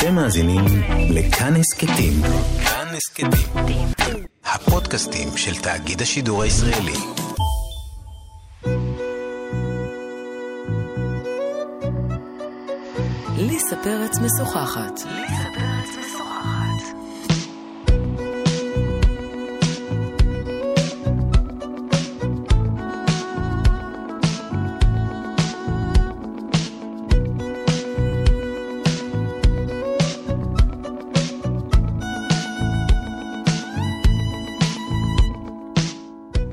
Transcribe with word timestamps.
אתם 0.00 0.14
מאזינים 0.14 0.64
לכאן 1.10 1.56
הסכתים. 1.56 2.12
כאן 2.64 2.86
הסכתים. 2.96 3.88
הפודקאסטים 4.44 5.28
של 5.36 5.60
תאגיד 5.62 6.02
השידור 6.02 6.42
הישראלי. 6.42 6.96
ליסה 13.36 13.76
פרץ 13.82 14.18
משוחחת. 14.18 15.00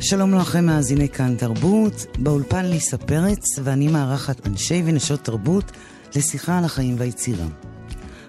שלום 0.10 0.34
לכם 0.34 0.66
מאזיני 0.66 1.10
כאן 1.10 1.36
תרבות, 1.38 2.06
באולפן 2.20 2.66
ליסה 2.66 2.98
פרץ 2.98 3.44
ואני 3.64 3.88
מארחת 3.88 4.48
אנשי 4.48 4.84
ונשות 4.86 5.24
תרבות 5.24 5.72
לשיחה 6.16 6.58
על 6.58 6.66
החיים 6.66 6.96
והיצירה. 6.98 7.46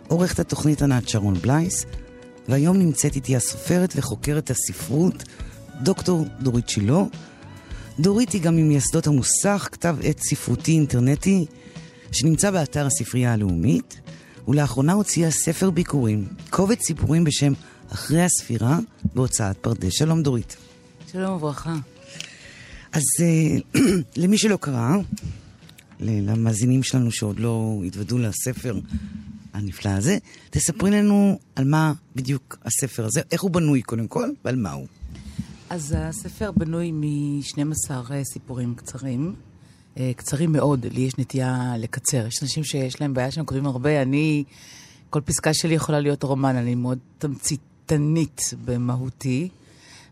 עורכת 0.09 0.39
התוכנית 0.39 0.83
ענת 0.83 1.09
שרון 1.09 1.35
בלייס, 1.35 1.85
והיום 2.49 2.77
נמצאת 2.77 3.17
איתי 3.17 3.37
הסופרת 3.37 3.93
וחוקרת 3.97 4.51
הספרות, 4.51 5.25
דוקטור 5.83 6.27
דורית 6.41 6.69
שילה. 6.69 7.03
דורית 8.01 8.33
היא 8.33 8.43
גם 8.43 8.57
ממייסדות 8.57 9.07
המוסך, 9.07 9.69
כתב 9.73 9.97
עת 10.03 10.19
ספרותי 10.19 10.73
אינטרנטי, 10.73 11.47
שנמצא 12.13 12.51
באתר 12.51 12.87
הספרייה 12.87 13.33
הלאומית, 13.33 14.01
ולאחרונה 14.49 14.93
הוציאה 14.93 15.31
ספר 15.31 15.71
ביקורים, 15.71 16.29
קובץ 16.51 16.87
סיפורים 16.87 17.25
בשם 17.25 17.53
אחרי 17.93 18.23
הספירה, 18.23 18.79
בהוצאת 19.15 19.57
פרדס. 19.57 19.93
שלום 19.93 20.23
דורית. 20.23 20.68
שלום 21.13 21.37
וברכה. 21.37 21.75
אז 22.93 23.03
uh, 23.19 23.79
למי 24.23 24.39
שלא 24.39 24.57
קרא, 24.57 24.97
למאזינים 26.01 26.83
שלנו 26.83 27.13
שעוד 27.13 27.39
לא 27.39 27.83
התוודעו 27.87 28.19
לספר 28.19 28.79
הנפלא 29.53 29.91
הזה, 29.91 30.19
תספרי 30.51 30.91
לנו 30.91 31.39
על 31.57 31.65
מה 31.65 31.93
בדיוק 32.17 32.59
הספר 32.65 33.05
הזה, 33.05 33.21
איך 33.33 33.43
הוא 33.43 33.51
בנוי 33.51 33.83
קודם 33.83 34.07
כל, 34.07 34.29
ועל 34.45 34.57
מה 34.57 34.73
הוא. 34.73 34.87
אז 35.71 35.95
הספר 35.99 36.51
בנוי 36.53 36.93
מ-12 36.93 37.91
אה, 37.91 38.25
סיפורים 38.25 38.75
קצרים. 38.75 39.35
אה, 39.99 40.13
קצרים 40.17 40.53
מאוד, 40.53 40.87
לי 40.87 41.01
יש 41.01 41.19
נטייה 41.19 41.75
לקצר. 41.79 42.27
יש 42.27 42.43
אנשים 42.43 42.65
שיש 42.65 43.01
להם 43.01 43.15
בעיה 43.15 43.31
שהם 43.31 43.45
כותבים 43.45 43.67
הרבה, 43.67 44.03
אני, 44.03 44.45
כל 45.11 45.21
פסקה 45.21 45.55
שלי 45.55 45.75
יכולה 45.75 46.01
להיות 46.01 46.23
רומן, 46.23 46.57
אני 46.57 46.75
מאוד 46.75 46.99
תמציתנית 47.19 48.41
במהותי. 48.65 49.49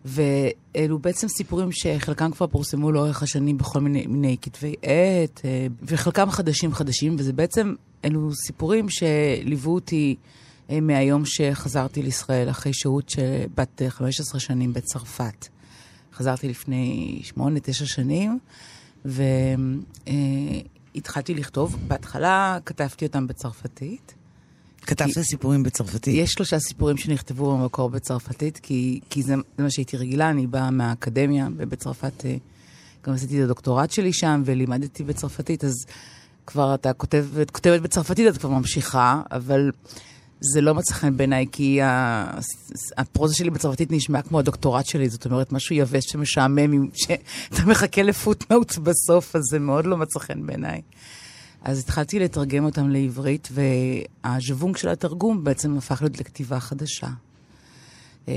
ואלו 0.07 0.99
בעצם 0.99 1.29
סיפורים 1.29 1.73
שחלקם 1.73 2.31
כבר 2.31 2.47
פורסמו 2.47 2.93
לאורך 2.93 3.23
השנים 3.23 3.59
בכל 3.59 3.81
מיני, 3.81 4.07
מיני 4.07 4.37
כתבי 4.43 4.75
עת, 4.83 5.41
אה, 5.45 5.67
וחלקם 5.83 6.31
חדשים 6.31 6.75
חדשים, 6.75 7.17
וזה 7.19 7.33
בעצם, 7.33 7.75
אלו 8.05 8.35
סיפורים 8.35 8.87
שליוו 8.89 9.75
אותי 9.75 10.17
אה, 10.71 10.81
מהיום 10.81 11.23
שחזרתי 11.25 12.03
לישראל, 12.03 12.51
אחרי 12.51 12.73
שהות 12.75 13.13
בת 13.55 13.83
15 13.89 14.41
שנים 14.41 14.73
בצרפת. 14.73 15.49
חזרתי 16.15 16.49
לפני 16.49 17.23
8-9 17.37 17.39
שנים, 17.73 18.39
והתחלתי 20.95 21.35
לכתוב. 21.35 21.77
בהתחלה 21.89 22.59
כתבתי 22.67 23.07
אותם 23.07 23.27
בצרפתית. 23.27 24.15
כתבת. 24.87 25.21
סיפורים 25.23 25.63
בצרפתית. 25.63 26.15
יש 26.15 26.33
שלושה 26.33 26.59
סיפורים 26.59 26.97
שנכתבו 26.97 27.59
במקור 27.59 27.91
בצרפתית, 27.91 28.59
כי, 28.63 29.01
כי 29.11 29.23
זה, 29.23 29.35
זה 29.57 29.63
מה 29.63 29.71
שהייתי 29.71 29.97
רגילה, 29.97 30.31
אני 30.31 30.47
באה 30.47 30.71
מהאקדמיה, 30.71 31.49
ובצרפת 31.57 32.25
אה, 32.25 32.37
גם 33.07 33.15
עשיתי 33.15 33.39
את 33.39 33.45
הדוקטורט 33.45 33.91
שלי 33.91 34.13
שם, 34.13 34.43
ולימדתי 34.45 35.05
בצרפתית, 35.05 35.65
אז 35.65 35.75
כבר 36.47 36.75
אתה 36.75 36.93
כותב, 36.93 37.27
כותבת 37.53 37.81
בצרפתית, 37.81 38.29
את 38.29 38.37
כבר 38.39 38.51
ממשיכה, 38.51 39.23
אבל 39.31 39.71
זה 40.41 40.61
לא 40.61 40.75
מצא 40.75 40.95
חן 40.95 41.17
בעיניי, 41.17 41.47
כי 41.53 41.81
הפרוזה 42.97 43.35
שלי 43.35 43.51
בצרפתית 43.51 43.93
נשמע 43.93 44.23
כמו 44.23 44.39
הדוקטורט 44.39 44.87
שלי, 44.87 45.09
זאת 45.09 45.25
אומרת, 45.25 45.53
משהו 45.53 45.75
יבש 45.77 46.05
שמשעמם, 46.05 46.89
שאתה 47.03 47.63
מחכה 47.67 48.03
לפוטנוט 48.03 48.79
בסוף, 48.79 49.37
אז 49.37 49.43
זה 49.51 49.59
מאוד 49.59 49.87
לא 49.87 49.97
מצא 49.97 50.19
חן 50.19 50.47
בעיניי. 50.47 50.81
אז 51.67 51.79
התחלתי 51.79 52.19
לתרגם 52.19 52.65
אותם 52.65 52.91
לעברית, 52.91 53.49
והז'וונג 53.53 54.77
של 54.77 54.89
התרגום 54.89 55.45
בעצם 55.45 55.79
הפך 55.79 56.03
להיות 56.03 56.21
לכתיבה 56.21 56.61
חדשה. 56.61 57.09
אמ, 58.29 58.33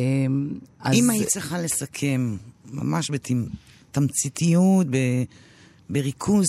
אז... 0.79 0.95
אם 0.95 1.09
היית 1.09 1.27
צריכה 1.27 1.61
לסכם, 1.61 2.37
ממש 2.71 3.11
בתמציתיות, 3.11 4.87
בריכוז, 5.89 6.45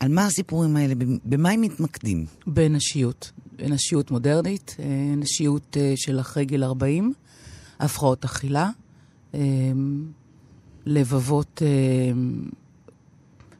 על 0.00 0.08
מה 0.08 0.26
הסיפורים 0.26 0.76
האלה, 0.76 0.94
במה 1.24 1.50
הם 1.50 1.60
מתמקדים? 1.60 2.26
בנשיות. 2.46 3.32
נשיות 3.58 4.10
מודרנית, 4.10 4.76
אה, 4.78 5.14
נשיות 5.16 5.76
אה, 5.80 5.92
של 5.96 6.20
אחרי 6.20 6.44
גיל 6.44 6.64
40, 6.64 7.12
הפרעות 7.80 8.24
אכילה, 8.24 8.70
אמ, 9.34 9.40
לבבות 10.86 11.62
אמ, 11.62 12.48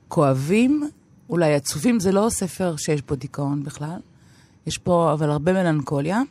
כואבים 0.08 0.90
אולי 1.30 1.54
עצובים, 1.54 2.00
זה 2.00 2.12
לא 2.12 2.26
ספר 2.30 2.76
שיש 2.76 3.02
בו 3.02 3.14
דיכאון 3.14 3.62
בכלל. 3.62 3.98
יש 4.66 4.78
פה 4.78 5.12
אבל 5.12 5.30
הרבה 5.30 5.52
מלנכוליה. 5.52 6.22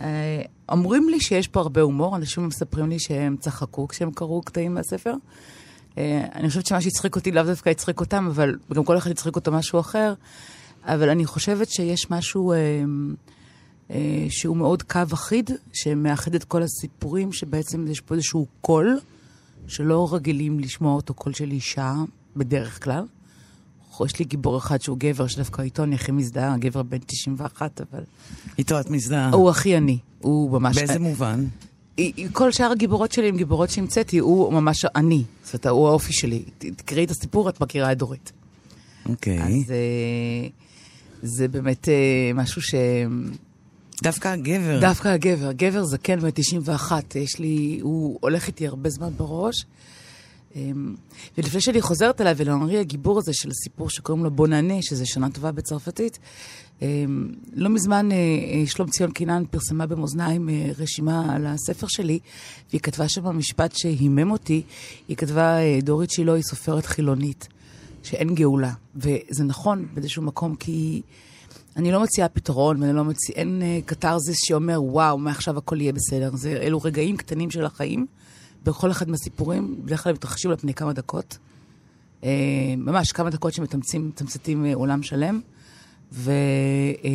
אה, 0.00 0.42
אומרים 0.68 1.08
לי 1.08 1.20
שיש 1.20 1.48
פה 1.48 1.60
הרבה 1.60 1.80
הומור, 1.80 2.16
אנשים 2.16 2.46
מספרים 2.46 2.88
לי 2.88 2.98
שהם 2.98 3.36
צחקו 3.36 3.88
כשהם 3.88 4.12
קראו 4.12 4.42
קטעים 4.42 4.74
מהספר. 4.74 5.14
אה, 5.98 6.24
אני 6.34 6.48
חושבת 6.48 6.66
שמה 6.66 6.80
שהצחיק 6.80 7.16
אותי 7.16 7.32
לאו 7.32 7.42
דווקא 7.42 7.70
הצחיק 7.70 8.00
אותם, 8.00 8.26
אבל 8.26 8.58
גם 8.74 8.84
כל 8.84 8.96
אחד 8.96 9.10
הצחיק 9.10 9.36
אותו 9.36 9.52
משהו 9.52 9.80
אחר. 9.80 10.14
אבל 10.84 11.08
אני 11.08 11.26
חושבת 11.26 11.70
שיש 11.70 12.10
משהו 12.10 12.52
אה, 12.52 12.58
אה, 13.90 14.26
שהוא 14.28 14.56
מאוד 14.56 14.82
קו 14.82 15.00
אחיד, 15.12 15.50
שמאחד 15.72 16.34
את 16.34 16.44
כל 16.44 16.62
הסיפורים, 16.62 17.32
שבעצם 17.32 17.86
יש 17.88 18.00
פה 18.00 18.14
איזשהו 18.14 18.46
קול, 18.60 19.00
שלא 19.66 20.14
רגילים 20.14 20.60
לשמוע 20.60 20.94
אותו 20.94 21.14
קול 21.14 21.32
של 21.32 21.50
אישה, 21.50 21.94
בדרך 22.36 22.84
כלל. 22.84 23.04
יש 24.06 24.18
לי 24.18 24.24
גיבור 24.24 24.58
אחד 24.58 24.82
שהוא 24.82 24.98
גבר, 25.00 25.26
שדווקא 25.26 25.62
איתו 25.62 25.82
אני 25.82 25.94
הכי 25.94 26.12
מזדהה, 26.12 26.56
גבר 26.58 26.82
בן 26.82 26.98
91, 27.06 27.80
אבל... 27.80 28.02
איתו 28.58 28.80
את 28.80 28.90
מזדהה. 28.90 29.30
הוא 29.30 29.50
הכי 29.50 29.76
אני, 29.76 29.98
הוא 30.18 30.50
ממש... 30.50 30.76
באיזה 30.76 30.98
מובן? 30.98 31.44
כל 32.32 32.52
שאר 32.52 32.70
הגיבורות 32.70 33.12
שלי 33.12 33.28
הם 33.28 33.36
גיבורות 33.36 33.70
שהמצאתי, 33.70 34.18
הוא 34.18 34.52
ממש 34.52 34.84
אני. 34.84 35.24
זאת 35.44 35.54
אומרת, 35.54 35.66
הוא 35.66 35.88
האופי 35.88 36.12
שלי. 36.12 36.42
תקראי 36.58 37.04
את 37.04 37.10
הסיפור, 37.10 37.48
את 37.48 37.60
מכירה 37.60 37.92
את 37.92 37.98
דורית. 37.98 38.32
אוקיי. 39.06 39.42
אז 39.42 39.70
אה, 39.70 40.48
זה 41.22 41.48
באמת 41.48 41.88
אה, 41.88 42.30
משהו 42.34 42.62
ש... 42.62 42.74
דווקא 44.02 44.28
הגבר. 44.28 44.80
דווקא 44.80 45.08
הגבר. 45.08 45.52
גבר 45.52 45.84
זקן 45.84 46.20
בן 46.20 46.30
91, 46.30 47.16
יש 47.16 47.38
לי, 47.38 47.78
הוא 47.82 48.18
הולך 48.20 48.46
איתי 48.46 48.66
הרבה 48.66 48.90
זמן 48.90 49.10
בראש. 49.16 49.64
אמ, 50.56 50.94
ולפני 51.38 51.60
שאני 51.60 51.80
חוזרת 51.80 52.20
אליי 52.20 52.34
ולאנרי 52.36 52.78
הגיבור 52.78 53.18
הזה 53.18 53.32
של 53.32 53.50
הסיפור 53.50 53.90
שקוראים 53.90 54.24
לו 54.24 54.30
בוא 54.30 54.48
נענה, 54.48 54.82
שזה 54.82 55.06
שנה 55.06 55.30
טובה 55.30 55.52
בצרפתית, 55.52 56.18
אמ, 56.82 57.28
לא 57.54 57.68
מזמן 57.68 58.12
אה, 58.12 58.16
אה, 58.16 58.66
שלום 58.66 58.88
ציון 58.88 59.10
קינן 59.10 59.42
פרסמה 59.50 59.86
במאזניים 59.86 60.48
אה, 60.48 60.70
רשימה 60.78 61.34
על 61.34 61.46
הספר 61.46 61.86
שלי, 61.86 62.18
והיא 62.70 62.80
כתבה 62.80 63.08
שם 63.08 63.38
משפט 63.38 63.76
שהימם 63.76 64.30
אותי. 64.30 64.62
היא 65.08 65.16
כתבה, 65.16 65.56
דורית 65.82 66.10
שילה 66.10 66.34
היא 66.34 66.42
סופרת 66.42 66.86
חילונית, 66.86 67.48
שאין 68.02 68.34
גאולה. 68.34 68.72
וזה 68.96 69.44
נכון 69.44 69.86
באיזשהו 69.94 70.22
מקום, 70.22 70.54
כי 70.56 71.02
אני 71.76 71.92
לא 71.92 72.02
מציעה 72.02 72.28
פתרון, 72.28 72.82
ואני 72.82 72.92
לא 72.92 73.04
מציעה, 73.04 73.38
אין 73.38 73.62
קתרזיס 73.86 74.36
שאומר, 74.44 74.82
וואו, 74.82 75.18
מעכשיו 75.18 75.58
הכל 75.58 75.80
יהיה 75.80 75.92
בסדר. 75.92 76.30
זה, 76.36 76.58
אלו 76.62 76.78
רגעים 76.78 77.16
קטנים 77.16 77.50
של 77.50 77.64
החיים. 77.64 78.06
בכל 78.64 78.90
אחד 78.90 79.08
מהסיפורים, 79.08 79.76
בדרך 79.84 80.02
כלל 80.02 80.12
מתרחשים 80.12 80.50
על 80.50 80.56
פני 80.56 80.74
כמה 80.74 80.92
דקות. 80.92 81.38
אה, 82.24 82.74
ממש 82.76 83.12
כמה 83.12 83.30
דקות 83.30 83.54
שמתמצתים 83.54 84.66
אה, 84.66 84.74
עולם 84.74 85.02
שלם. 85.02 85.40
ו, 86.12 86.32
אה, 87.04 87.10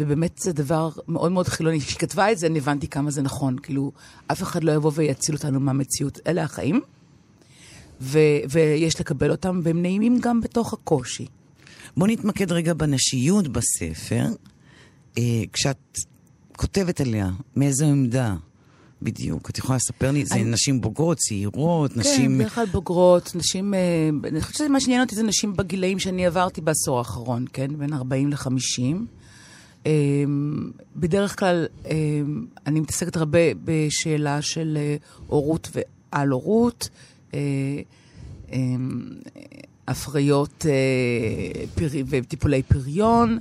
ובאמת 0.00 0.38
זה 0.38 0.52
דבר 0.52 0.90
מאוד 1.08 1.32
מאוד 1.32 1.48
חילוני. 1.48 1.80
כשהיא 1.80 1.98
כתבה 1.98 2.32
את 2.32 2.38
זה, 2.38 2.46
אני 2.46 2.58
הבנתי 2.58 2.88
כמה 2.88 3.10
זה 3.10 3.22
נכון. 3.22 3.56
כאילו, 3.62 3.92
אף 4.26 4.42
אחד 4.42 4.64
לא 4.64 4.72
יבוא 4.72 4.92
ויציל 4.94 5.34
אותנו 5.34 5.60
מהמציאות. 5.60 6.18
אלה 6.26 6.42
החיים, 6.42 6.80
ו, 8.00 8.18
ויש 8.50 9.00
לקבל 9.00 9.30
אותם, 9.30 9.60
והם 9.62 9.82
נעימים 9.82 10.18
גם 10.20 10.40
בתוך 10.40 10.72
הקושי. 10.72 11.26
בוא 11.96 12.06
נתמקד 12.06 12.52
רגע 12.52 12.74
בנשיות 12.74 13.48
בספר. 13.48 14.24
כשאת 15.52 15.98
כותבת 16.56 17.00
עליה, 17.00 17.30
מאיזו 17.56 17.86
עמדה? 17.86 18.34
בדיוק. 19.02 19.50
את 19.50 19.58
יכולה 19.58 19.76
לספר 19.76 20.10
לי, 20.10 20.24
זה 20.24 20.34
אני... 20.34 20.44
נשים 20.44 20.80
בוגרות, 20.80 21.18
צעירות, 21.18 21.92
כן, 21.92 22.00
נשים... 22.00 22.30
כן, 22.30 22.38
בדרך 22.38 22.54
כלל 22.54 22.66
בוגרות, 22.66 23.32
נשים... 23.34 23.74
אה, 23.74 23.78
אני 24.28 24.40
חושבת 24.40 24.56
שמה 24.68 24.80
שעניין 24.80 25.02
אותי 25.02 25.14
זה 25.14 25.22
נשים 25.22 25.56
בגילאים 25.56 25.98
שאני 25.98 26.26
עברתי 26.26 26.60
בעשור 26.60 26.98
האחרון, 26.98 27.44
כן? 27.52 27.78
בין 27.78 27.92
40 27.92 28.30
ל-50. 28.30 28.80
אמ, 29.86 29.90
בדרך 30.96 31.38
כלל 31.38 31.66
אמ, 31.90 32.46
אני 32.66 32.80
מתעסקת 32.80 33.16
הרבה 33.16 33.38
בשאלה 33.64 34.42
של 34.42 34.78
אה, 34.80 34.96
הורות 35.26 35.68
ועל-הורות, 36.12 36.88
אה, 37.34 37.38
אמ, 38.52 39.00
הפריות 39.88 40.66
אה, 40.68 41.64
פרי- 41.74 42.04
וטיפולי 42.06 42.62
פריון, 42.62 43.38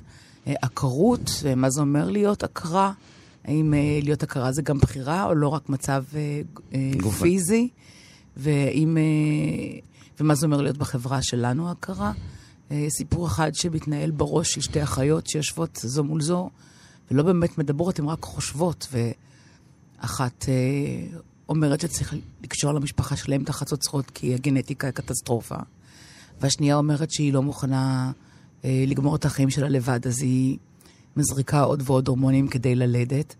אה, 0.48 0.54
עקרות, 0.62 1.32
ומה 1.44 1.70
זה 1.70 1.82
אומר 1.82 2.10
להיות 2.10 2.44
עקרה. 2.44 2.92
האם 3.46 3.74
אה, 3.74 4.00
להיות 4.04 4.24
עקרה 4.24 4.52
זה 4.52 4.62
גם 4.62 4.78
בחירה, 4.78 5.26
או 5.26 5.36
לא 5.36 5.48
רק 5.48 5.70
מצב 5.70 6.04
אה, 6.16 6.42
אה. 6.74 7.12
פיזי? 7.12 7.70
ואם, 8.38 8.98
אה, 8.98 9.80
ומה 10.20 10.36
זה 10.36 10.46
אומר 10.46 10.62
להיות 10.62 10.78
בחברה 10.78 11.22
שלנו 11.22 11.72
הכרה. 11.72 12.12
אה, 12.72 12.86
סיפור 12.90 13.28
אחד 13.28 13.56
שמתנהל 13.56 14.12
בראש 14.12 14.52
של 14.52 14.62
שתי 14.62 14.84
אחיות 14.84 15.28
שיושבות 15.28 15.80
זו 15.84 16.04
מול 16.04 16.22
זו, 16.22 16.50
ולא 17.12 17.24
באמת 17.24 17.58
מדברות, 17.58 18.00
הן 18.00 18.06
רק 18.06 18.24
חושבות, 18.24 18.88
ואחת 20.02 20.46
אה, 20.50 21.18
אומרת 21.50 21.82
שצריך 21.82 22.16
לקשור 22.44 22.72
למשפחה 22.72 23.16
שלהם 23.16 23.44
את 23.44 23.50
החצוצרות 23.50 24.12
כי 24.12 24.34
הגנטיקה 24.34 24.88
היא 24.88 24.94
קטסטרופה, 24.94 25.56
והשנייה 26.42 26.76
אומרת 26.76 27.12
שהיא 27.12 27.34
לא 27.34 27.42
מוכנה 27.42 28.12
אה, 28.66 28.84
לגמור 28.88 29.16
את 29.16 29.26
החיים 29.26 29.50
שלה 29.50 29.70
לבד, 29.70 30.08
אז 30.08 30.22
היא 30.22 30.58
מזריקה 31.20 31.62
עוד 31.62 31.84
ועוד 31.86 32.08
הורמונים 32.08 32.48
כדי 32.48 32.76
ללדת. 32.76 33.36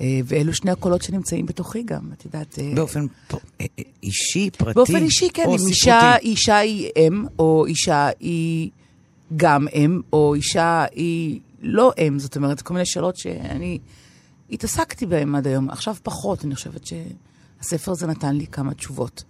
אה, 0.00 0.20
ואלו 0.24 0.54
שני 0.54 0.70
הקולות 0.70 1.02
שנמצאים 1.02 1.46
בתוכי 1.46 1.82
גם, 1.82 2.10
את 2.12 2.24
יודעת. 2.24 2.58
אה, 2.58 2.72
באופן 2.74 3.06
פ- 3.28 3.34
אה, 3.34 3.38
אה, 3.78 3.84
אישי, 4.02 4.50
פרטי, 4.50 4.74
באופן 4.74 4.96
אישי, 4.96 5.28
כן. 5.34 5.44
או 5.46 5.56
אם. 5.56 5.66
אישה, 5.66 6.16
אישה 6.16 6.56
היא 6.56 6.90
אם, 6.96 7.24
או 7.38 7.66
אישה 7.66 8.08
היא 8.20 8.70
גם 9.36 9.66
אם, 9.74 10.00
או 10.12 10.34
אישה 10.34 10.84
היא 10.92 11.40
לא 11.62 11.92
אם. 11.98 12.18
זאת 12.18 12.36
אומרת, 12.36 12.62
כל 12.62 12.74
מיני 12.74 12.86
שאלות 12.86 13.16
שאני 13.16 13.78
התעסקתי 14.50 15.06
בהן 15.06 15.34
עד 15.34 15.46
היום. 15.46 15.70
עכשיו 15.70 15.96
פחות, 16.02 16.44
אני 16.44 16.54
חושבת 16.54 16.80
שהספר 16.86 17.92
הזה 17.92 18.06
נתן 18.06 18.36
לי 18.36 18.46
כמה 18.46 18.74
תשובות. 18.74 19.24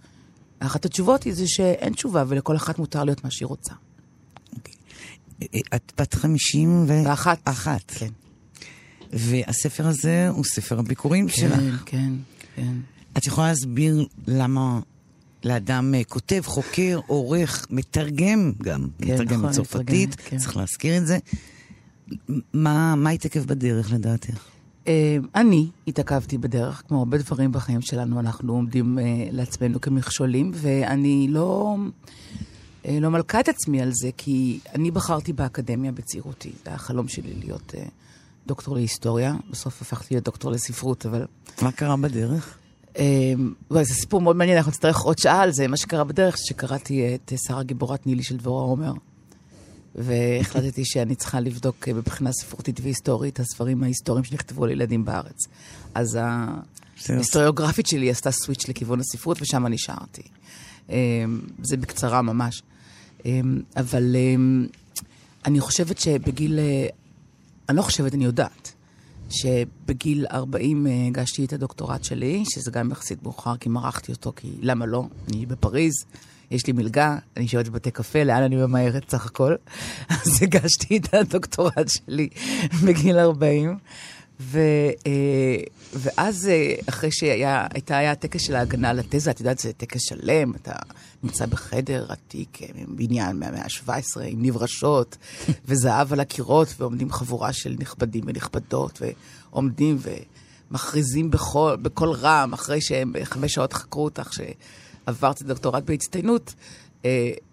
אחת 0.59 0.85
התשובות 0.85 1.23
היא 1.23 1.33
זה 1.33 1.47
שאין 1.47 1.93
תשובה, 1.93 2.23
ולכל 2.27 2.55
אחת 2.55 2.79
מותר 2.79 3.03
להיות 3.03 3.23
מה 3.23 3.31
שהיא 3.31 3.47
רוצה. 3.47 3.73
אה, 3.73 3.77
אה, 4.67 4.71
את 5.75 5.93
בת 5.97 6.13
חמישים 6.13 6.85
ו... 6.87 7.03
ואחת. 7.05 7.39
אחת. 7.45 7.91
כן. 7.95 8.09
והספר 9.13 9.87
הזה 9.87 10.29
הוא 10.29 10.43
ספר 10.43 10.79
הביקורים 10.79 11.29
שלך. 11.29 11.55
כן, 11.55 11.71
כן, 11.85 12.13
כן. 12.55 12.73
את 13.17 13.25
יכולה 13.25 13.47
להסביר 13.47 14.07
למה 14.27 14.79
לאדם 15.43 15.95
אה, 15.95 16.03
כותב, 16.03 16.41
חוקר, 16.45 16.99
עורך, 17.07 17.67
מתרגם 17.69 18.51
גם, 18.63 18.87
כן, 18.99 19.13
מתרגם 19.13 19.37
נכון, 19.37 19.49
מצרפתית, 19.49 20.09
מתרגם, 20.09 20.29
כן. 20.29 20.37
צריך 20.37 20.57
להזכיר 20.57 20.97
את 20.97 21.07
זה. 21.07 21.17
מה, 22.53 22.95
מה 22.95 23.09
התעכב 23.09 23.45
בדרך 23.45 23.93
לדעתך? 23.93 24.47
אה, 24.87 25.17
אני 25.35 25.67
התעכבתי 25.87 26.37
בדרך, 26.37 26.83
כמו 26.87 26.99
הרבה 26.99 27.17
דברים 27.17 27.51
בחיים 27.51 27.81
שלנו, 27.81 28.19
אנחנו 28.19 28.53
עומדים 28.53 28.99
אה, 28.99 29.03
לעצמנו 29.31 29.81
כמכשולים, 29.81 30.51
ואני 30.53 31.27
לא, 31.29 31.75
לא 32.91 33.09
מלכה 33.09 33.39
את 33.39 33.49
עצמי 33.49 33.81
על 33.81 33.91
זה, 33.93 34.09
כי 34.17 34.59
אני 34.75 34.91
בחרתי 34.91 35.33
באקדמיה 35.33 35.91
בצעירותי. 35.91 36.49
זה 36.49 36.69
היה 36.69 36.75
החלום 36.75 37.07
שלי 37.07 37.33
להיות 37.33 37.75
אה, 37.77 37.83
דוקטור 38.47 38.75
להיסטוריה. 38.75 39.33
בסוף 39.51 39.81
הפכתי 39.81 40.13
להיות 40.13 40.25
דוקטור 40.25 40.51
לספרות, 40.51 41.05
אבל... 41.05 41.25
מה 41.61 41.71
קרה 41.71 41.97
בדרך? 41.97 42.57
אה, 42.97 43.33
וואי, 43.71 43.85
זה 43.85 43.93
סיפור 43.93 44.21
מאוד 44.21 44.35
מעניין, 44.35 44.57
אנחנו 44.57 44.71
נצטרך 44.71 44.99
עוד 44.99 45.17
שעה 45.17 45.41
על 45.41 45.51
זה. 45.51 45.67
מה 45.67 45.77
שקרה 45.77 46.03
בדרך, 46.03 46.37
שקראתי 46.37 47.15
את 47.15 47.31
אה, 47.31 47.37
שרה 47.47 47.63
גיבורת 47.63 48.07
נילי 48.07 48.23
של 48.23 48.37
דבורה 48.37 48.63
עומר, 48.63 48.93
והחלטתי 49.95 50.85
שאני 50.91 51.15
צריכה 51.15 51.39
לבדוק 51.39 51.87
אה, 51.87 51.93
מבחינה 51.93 52.31
ספרותית 52.31 52.79
והיסטורית 52.83 53.39
הספרים 53.39 53.83
ההיסטוריים 53.83 54.23
שנכתבו 54.23 54.63
על 54.63 54.71
ילדים 54.71 55.05
בארץ. 55.05 55.37
אז 55.93 56.19
ההיסטוריוגרפית 57.09 57.87
שלי 57.87 58.09
עשתה 58.09 58.31
סוויץ' 58.31 58.67
לכיוון 58.67 58.99
הספרות, 58.99 59.41
ושם 59.41 59.67
נשארתי. 59.67 60.21
אה, 60.89 60.95
זה 61.63 61.77
בקצרה 61.77 62.21
ממש. 62.21 62.63
אה, 63.25 63.39
אבל 63.77 64.15
אה, 64.15 64.35
אני 65.45 65.59
חושבת 65.59 65.97
שבגיל... 65.99 66.59
אה, 66.59 66.87
אני 67.69 67.77
לא 67.77 67.81
חושבת, 67.81 68.13
אני 68.13 68.25
יודעת. 68.25 68.73
שבגיל 69.29 70.25
40 70.31 70.87
אה, 70.87 71.07
הגשתי 71.07 71.45
את 71.45 71.53
הדוקטורט 71.53 72.03
שלי, 72.03 72.43
שזה 72.49 72.71
גם 72.71 72.91
יחסית 72.91 73.23
מאוחר, 73.23 73.57
כי 73.57 73.69
מרחתי 73.69 74.11
אותו, 74.11 74.33
כי 74.35 74.47
למה 74.61 74.85
לא? 74.85 75.03
אני 75.27 75.45
בפריז, 75.45 75.93
יש 76.51 76.67
לי 76.67 76.73
מלגה, 76.73 77.17
אני 77.37 77.43
יושבת 77.43 77.67
בבתי 77.67 77.91
קפה, 77.91 78.23
לאן 78.23 78.43
אני 78.43 78.55
ממהרת 78.55 79.09
סך 79.09 79.25
הכל? 79.25 79.55
אז 80.09 80.43
הגשתי 80.43 80.97
את 80.97 81.13
הדוקטורט 81.13 81.89
שלי 81.89 82.29
בגיל 82.85 83.17
40. 83.17 83.77
ו, 84.39 84.59
אה, 85.07 85.57
ואז, 85.93 86.47
אה, 86.47 86.75
אחרי 86.89 87.11
שהיה 87.11 87.67
הטקס 88.11 88.41
של 88.41 88.55
ההגנה 88.55 88.89
על 88.89 88.99
התזה, 88.99 89.31
את 89.31 89.39
יודעת, 89.39 89.59
זה 89.59 89.73
טקס 89.73 90.01
שלם, 90.01 90.55
אתה 90.55 90.73
נמצא 91.23 91.45
בחדר 91.45 92.05
עתיק, 92.09 92.61
אה, 92.61 92.67
בניין 92.87 93.39
מהמאה 93.39 93.61
ה-17, 93.61 94.21
עם 94.25 94.41
נברשות, 94.41 95.17
וזהב 95.67 96.13
על 96.13 96.19
הקירות, 96.19 96.67
ועומדים 96.77 97.11
חבורה 97.11 97.53
של 97.53 97.75
נכבדים 97.79 98.23
ונכבדות, 98.27 99.01
ועומדים 99.01 99.97
ומכריזים 100.71 101.31
בקול, 101.31 101.75
בקול 101.75 102.11
רם, 102.11 102.53
אחרי 102.53 102.81
שהם 102.81 103.13
חמש 103.23 103.53
שעות 103.53 103.73
חקרו 103.73 104.03
אותך, 104.03 104.33
שעברת 104.33 105.37
את 105.37 105.41
הדוקטורט 105.41 105.83
בהצטיינות, 105.83 106.53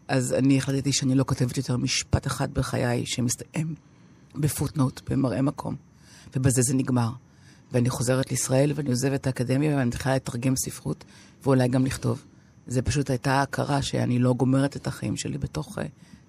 אז 0.09 0.33
אני 0.33 0.59
החלטתי 0.59 0.93
שאני 0.93 1.15
לא 1.15 1.25
כותבת 1.25 1.57
יותר 1.57 1.77
משפט 1.77 2.27
אחד 2.27 2.55
בחיי 2.55 3.07
שמסתיים 3.07 3.75
בפוטנוט, 4.35 5.01
במראה 5.11 5.43
מקום. 5.43 5.92
ובזה 6.37 6.63
זה 6.63 6.75
נגמר. 6.75 7.11
ואני 7.73 7.91
חוזרת 7.91 8.31
לישראל, 8.31 8.73
ואני 8.75 8.91
עוזבת 8.91 9.21
את 9.21 9.27
האקדמיה, 9.27 9.77
ואני 9.77 9.89
מתחילה 9.89 10.15
לתרגם 10.15 10.57
ספרות, 10.57 11.05
ואולי 11.45 11.69
גם 11.69 11.87
לכתוב. 11.87 12.23
זה 12.67 12.83
פשוט 12.83 13.11
הייתה 13.11 13.43
הכרה 13.43 13.83
שאני 13.83 14.19
לא 14.19 14.35
גומרת 14.35 14.77
את 14.77 14.87
החיים 14.87 15.17
שלי 15.17 15.39
בתוך 15.39 15.79
uh, 15.79 15.83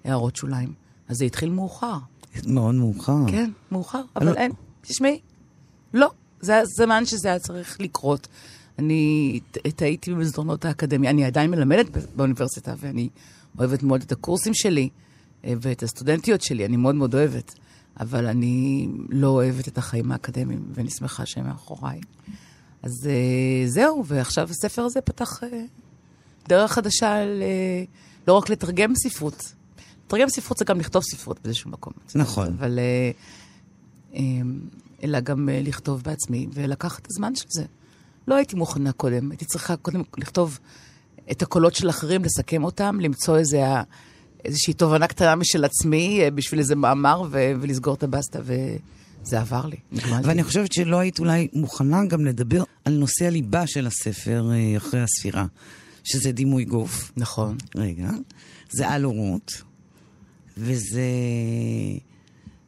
הערות 0.04 0.36
שוליים. 0.36 0.72
אז 1.08 1.16
זה 1.16 1.24
התחיל 1.24 1.50
מאוחר. 1.50 1.98
מאוד 2.46 2.74
מאוחר. 2.74 3.16
כן, 3.28 3.50
מאוחר, 3.72 4.02
אבל 4.16 4.26
לא- 4.26 4.34
אין. 4.34 4.52
תשמעי, 4.82 5.20
לא. 5.94 6.10
זה 6.40 6.58
הזמן 6.58 7.06
שזה 7.06 7.28
היה 7.28 7.38
צריך 7.38 7.80
לקרות. 7.80 8.28
אני 8.78 9.40
טעיתי 9.76 10.14
במסדרונות 10.14 10.64
האקדמיה. 10.64 11.10
אני 11.10 11.24
עדיין 11.24 11.50
מלמדת 11.50 11.86
באוניברסיטה, 12.16 12.74
ואני 12.78 13.08
אוהבת 13.58 13.82
מאוד 13.82 14.02
את 14.02 14.12
הקורסים 14.12 14.54
שלי 14.54 14.88
אה, 15.44 15.52
ואת 15.60 15.82
הסטודנטיות 15.82 16.42
שלי, 16.42 16.64
אני 16.64 16.76
מאוד 16.76 16.94
מאוד 16.94 17.14
אוהבת. 17.14 17.54
אבל 18.00 18.26
אני 18.26 18.88
לא 19.08 19.28
אוהבת 19.28 19.68
את 19.68 19.78
החיים 19.78 20.12
האקדמיים, 20.12 20.64
ואני 20.74 20.90
שמחה 20.90 21.26
שהם 21.26 21.46
מאחוריי. 21.46 22.00
אז 22.82 23.06
אה, 23.06 23.68
זהו, 23.68 24.04
ועכשיו 24.06 24.48
הספר 24.50 24.82
הזה 24.82 25.00
פתח 25.00 25.42
אה, 25.42 25.64
דרך 26.48 26.72
חדשה 26.72 27.24
ל... 27.24 27.42
לא 28.28 28.32
רק 28.32 28.50
לתרגם 28.50 28.94
ספרות. 28.94 29.52
לתרגם 30.06 30.28
ספרות 30.28 30.58
זה 30.58 30.64
גם 30.64 30.80
לכתוב 30.80 31.02
ספרות 31.02 31.40
באיזשהו 31.44 31.70
מקום. 31.70 31.92
נכון. 32.14 32.46
אבל... 32.46 32.78
אה, 32.78 33.10
אה, 34.14 34.20
אלא 35.02 35.20
גם 35.20 35.48
לכתוב 35.52 36.02
בעצמי, 36.02 36.46
ולקחת 36.52 37.02
את 37.02 37.06
הזמן 37.10 37.34
של 37.34 37.46
זה. 37.48 37.64
לא 38.28 38.34
הייתי 38.34 38.56
מוכנה 38.56 38.92
קודם, 38.92 39.30
הייתי 39.30 39.44
צריכה 39.44 39.76
קודם 39.76 40.02
לכתוב 40.18 40.58
את 41.30 41.42
הקולות 41.42 41.74
של 41.74 41.90
אחרים, 41.90 42.24
לסכם 42.24 42.64
אותם, 42.64 42.98
למצוא 43.00 43.38
איזה, 43.38 43.64
איזושהי 44.44 44.74
תובנה 44.74 45.06
קטנה 45.06 45.34
משל 45.34 45.64
עצמי 45.64 46.20
אה, 46.22 46.30
בשביל 46.30 46.60
איזה 46.60 46.76
מאמר 46.76 47.22
ו- 47.30 47.52
ולסגור 47.60 47.94
את 47.94 48.02
הבסטה, 48.02 48.38
וזה 48.42 49.40
עבר 49.40 49.66
לי. 49.66 49.76
נגמר 49.92 50.16
לי. 50.20 50.26
ואני 50.26 50.44
חושבת 50.44 50.72
שלא 50.72 50.96
היית 50.96 51.18
אולי 51.18 51.48
מוכנה 51.52 52.04
גם 52.04 52.24
לדבר 52.24 52.64
על 52.84 52.92
נושא 52.92 53.26
הליבה 53.26 53.66
של 53.66 53.86
הספר 53.86 54.50
אה, 54.52 54.76
אחרי 54.76 55.00
הספירה, 55.00 55.46
שזה 56.04 56.32
דימוי 56.32 56.64
גוף. 56.64 57.12
נכון. 57.16 57.56
רגע. 57.74 58.10
זה 58.70 58.88
על 58.88 59.04
הורות, 59.04 59.62
וזה 60.58 61.02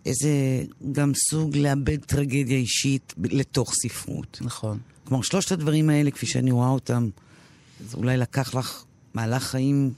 איזה 0.07 0.63
גם 0.93 1.13
סוג 1.31 1.57
לאבד 1.57 1.99
טרגדיה 2.05 2.57
אישית 2.57 3.15
לתוך 3.19 3.75
ספרות. 3.75 4.39
נכון. 4.41 4.79
כלומר, 5.05 5.23
שלושת 5.23 5.53
הדברים 5.53 5.91
האלה, 5.91 6.11
כפי 6.11 6.27
שאני 6.27 6.51
רואה 6.51 6.69
אותם, 6.69 7.09
זה 7.89 7.97
אולי 7.97 8.17
לקח 8.17 8.55
לך 8.55 8.85
מהלך 9.15 9.43
חיים 9.43 9.93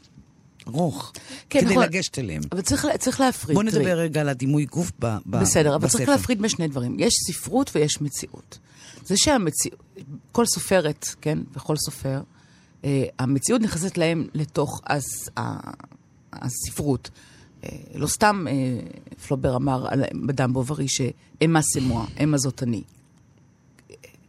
ארוך, 0.69 1.13
כן, 1.51 1.61
כדי 1.61 1.71
נכון. 1.71 1.85
לגשת 1.85 2.19
אליהם. 2.19 2.43
אבל 2.53 2.61
צריך, 2.61 2.87
צריך 2.99 3.21
להפריד. 3.21 3.55
בוא. 3.55 3.63
נדבר 3.63 3.99
רגע 3.99 4.21
על 4.21 4.29
הדימוי 4.29 4.65
גוף 4.65 4.93
ב, 4.99 5.17
ב, 5.27 5.41
בסדר, 5.41 5.77
אבל 5.77 5.87
בספר. 5.87 5.99
צריך 5.99 6.09
להפריד 6.09 6.41
בין 6.43 6.51
שני 6.51 6.69
דברים. 6.69 6.97
יש 6.99 7.15
ספרות 7.27 7.71
ויש 7.75 8.01
מציאות. 8.01 8.59
זה 9.05 9.17
שהמציאות, 9.17 9.81
כל 10.33 10.47
סופרת, 10.47 11.07
כן, 11.21 11.39
וכל 11.53 11.77
סופר, 11.77 12.21
אה, 12.85 13.05
המציאות 13.19 13.61
נכנסת 13.61 13.99
להם 13.99 14.27
לתוך 14.35 14.81
הס, 14.87 15.29
ה, 15.37 15.71
הספרות. 16.33 17.11
אה, 17.65 17.69
לא 17.95 18.07
סתם 18.07 18.45
אה, 18.49 18.55
פלובר 19.27 19.57
אמר 19.57 19.87
על 19.89 20.05
מדאם 20.15 20.53
בוברי 20.53 20.87
שאמה 20.89 21.63
סמואה, 21.63 22.05
אמה 22.23 22.39
זאת 22.39 22.63
אני. 22.63 22.83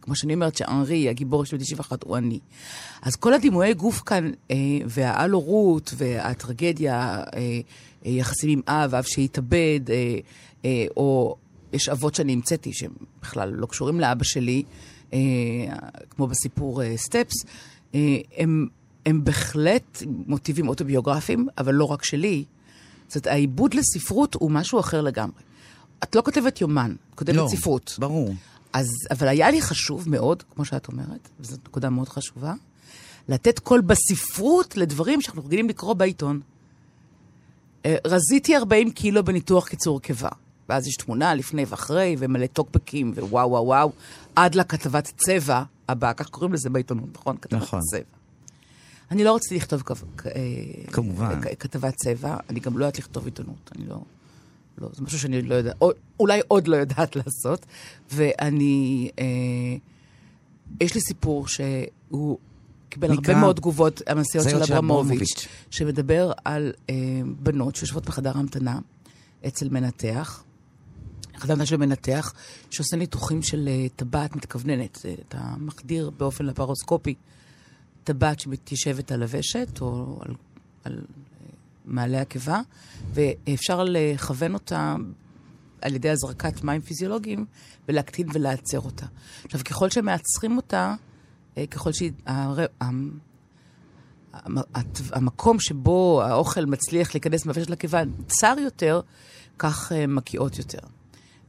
כמו 0.09 0.15
שאני 0.15 0.33
אומרת 0.33 0.57
שאנרי, 0.57 1.09
הגיבור 1.09 1.45
של 1.45 1.57
91, 1.57 2.03
הוא 2.03 2.17
אני. 2.17 2.39
אז 3.01 3.15
כל 3.15 3.33
הדימויי 3.33 3.73
גוף 3.73 4.01
כאן, 4.05 4.31
אה, 4.51 4.55
והעל-הורות, 4.85 5.93
והטרגדיה, 5.97 7.23
אה, 7.33 7.59
אה, 8.05 8.11
יחסים 8.11 8.49
עם 8.49 8.61
אב, 8.67 8.95
אב 8.95 9.03
שהתאבד, 9.03 9.79
אה, 9.89 10.17
אה, 10.65 10.85
או 10.97 11.35
יש 11.73 11.89
אבות 11.89 12.15
שאני 12.15 12.33
המצאתי, 12.33 12.73
שהם 12.73 12.91
בכלל 13.21 13.49
לא 13.49 13.65
קשורים 13.65 13.99
לאבא 13.99 14.23
שלי, 14.23 14.63
אה, 15.13 15.19
כמו 16.09 16.27
בסיפור 16.27 16.83
אה, 16.83 16.97
סטפס, 16.97 17.45
אה, 17.95 18.17
הם, 18.37 18.67
הם 19.05 19.23
בהחלט 19.23 20.03
מוטיבים 20.27 20.67
אוטוביוגרפיים, 20.67 21.47
אבל 21.57 21.73
לא 21.73 21.85
רק 21.85 22.03
שלי. 22.03 22.43
זאת 23.07 23.15
אומרת, 23.15 23.27
העיבוד 23.27 23.73
לספרות 23.73 24.33
הוא 24.33 24.51
משהו 24.51 24.79
אחר 24.79 25.01
לגמרי. 25.01 25.41
את 26.03 26.15
לא 26.15 26.21
כותבת 26.21 26.61
יומן, 26.61 26.95
את 27.09 27.15
כותבת 27.15 27.35
לא, 27.35 27.47
ספרות. 27.51 27.95
ברור. 27.99 28.33
אז, 28.73 28.87
אבל 29.11 29.27
היה 29.27 29.51
לי 29.51 29.61
חשוב 29.61 30.09
מאוד, 30.09 30.43
כמו 30.55 30.65
שאת 30.65 30.87
אומרת, 30.87 31.29
וזו 31.39 31.57
נקודה 31.67 31.89
מאוד 31.89 32.09
חשובה, 32.09 32.53
לתת 33.29 33.59
קול 33.59 33.81
בספרות 33.81 34.77
לדברים 34.77 35.21
שאנחנו 35.21 35.45
רגילים 35.45 35.69
לקרוא 35.69 35.93
בעיתון. 35.93 36.39
אה, 37.85 37.95
רזיתי 38.07 38.57
40 38.57 38.91
קילו 38.91 39.23
בניתוח 39.23 39.67
קיצור 39.67 40.01
קיבה. 40.01 40.29
ואז 40.69 40.87
יש 40.87 40.95
תמונה 40.95 41.35
לפני 41.35 41.65
ואחרי, 41.67 42.15
ומלא 42.19 42.45
טוקבקים, 42.45 43.13
ווואו 43.17 43.49
וואו 43.49 43.65
וואו, 43.65 43.91
עד 44.35 44.55
לכתבת 44.55 45.13
צבע 45.15 45.63
הבאה, 45.89 46.13
כך 46.13 46.29
קוראים 46.29 46.53
לזה 46.53 46.69
בעיתונות, 46.69 47.09
נכון? 47.15 47.37
כתבת 47.41 47.61
נכון. 47.61 47.81
צבע. 47.91 48.01
אני 49.11 49.23
לא 49.23 49.35
רציתי 49.35 49.55
לכתוב 49.55 49.81
כ- 49.85 49.91
כ- 50.17 50.27
אה, 50.27 50.31
כמובן. 50.91 51.41
כ- 51.41 51.47
כתבת 51.59 51.95
צבע, 51.95 52.37
אני 52.49 52.59
גם 52.59 52.77
לא 52.77 52.85
יודעת 52.85 52.99
לכתוב 52.99 53.25
עיתונות, 53.25 53.71
אני 53.75 53.85
לא... 53.87 54.01
לא, 54.81 54.89
זה 54.93 55.01
משהו 55.01 55.19
שאני 55.19 55.41
לא 55.41 55.55
יודעת, 55.55 55.75
או- 55.81 55.91
אולי 56.19 56.41
עוד 56.47 56.67
לא 56.67 56.75
יודעת 56.75 57.15
לעשות, 57.19 57.65
ואני... 58.11 59.09
אה, 59.19 59.25
יש 60.81 60.95
לי 60.95 61.01
סיפור 61.01 61.47
שהוא 61.47 62.37
קיבל 62.89 63.11
נקרא 63.11 63.33
הרבה 63.33 63.41
מאוד 63.41 63.55
תגובות, 63.55 64.01
המעשיות 64.07 64.49
של 64.49 64.63
אברמוביץ'. 64.63 65.47
שמדבר 65.71 66.31
על 66.45 66.73
אה, 66.89 66.95
בנות 67.39 67.75
שיושבות 67.75 68.05
בחדר 68.05 68.37
המתנה 68.37 68.79
אצל 69.47 69.69
מנתח, 69.69 70.43
חדר 71.35 71.53
המתנה 71.53 71.65
של 71.65 71.77
מנתח, 71.77 72.33
שעושה 72.69 72.97
ניתוחים 72.97 73.41
של 73.41 73.67
אה, 73.67 73.87
טבעת 73.95 74.35
מתכווננת. 74.35 75.05
אה, 75.05 75.13
אתה 75.27 75.53
מחדיר 75.57 76.09
באופן 76.17 76.45
לפרוסקופי 76.45 77.15
טבעת 78.03 78.39
שמתיישבת 78.39 79.11
על 79.11 79.21
הוושט 79.21 79.81
או 79.81 80.19
על, 80.21 80.35
על 80.83 81.01
מעלה 81.89 82.21
הקיבה, 82.21 82.61
ואפשר 83.13 83.85
לכוון 83.87 84.53
אותה 84.53 84.95
על 85.81 85.95
ידי 85.95 86.09
הזרקת 86.09 86.63
מים 86.63 86.81
פיזיולוגיים 86.81 87.45
ולהקטין 87.87 88.27
ולעצר 88.33 88.79
אותה. 88.79 89.05
עכשיו, 89.45 89.61
ככל 89.65 89.89
שמעצרים 89.89 90.57
אותה, 90.57 90.95
אה, 91.57 91.67
ככל 91.67 91.91
שהמקום 94.33 95.59
שבו 95.59 96.21
האוכל 96.21 96.65
מצליח 96.65 97.13
להיכנס 97.13 97.45
מהוושט 97.45 97.69
לקיבה 97.69 98.01
צר 98.27 98.55
יותר, 98.63 99.01
כך 99.57 99.91
אה, 99.91 100.07
מקיאות 100.07 100.57
יותר. 100.57 100.79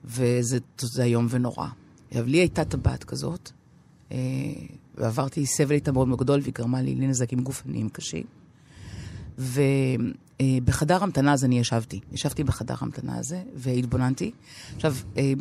וזה 0.04 0.59
זה 0.78 1.04
איום 1.04 1.26
ונורא. 1.30 1.66
עכשיו, 2.09 2.26
לי 2.26 2.38
הייתה 2.38 2.64
טבעת 2.64 3.04
כזאת, 3.04 3.50
אה, 4.12 4.18
ועברתי 4.94 5.47
סבל 5.47 5.75
איתה 5.75 5.92
מאוד 5.92 6.09
מאוד 6.09 6.20
גדול, 6.20 6.40
והיא 6.40 6.54
גרמה 6.54 6.82
לי 6.82 6.94
לנזקים 6.94 7.40
גופניים 7.40 7.88
קשים. 7.88 8.25
ובחדר 10.42 11.02
המתנה 11.02 11.32
הזה 11.32 11.47
אני 11.47 11.59
ישבתי. 11.59 12.00
ישבתי 12.12 12.44
בחדר 12.44 12.75
המתנה 12.80 13.18
הזה 13.18 13.42
והתבוננתי. 13.54 14.30
עכשיו, 14.76 14.94
אה, 15.16 15.32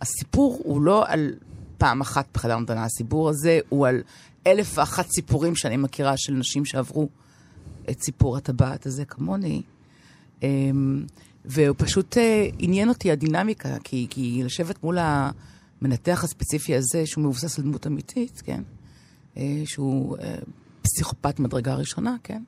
הסיפור 0.00 0.60
הוא 0.64 0.82
לא 0.82 1.04
על 1.08 1.34
פעם 1.78 2.00
אחת 2.00 2.26
בחדר 2.34 2.54
המתנה, 2.54 2.84
הסיפור 2.84 3.28
הזה 3.28 3.58
הוא 3.68 3.86
על 3.86 4.02
אלף 4.46 4.78
ואחת 4.78 5.06
סיפורים 5.10 5.56
שאני 5.56 5.76
מכירה 5.76 6.16
של 6.16 6.32
נשים 6.32 6.64
שעברו 6.64 7.08
את 7.90 8.02
סיפור 8.02 8.36
הטבעת 8.36 8.86
הזה 8.86 9.04
כמוני. 9.04 9.62
אמ, 10.42 11.04
והוא 11.44 11.76
פשוט 11.78 12.18
אה, 12.18 12.48
עניין 12.58 12.88
אותי 12.88 13.10
הדינמיקה, 13.10 13.76
כי, 13.84 14.06
כי 14.10 14.42
לשבת 14.44 14.82
מול 14.82 14.98
המנתח 15.00 16.24
הספציפי 16.24 16.74
הזה, 16.76 17.06
שהוא 17.06 17.24
מבוסס 17.24 17.58
על 17.58 17.64
דמות 17.64 17.86
אמיתית, 17.86 18.42
כן? 18.44 18.62
אה, 19.36 19.62
שהוא 19.64 20.18
אה, 20.18 20.36
פסיכופת 20.82 21.40
מדרגה 21.40 21.74
ראשונה, 21.74 22.16
כן? 22.22 22.42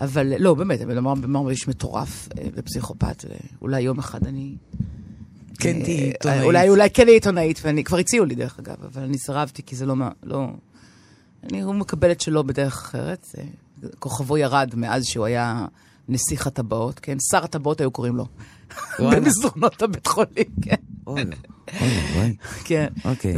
אה, 0.00 0.04
אבל 0.06 0.32
לא, 0.38 0.54
באמת, 0.54 0.80
אבל 0.80 0.98
אמר 0.98 1.12
אמר 1.12 1.50
איש 1.50 1.68
מטורף 1.68 2.28
אה, 2.38 2.44
ופסיכופת, 2.54 3.24
ואולי 3.60 3.80
יום 3.80 3.98
אחד 3.98 4.26
אני... 4.26 4.56
כן, 5.58 5.76
אה, 5.76 5.84
תהיי 5.84 6.00
אה, 6.00 6.04
עיתונאית. 6.06 6.42
אולי, 6.42 6.68
אולי 6.68 6.90
כן 6.90 7.02
אהיה 7.02 7.14
עיתונאית, 7.14 7.60
ואני, 7.62 7.84
כבר 7.84 7.98
הציעו 7.98 8.24
לי 8.24 8.34
דרך 8.34 8.58
אגב, 8.58 8.76
אבל 8.92 9.02
אני 9.02 9.18
סירבתי 9.18 9.62
כי 9.62 9.76
זה 9.76 9.86
לא, 9.86 9.96
מה- 9.96 10.10
לא... 10.22 10.46
אני 11.44 11.60
הוא 11.60 11.74
מקבל 11.74 12.10
את 12.12 12.20
שלו 12.20 12.44
בדרך 12.44 12.72
אחרת. 12.74 13.26
אה, 13.38 13.44
כוכבו 13.98 14.38
ירד 14.38 14.70
מאז 14.76 15.04
שהוא 15.04 15.24
היה 15.24 15.66
נסיך 16.08 16.46
הטבעות, 16.46 16.98
כן? 16.98 17.16
שר 17.30 17.44
הטבעות 17.44 17.80
היו 17.80 17.90
קוראים 17.90 18.16
לו. 18.16 18.26
וואלה. 18.98 19.20
במסדרונות 19.20 19.82
הבית 19.82 20.06
חולים, 20.06 20.44
כן. 20.62 20.74
אוי, 21.06 21.22
אוי, 21.80 21.88
אוי. 22.16 22.36
כן. 22.64 22.86
אוקיי. 23.04 23.34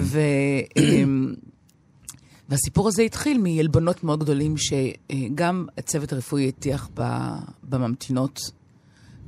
והסיפור 2.48 2.88
הזה 2.88 3.02
התחיל 3.02 3.38
מעלבונות 3.38 4.04
מאוד 4.04 4.20
גדולים 4.20 4.54
שגם 4.56 5.66
הצוות 5.78 6.12
הרפואי 6.12 6.48
הטיח 6.48 6.88
בממתינות, 7.62 8.50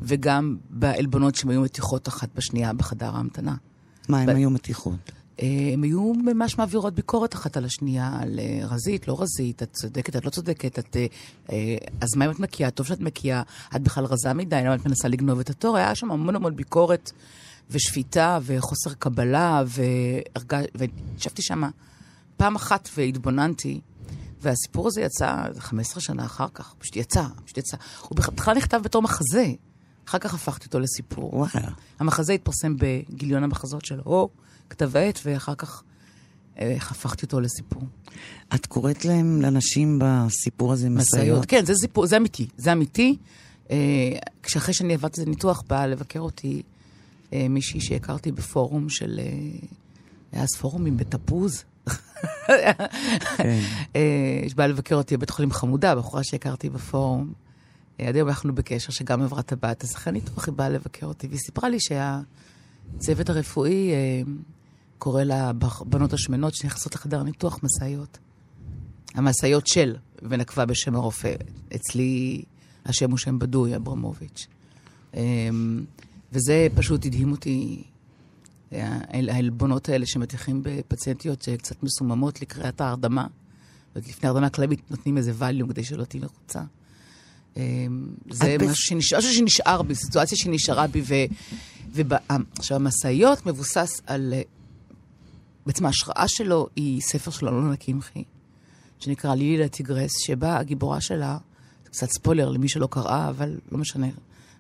וגם 0.03 0.57
בעלבונות 0.71 1.35
שהן 1.35 1.51
היו 1.51 1.63
מתיחות 1.63 2.09
אחת 2.09 2.29
בשנייה 2.35 2.73
בחדר 2.73 3.17
ההמתנה. 3.17 3.55
מה, 4.09 4.21
הם 4.21 4.27
ב- 4.27 4.31
היו 4.31 4.51
מתיחות? 4.51 5.13
אה, 5.43 5.71
הן 5.73 5.83
היו 5.83 6.13
ממש 6.15 6.59
מעבירות 6.59 6.95
ביקורת 6.95 7.35
אחת 7.35 7.57
על 7.57 7.65
השנייה, 7.65 8.19
על 8.21 8.39
אה, 8.39 8.67
רזית, 8.67 9.09
לא 9.09 9.23
רזית, 9.23 9.63
את 9.63 9.73
צודקת, 9.73 10.17
את 10.17 10.25
לא 10.25 10.31
צודקת, 10.31 10.79
את... 10.79 10.97
אה, 10.97 11.07
אה, 11.53 11.77
אז 12.01 12.09
מה 12.17 12.25
אם 12.25 12.31
את 12.31 12.41
מקיאה? 12.41 12.71
טוב 12.71 12.87
שאת 12.87 13.01
מקיאה, 13.01 13.43
את 13.77 13.83
בכלל 13.83 14.05
רזה 14.05 14.33
מדי, 14.33 14.61
למה 14.65 14.75
את 14.75 14.87
מנסה 14.87 15.09
לגנוב 15.09 15.41
את 15.41 15.51
התור? 15.51 15.77
היה 15.77 15.95
שם 15.95 16.11
המון 16.11 16.37
המון 16.37 16.57
ביקורת 16.57 17.13
ושפיטה 17.71 18.39
וחוסר 18.43 18.95
קבלה, 18.95 19.63
והרגש... 19.67 20.67
וישבתי 20.75 21.43
שם 21.43 21.63
פעם 22.37 22.57
אחת 22.57 22.89
והתבוננתי, 22.97 23.81
והסיפור 24.41 24.87
הזה 24.89 25.01
יצא 25.01 25.43
15 25.59 26.01
שנה 26.01 26.25
אחר 26.25 26.47
כך, 26.55 26.75
פשוט 26.79 26.97
יצא, 26.97 27.25
פשוט 27.45 27.59
יצא. 27.59 27.77
הוא 28.09 28.17
בכ- 28.17 28.29
בכלל 28.29 28.57
נכתב 28.57 28.81
בתור 28.85 29.03
מחזה, 29.03 29.47
אחר 30.09 30.19
כך 30.19 30.35
הפכתי 30.35 30.67
אותו 30.67 30.81
לסיפור. 30.81 31.35
וואלה. 31.35 31.69
המחזה 31.99 32.33
התפרסם 32.33 32.77
בגיליון 32.79 33.45
המחזות 33.45 33.85
של 33.85 34.01
הו, 34.05 34.29
כתב 34.71 34.97
עת, 34.97 35.21
ואחר 35.25 35.55
כך 35.55 35.83
אה, 36.59 36.77
הפכתי 36.81 37.27
אותו 37.27 37.41
לסיפור. 37.41 37.83
את 38.55 38.67
קוראת 38.67 39.05
להם, 39.05 39.43
לנשים 39.43 39.99
בסיפור 40.03 40.73
הזה, 40.73 40.89
משאיות? 40.91 41.47
כן, 41.47 41.65
זה 41.65 41.75
סיפור, 41.75 42.07
זה 42.07 42.17
אמיתי, 42.17 42.47
זה 42.57 42.73
אמיתי. 42.73 43.17
אה, 43.71 43.77
כשאחרי 44.43 44.75
שאני 44.75 44.95
עברתי 44.95 45.23
את 45.23 45.27
הניתוח, 45.27 45.63
באה 45.69 45.87
לבקר 45.87 46.21
אותי 46.21 46.63
אה, 47.33 47.47
מישהי 47.51 47.81
שהכרתי 47.81 48.33
בפורום 48.33 48.89
של... 48.89 49.21
אה, 49.23 49.59
היה 50.33 50.43
אז 50.43 50.49
פורומים 50.61 50.97
בתפוז. 50.97 51.65
כן. 53.37 53.61
אה, 53.97 54.43
שבאה 54.49 54.67
לבקר 54.67 54.95
אותי 54.95 55.17
בבית 55.17 55.31
חולים 55.31 55.51
חמודה, 55.51 55.95
בחורה 55.95 56.25
שהכרתי 56.25 56.71
בפורום. 56.71 57.33
אה, 58.01 58.09
עד 58.09 58.15
היום 58.15 58.29
אנחנו 58.29 58.55
בקשר, 58.55 58.93
שגם 58.93 59.23
עברה 59.23 59.43
טבעת, 59.43 59.85
אז 59.85 59.95
אחרי 59.95 60.11
הניתוח 60.11 60.47
היא 60.47 60.55
באה 60.55 60.69
לבקר 60.69 61.07
אותי, 61.07 61.27
והיא 61.27 61.39
סיפרה 61.39 61.69
לי 61.69 61.79
שהצוות 61.81 63.31
הרפואי 63.31 63.91
אה, 63.91 64.23
קורא 64.99 65.23
לבנות 65.23 66.13
השמנות 66.13 66.55
שנכנסות 66.55 66.95
לחדר 66.95 67.23
ניתוח 67.23 67.61
משאיות. 67.63 68.19
המשאיות 69.15 69.67
של, 69.67 69.97
ונקבה 70.23 70.65
בשם 70.67 70.95
הרופא. 70.95 71.35
אצלי 71.75 72.43
השם 72.87 73.11
הוא 73.11 73.19
שם 73.19 73.39
בדוי, 73.39 73.77
אברמוביץ'. 73.77 74.47
וזה 76.33 76.67
פשוט 76.75 77.07
הדהים 77.07 77.33
אותי, 77.33 77.85
העלבונות 79.13 79.89
האלה 79.89 80.07
שמטיחים 80.07 80.63
בפציינטיות 80.63 81.43
שקצת 81.43 81.83
מסוממות 81.83 82.43
לקריאת 82.43 82.81
ההרדמה. 82.81 83.27
ולפני 83.97 84.29
הרדמה 84.29 84.51
כללית 84.51 84.91
נותנים 84.91 85.17
איזה 85.17 85.33
ווליום 85.33 85.69
כדי 85.69 85.85
שלא 85.85 86.05
תהיי 86.05 86.21
לחוצה. 86.21 86.61
אמ, 87.57 88.07
זה 88.31 88.57
משהו 88.61 88.85
שנשאר, 88.87 89.19
משהו 89.19 89.33
שנשאר 89.33 89.83
בי, 89.83 89.95
סיטואציה 89.95 90.39
שנשארה 90.39 90.87
בי. 90.87 91.03
ו, 91.05 91.15
ובא, 91.93 92.17
עכשיו, 92.59 92.77
המשאיות 92.77 93.47
מבוסס 93.47 94.01
על... 94.07 94.35
אה, 94.37 94.43
בעצם 95.67 95.87
ההשראה 95.87 96.25
שלו 96.29 96.69
היא 96.77 97.01
ספר 97.01 97.31
של 97.31 97.49
אלונה 97.49 97.77
קמחי, 97.77 98.25
שנקרא 98.99 99.35
לילי 99.35 99.65
לטיגרס, 99.65 100.11
שבה 100.27 100.59
הגיבורה 100.59 101.01
שלה, 101.01 101.39
קצת 101.85 102.11
ספוילר 102.11 102.49
למי 102.49 102.69
שלא 102.69 102.87
קראה, 102.87 103.29
אבל 103.29 103.59
לא 103.73 103.79
משנה. 103.79 104.07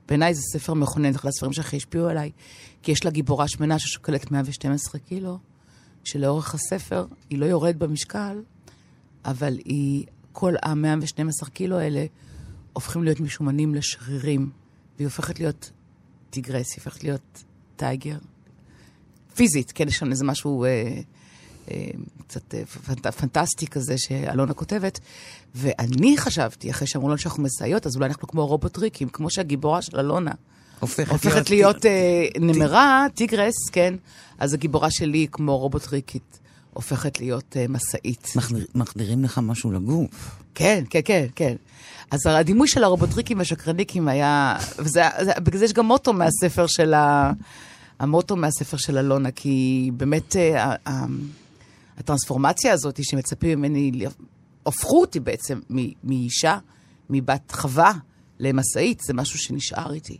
בעיניי 0.08 0.34
זה 0.34 0.40
ספר 0.52 0.74
מכונן, 0.74 1.12
זה 1.12 1.18
אחד 1.18 1.28
הספרים 1.28 1.52
שהכי 1.52 1.76
השפיעו 1.76 2.08
עליי, 2.08 2.30
כי 2.82 2.92
יש 2.92 3.04
לה 3.04 3.10
גיבורה 3.10 3.48
שמנה 3.48 3.78
ששוקלת 3.78 4.30
112 4.30 5.00
קילו, 5.00 5.38
שלאורך 6.04 6.54
הספר 6.54 7.06
היא 7.30 7.38
לא 7.38 7.46
יורדת 7.46 7.76
במשקל, 7.76 8.42
אבל 9.24 9.58
היא, 9.64 10.06
כל 10.32 10.54
ה-112 10.62 11.50
קילו 11.50 11.78
האלה 11.78 12.06
הופכים 12.72 13.04
להיות 13.04 13.20
משומנים 13.20 13.74
לשרירים, 13.74 14.50
והיא 14.96 15.06
הופכת 15.06 15.40
להיות 15.40 15.70
tigress, 16.30 16.70
היא 16.70 16.76
הופכת 16.76 17.04
להיות 17.04 17.44
tiger. 17.76 18.18
פיזית, 19.34 19.72
כן, 19.72 19.88
יש 19.88 19.96
שם 19.96 20.10
איזה 20.10 20.24
משהו 20.24 20.64
אה, 20.64 21.00
קצת 22.26 22.54
אה, 22.54 22.62
פנט, 22.66 23.06
פנטסטי 23.06 23.66
כזה 23.66 23.94
שאלונה 23.98 24.54
כותבת. 24.54 25.00
ואני 25.54 26.14
חשבתי, 26.18 26.70
אחרי 26.70 26.86
שאמרו 26.86 27.08
לנו 27.08 27.18
שאנחנו 27.18 27.42
משאיות, 27.42 27.86
אז 27.86 27.96
אולי 27.96 28.06
אנחנו 28.06 28.28
כמו 28.28 28.46
רובוטריקים, 28.46 29.08
כמו 29.08 29.30
שהגיבורה 29.30 29.82
של 29.82 29.98
אלונה. 30.00 30.30
הופכת, 30.80 31.12
הופכת 31.12 31.50
להיות 31.50 31.86
אה, 31.86 31.90
נמרה, 32.40 33.06
tigress, 33.14 33.54
כן. 33.72 33.94
אז 34.38 34.54
הגיבורה 34.54 34.90
שלי, 34.90 35.26
כמו 35.32 35.58
רובוטריקית, 35.58 36.38
הופכת 36.72 37.20
להיות 37.20 37.56
אה, 37.56 37.66
משאית. 37.68 38.32
מחדיר- 38.36 38.66
מחדירים 38.74 39.24
לך 39.24 39.38
משהו 39.38 39.70
לגוף. 39.72 40.36
כן, 40.54 40.84
כן, 40.90 41.00
כן, 41.04 41.26
כן. 41.34 41.56
אז 42.10 42.20
הדימוי 42.26 42.68
של 42.68 42.84
הרובוטריקים 42.84 43.38
והשקרניקים 43.38 44.08
היה... 44.08 44.56
וזה, 44.78 45.02
זה, 45.22 45.32
בגלל 45.42 45.58
זה 45.58 45.64
יש 45.64 45.72
גם 45.72 45.86
מוטו 45.86 46.12
מהספר 46.12 46.66
של 46.66 46.94
ה... 46.94 47.32
המוטו 47.98 48.36
מהספר 48.36 48.76
של 48.76 48.98
אלונה, 48.98 49.30
כי 49.30 49.90
באמת 49.96 50.36
אה, 50.36 50.64
ה- 50.64 50.74
ה- 50.88 51.04
הטרנספורמציה 51.98 52.72
הזאת 52.72 53.04
שמצפים 53.04 53.58
ממני, 53.58 53.92
הפכו 54.66 55.00
אותי 55.00 55.20
בעצם 55.20 55.60
מ- 55.72 55.92
מאישה, 56.04 56.58
מבת 57.10 57.52
חווה 57.52 57.92
למשאית, 58.40 59.00
זה 59.06 59.14
משהו 59.14 59.38
שנשאר 59.38 59.92
איתי. 59.92 60.16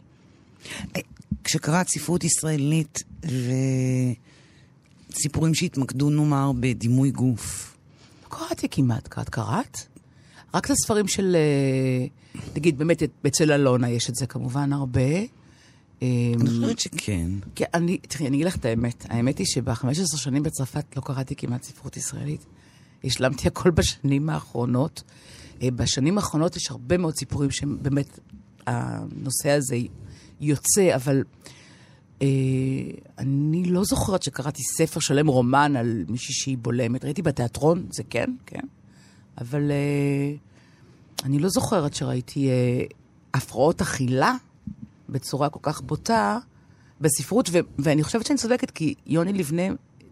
כשקראת 1.44 1.88
ספרות 1.88 2.24
ישראלית 2.24 3.02
וסיפורים 5.10 5.54
שהתמקדו, 5.54 6.10
נאמר, 6.10 6.52
בדימוי 6.60 7.10
גוף, 7.10 7.76
לא 8.24 8.28
קראתי 8.28 8.68
כמעט, 8.70 9.18
את 9.18 9.28
קראת? 9.28 9.78
רק 10.54 10.66
את 10.66 10.70
הספרים 10.70 11.08
של, 11.08 11.36
אה, 11.36 12.06
נגיד, 12.56 12.78
באמת, 12.78 13.02
אצל 13.26 13.52
אלונה 13.52 13.90
יש 13.90 14.10
את 14.10 14.14
זה 14.14 14.26
כמובן 14.26 14.72
הרבה. 14.72 15.00
אני 16.40 16.48
חושבת 16.50 16.78
שכן. 16.78 17.30
כן, 17.54 17.64
אני, 17.74 17.98
תראי, 17.98 18.28
אני 18.28 18.36
אגיד 18.36 18.46
לך 18.46 18.56
את 18.56 18.64
האמת. 18.64 19.06
האמת 19.08 19.38
היא 19.38 19.46
שב-15 19.46 20.16
שנים 20.16 20.42
בצרפת 20.42 20.96
לא 20.96 21.02
קראתי 21.04 21.36
כמעט 21.36 21.62
ספרות 21.62 21.96
ישראלית. 21.96 22.46
השלמתי 23.04 23.48
הכל 23.48 23.70
בשנים 23.70 24.30
האחרונות. 24.30 25.02
אה, 25.62 25.70
בשנים 25.70 26.18
האחרונות 26.18 26.56
יש 26.56 26.70
הרבה 26.70 26.96
מאוד 26.96 27.14
סיפורים 27.14 27.50
שבאמת 27.50 28.18
הנושא 28.66 29.50
הזה 29.50 29.76
יוצא, 30.40 30.94
אבל 30.94 31.22
אה, 32.22 32.26
אני 33.18 33.64
לא 33.64 33.84
זוכרת 33.84 34.22
שקראתי 34.22 34.62
ספר 34.62 35.00
שלם, 35.00 35.26
רומן 35.26 35.76
על 35.76 36.04
מישהי 36.08 36.34
שהיא 36.34 36.58
בולמת. 36.58 37.04
ראיתי 37.04 37.22
בתיאטרון, 37.22 37.86
זה 37.90 38.02
כן, 38.10 38.30
כן. 38.46 38.66
אבל 39.38 39.70
אה, 39.70 40.34
אני 41.24 41.38
לא 41.38 41.48
זוכרת 41.48 41.94
שראיתי 41.94 42.48
אה, 42.48 42.84
הפרעות 43.34 43.80
אכילה 43.80 44.34
בצורה 45.14 45.48
כל 45.48 45.58
כך 45.62 45.80
בוטה 45.80 46.38
בספרות, 47.00 47.48
ו- 47.52 47.58
ואני 47.78 48.02
חושבת 48.02 48.26
שאני 48.26 48.38
צודקת, 48.38 48.70
כי 48.70 48.94
יוני 49.06 49.32
לבנה 49.32 49.62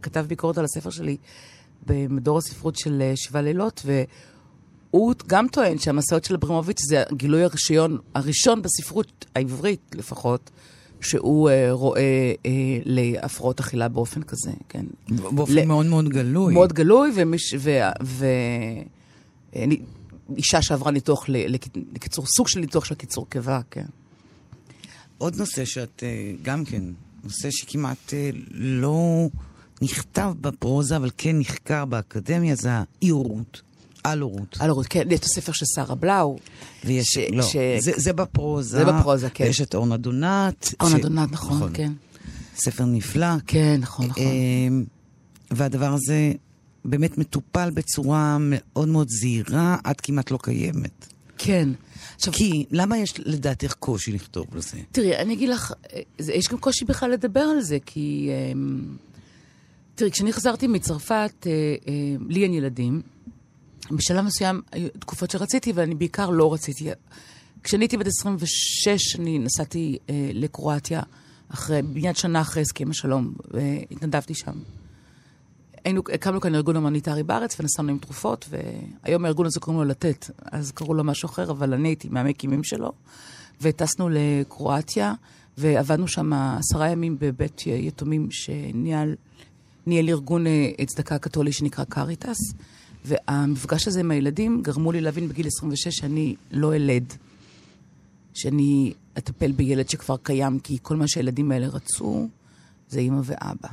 כתב 0.02 0.24
ביקורת 0.28 0.58
על 0.58 0.64
הספר 0.64 0.90
שלי 0.90 1.16
במדור 1.86 2.38
הספרות 2.38 2.76
של 2.76 2.98
אה, 3.02 3.12
שבעה 3.16 3.42
לילות, 3.42 3.82
והוא 4.90 5.14
גם 5.26 5.46
טוען 5.48 5.78
שהמסעות 5.78 6.24
של 6.24 6.34
אברמוביץ' 6.34 6.80
זה 6.88 7.02
הגילוי 7.10 7.42
הראשון, 7.44 7.98
הראשון 8.14 8.62
בספרות 8.62 9.26
העברית 9.34 9.80
לפחות, 9.94 10.50
שהוא 11.00 11.50
אה, 11.50 11.72
רואה 11.72 12.00
אה, 12.46 12.50
להפרעות 12.84 13.60
אכילה 13.60 13.88
באופן 13.88 14.22
כזה, 14.22 14.50
כן. 14.68 14.84
באופן 15.08 15.52
ל- 15.52 15.64
מאוד 15.64 15.86
מאוד 15.86 16.08
גלוי. 16.08 16.54
מאוד 16.54 16.72
גלוי, 16.72 17.10
ומש, 17.14 17.54
ו, 17.58 17.70
ו, 18.02 18.26
אישה 20.36 20.62
שעברה 20.62 20.90
ניתוח, 20.90 21.24
לקיצור, 21.94 22.26
סוג 22.36 22.48
של 22.48 22.60
ניתוח 22.60 22.84
של 22.84 22.94
קיצור 22.94 23.26
קיבה, 23.30 23.60
כן. 23.70 23.86
עוד 25.22 25.36
נושא 25.36 25.64
שאת 25.64 26.02
אה, 26.06 26.08
גם 26.42 26.64
כן, 26.64 26.82
נושא 27.24 27.48
שכמעט 27.50 28.14
אה, 28.14 28.30
לא 28.50 29.28
נכתב 29.82 30.32
בפרוזה, 30.40 30.96
אבל 30.96 31.10
כן 31.18 31.38
נחקר 31.38 31.84
באקדמיה, 31.84 32.54
זה 32.54 32.68
האי-הורות, 32.72 33.62
על-הורות. 34.04 34.56
על 34.60 34.70
הורות, 34.70 34.86
כן, 34.86 35.02
יש 35.10 35.18
את 35.18 35.24
הספר 35.24 35.52
של 35.52 35.66
שרה 35.74 35.94
בלאו. 35.94 36.38
ויש, 36.84 37.06
ש- 37.06 37.18
לא, 37.32 37.42
ש- 37.42 37.56
זה, 37.78 37.92
זה 37.96 38.12
בפרוזה. 38.12 38.78
זה 38.78 38.84
בפרוזה, 38.84 39.30
כן. 39.30 39.44
ויש 39.44 39.60
את 39.60 39.74
אורנה 39.74 39.96
דונת. 39.96 40.74
אורנה 40.80 40.98
ש- 40.98 41.00
דונת, 41.02 41.32
נכון, 41.32 41.70
כן. 41.74 41.92
ספר 42.56 42.84
נפלא. 42.84 43.26
כן, 43.46 43.76
נכון, 43.80 44.06
נכון. 44.06 44.22
אמ, 44.22 44.84
והדבר 45.50 45.92
הזה 45.92 46.32
באמת 46.84 47.18
מטופל 47.18 47.70
בצורה 47.70 48.36
מאוד 48.40 48.88
מאוד 48.88 49.06
זהירה, 49.10 49.76
עד 49.84 50.00
כמעט 50.00 50.30
לא 50.30 50.38
קיימת. 50.42 51.06
כן. 51.38 51.68
עכשיו, 52.22 52.34
כי 52.34 52.64
למה 52.70 52.98
יש 52.98 53.14
לדעתך 53.18 53.72
קושי 53.72 54.12
לכתוב 54.12 54.46
לזה? 54.56 54.78
תראי, 54.92 55.16
אני 55.16 55.34
אגיד 55.34 55.48
לך, 55.48 55.72
זה, 56.18 56.32
יש 56.32 56.48
גם 56.48 56.58
קושי 56.58 56.84
בכלל 56.84 57.10
לדבר 57.10 57.40
על 57.40 57.60
זה, 57.60 57.78
כי... 57.86 58.30
אמ, 58.52 58.96
תראי, 59.94 60.10
כשאני 60.10 60.32
חזרתי 60.32 60.66
מצרפת, 60.66 61.46
אה, 61.46 61.52
אה, 61.88 61.94
לי 62.28 62.42
אין 62.42 62.54
ילדים. 62.54 63.02
בשלב 63.90 64.24
מסוים 64.24 64.60
היו 64.72 64.88
תקופות 64.98 65.30
שרציתי, 65.30 65.72
ואני 65.72 65.94
בעיקר 65.94 66.30
לא 66.30 66.54
רציתי. 66.54 66.88
כשאני 67.62 67.84
הייתי 67.84 67.96
בת 67.96 68.06
26, 68.06 69.16
אני 69.16 69.38
נסעתי 69.38 69.98
אה, 70.10 70.30
לקרואטיה, 70.34 71.02
אחרי, 71.48 71.82
מיד 71.82 72.16
שנה 72.16 72.40
אחרי 72.40 72.62
הסכם 72.62 72.90
השלום, 72.90 73.34
והתנדבתי 73.50 74.34
שם. 74.34 74.58
היינו, 75.84 76.02
הקמנו 76.14 76.40
כאן 76.40 76.54
ארגון 76.54 76.76
הומניטרי 76.76 77.22
בארץ 77.22 77.60
ונסענו 77.60 77.90
עם 77.90 77.98
תרופות, 77.98 78.48
והיום 78.50 79.24
הארגון 79.24 79.46
הזה 79.46 79.60
קוראים 79.60 79.82
לו 79.82 79.88
לתת, 79.88 80.30
אז 80.52 80.70
קראו 80.70 80.94
לו 80.94 81.04
משהו 81.04 81.26
אחר, 81.26 81.50
אבל 81.50 81.74
אני 81.74 81.88
הייתי 81.88 82.08
מהמקימים 82.08 82.64
שלו, 82.64 82.92
וטסנו 83.60 84.08
לקרואטיה, 84.12 85.14
ועבדנו 85.58 86.08
שם 86.08 86.32
עשרה 86.32 86.88
ימים 86.88 87.16
בבית 87.20 87.62
יתומים 87.66 88.28
שניהל 88.30 89.14
ניהל 89.86 90.08
ארגון 90.08 90.46
אה, 90.46 90.70
צדקה 90.86 91.18
קתולי 91.18 91.52
שנקרא 91.52 91.84
קריטאס, 91.84 92.38
והמפגש 93.04 93.88
הזה 93.88 94.00
עם 94.00 94.10
הילדים 94.10 94.62
גרמו 94.62 94.92
לי 94.92 95.00
להבין 95.00 95.28
בגיל 95.28 95.46
26 95.46 95.88
שאני 95.88 96.34
לא 96.50 96.74
אלד, 96.74 97.12
שאני 98.34 98.92
אטפל 99.18 99.52
בילד 99.52 99.88
שכבר 99.88 100.16
קיים, 100.22 100.58
כי 100.58 100.78
כל 100.82 100.96
מה 100.96 101.08
שהילדים 101.08 101.52
האלה 101.52 101.66
רצו 101.66 102.28
זה 102.88 103.00
אימא 103.00 103.20
ואבא. 103.24 103.68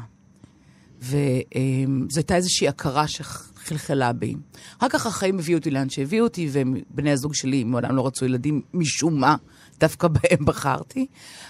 וזו 1.01 2.15
הייתה 2.15 2.35
איזושהי 2.35 2.67
הכרה 2.67 3.07
שחלחלה 3.07 4.13
בי. 4.13 4.35
אחר 4.77 4.89
כך 4.89 5.05
החיים 5.05 5.39
הביאו 5.39 5.57
אותי 5.57 5.71
לאן 5.71 5.89
שהביאו 5.89 6.23
אותי, 6.23 6.49
ובני 6.51 7.11
הזוג 7.11 7.33
שלי 7.33 7.63
מעולם 7.63 7.95
לא 7.95 8.07
רצו 8.07 8.25
ילדים 8.25 8.61
משום 8.73 9.19
מה, 9.19 9.35
דווקא 9.79 10.07
בהם 10.07 10.45
בחרתי. 10.45 11.05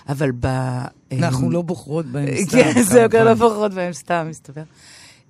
אבל 0.10 0.32
ב... 0.40 0.48
אנחנו 1.12 1.52
לא 1.52 1.62
בוחרות 1.62 2.06
בהם 2.06 2.36
סתם. 2.46 2.58
כן, 2.58 2.84
זהו, 2.84 3.10
כן. 3.12 3.26
לא 3.26 3.34
בוחרות 3.34 3.74
בהם 3.74 3.94
סתם, 3.94 4.28
מסתבר. 4.30 4.64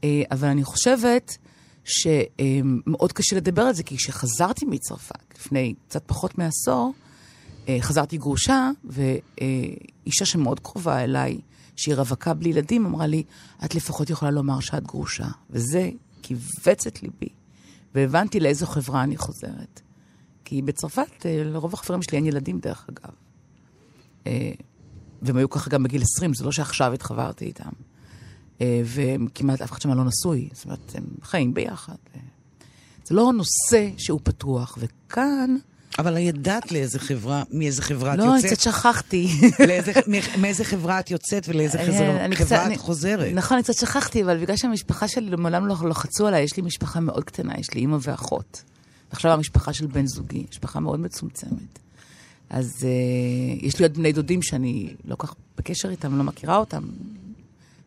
אה, 0.03 0.23
אבל 0.32 0.47
אני 0.47 0.63
חושבת 0.63 1.38
שמאוד 1.84 3.13
קשה 3.13 3.36
לדבר 3.36 3.62
על 3.62 3.73
זה, 3.73 3.84
כי 3.84 3.97
כשחזרתי 3.97 4.65
מצרפת, 4.65 5.34
לפני 5.38 5.73
קצת 5.88 6.03
פחות 6.05 6.38
מעשור, 6.38 6.93
אה, 7.67 7.77
חזרתי 7.82 8.17
גרושה, 8.17 8.69
ואישה 8.84 10.25
שמאוד 10.25 10.60
קרובה 10.60 11.03
אליי, 11.03 11.38
שהיא 11.80 11.96
רווקה 11.96 12.34
בלי 12.34 12.50
ילדים, 12.50 12.86
אמרה 12.86 13.08
לי, 13.08 13.24
את 13.65 13.76
לפחות 13.76 14.10
יכולה 14.10 14.32
לומר 14.32 14.60
שאת 14.60 14.88
גרושה. 14.88 15.28
וזה 15.50 15.89
כיווץ 16.22 16.88
את 16.88 17.04
ליבי, 17.04 17.30
והבנתי 17.96 18.39
לאיזו 18.39 18.65
חברה 18.65 19.04
אני 19.04 19.18
חוזרת. 19.18 19.82
כי 20.46 20.62
בצרפת, 20.62 21.26
אה, 21.26 21.44
לרוב 21.44 21.74
החברים 21.74 22.02
שלי 22.02 22.18
אין 22.18 22.26
ילדים, 22.26 22.60
דרך 22.60 22.88
אגב. 22.89 23.13
אה, 24.28 24.52
והם 25.22 25.38
היו 25.38 25.50
ככה 25.50 25.70
גם 25.70 25.84
בגיל 25.84 26.02
20, 26.02 26.34
זה 26.34 26.46
לא 26.46 26.52
שעכשיו 26.52 26.94
התחברתי 26.94 27.46
איתם. 27.46 27.70
אה, 28.62 28.82
וכמעט 28.86 29.62
אף 29.62 29.72
אחד 29.72 29.82
שם 29.82 29.94
לא 29.94 30.04
נשוי, 30.04 30.50
זאת 30.54 30.65
אומרת, 30.65 30.96
הם 30.96 31.04
חיים 31.22 31.54
ביחד. 31.54 31.96
זה 33.06 33.15
לא 33.15 33.34
נושא 33.34 33.89
שהוא 33.98 34.20
פתוח, 34.24 34.78
וכאן... 34.82 35.56
אבל 36.00 36.18
ידעת 36.18 36.72
לאיזה 36.72 37.00
חברה, 37.00 37.44
מאיזה 37.52 37.82
חברה 37.82 38.14
את 38.14 38.18
לא, 38.20 38.24
אני 38.24 38.36
יוצאת? 38.36 38.52
קצת 38.52 38.60
שכחתי. 38.62 39.28
לאיזה- 39.68 39.92
מאיזה 40.42 40.64
חברה 40.64 41.00
את 41.00 41.12
יוצאת 41.12 41.46
ולאיזה 41.50 41.80
אה, 41.80 41.86
חברה 41.86 42.30
קצת- 42.36 42.70
את 42.74 42.78
חוזרת? 42.78 43.34
נכון, 43.34 43.56
אני 43.58 43.64
קצת 43.64 43.74
שכחתי, 43.74 44.24
אבל 44.24 44.38
בגלל 44.42 44.56
שהמשפחה 44.58 45.08
שלי 45.08 45.36
מעולם 45.36 45.68
לא 45.68 45.76
לחצו 45.90 46.28
עליי, 46.28 46.44
יש 46.44 46.58
לי 46.58 46.64
משפחה 46.64 47.00
מאוד 47.00 47.24
קטנה, 47.24 47.54
יש 47.60 47.74
לי 47.74 47.82
אימא 47.82 47.98
ואחות. 48.02 48.64
עכשיו 49.12 49.32
המשפחה 49.32 49.74
של 49.74 49.86
בן 49.88 50.08
זוגי, 50.08 50.46
משפחה 50.52 50.80
מאוד 50.80 51.00
מצומצמת. 51.00 51.80
אז 52.50 52.74
uh, 52.80 53.66
יש 53.66 53.80
לי 53.80 53.86
עוד 53.86 53.94
בני 53.94 54.12
דודים 54.14 54.42
שאני 54.42 54.94
לא 55.06 55.16
כך 55.20 55.34
בקשר 55.58 55.90
איתם, 55.90 56.18
לא 56.18 56.24
מכירה 56.24 56.58
אותם. 56.58 56.84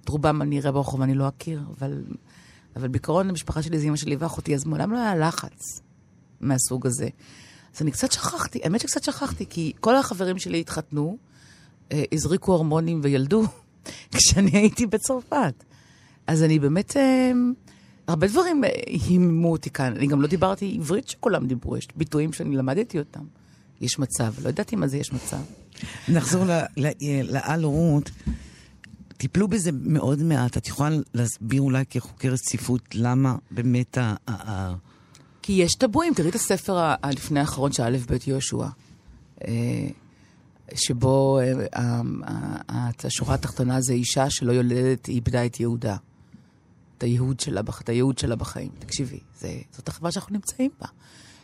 את 0.05 0.09
רובם 0.09 0.42
אני 0.42 0.61
אראה 0.61 0.72
ברחוב 0.72 1.01
ואני 1.01 1.14
לא 1.14 1.29
אכיר, 1.29 1.62
אבל, 1.79 2.03
אבל 2.77 2.88
בעיקרון 2.88 3.31
המשפחה 3.31 3.62
שלי 3.62 3.79
זה 3.79 3.85
אימא 3.85 3.96
שלי 3.96 4.16
ואחותי, 4.16 4.55
אז 4.55 4.64
מעולם 4.64 4.92
לא 4.92 4.98
היה 4.98 5.16
לחץ 5.16 5.81
מהסוג 6.40 6.87
הזה. 6.87 7.09
אז 7.76 7.82
אני 7.82 7.90
קצת 7.90 8.12
שכחתי, 8.12 8.61
האמת 8.62 8.80
שקצת 8.80 9.02
שכחתי, 9.02 9.46
כי 9.50 9.72
כל 9.80 9.96
החברים 9.96 10.38
שלי 10.38 10.61
התחתנו, 10.61 11.16
אה, 11.92 12.02
הזריקו 12.12 12.52
הורמונים 12.52 13.00
וילדו 13.02 13.44
כשאני 14.14 14.50
הייתי 14.50 14.87
בצרפת. 14.87 15.64
אז 16.26 16.42
אני 16.42 16.58
באמת, 16.58 16.96
אה, 16.96 17.32
הרבה 18.06 18.26
דברים 18.26 18.64
אה, 18.64 18.70
היממו 18.87 19.52
אותי 19.52 19.70
כאן. 19.70 19.96
אני 19.96 20.06
גם 20.06 20.22
לא 20.22 20.28
דיברתי 20.28 20.76
עברית 20.80 21.08
שכולם 21.08 21.46
דיברו, 21.46 21.76
יש 21.76 21.88
ביטויים 21.96 22.32
שאני 22.32 22.56
למדתי 22.56 22.98
אותם. 22.98 23.24
יש 23.80 23.98
מצב, 23.98 24.32
לא 24.42 24.48
ידעתי 24.48 24.76
מה 24.76 24.87
זה 24.87 24.96
יש 24.96 25.12
מצב. 25.12 25.40
נחזור 26.08 26.44
ל- 26.44 26.64
ל- 26.76 27.32
לעל-הורות. 27.32 28.11
טיפלו 29.16 29.48
בזה 29.48 29.70
מאוד 29.72 30.22
מעט. 30.22 30.56
את 30.56 30.68
יכולה 30.68 30.96
להסביר 31.14 31.62
אולי 31.62 31.85
כחוקרת 31.90 32.38
ספרות 32.38 32.94
למה 32.94 33.37
באמת 33.50 33.98
ה... 33.98 34.14
כי 35.42 35.52
יש 35.52 35.74
טבואים, 35.74 36.14
תראי 36.14 36.31
את 36.31 36.35
הספר 36.35 36.94
הלפני 37.02 37.40
האחרון 37.40 37.72
של 37.72 37.83
א' 37.83 37.98
ב' 38.09 38.16
יהושע, 38.26 38.66
אה, 39.44 39.88
שבו 40.74 41.38
אה, 41.40 42.00
השורה 43.05 43.35
התחתונה 43.35 43.81
זה 43.81 43.92
אישה 43.92 44.31
שלא 44.31 44.52
יולדת, 44.52 45.07
היא 45.07 45.14
איבדה 45.14 45.46
את 45.46 45.61
יהודה. 45.61 45.96
את 46.98 47.02
הייעוד 47.02 47.40
שלה, 47.40 47.61
את 47.81 47.88
הייעוד 47.88 48.18
שלה 48.18 48.37
בחיים. 48.37 48.70
תקשיבי, 48.78 49.20
זה, 49.38 49.59
זאת 49.76 49.88
החברה 49.88 50.12
שאנחנו 50.12 50.35
נמצאים 50.35 50.70
בה. 50.81 50.87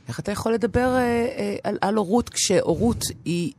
איך 0.09 0.21
אתה 0.21 0.33
יכול 0.33 0.55
לדבר 0.55 0.97
אה, 0.97 1.01
אה, 1.01 1.57
על, 1.65 1.79
על 1.81 1.95
הורות 1.95 2.29
כשהורות 2.29 3.05
היא 3.25 3.53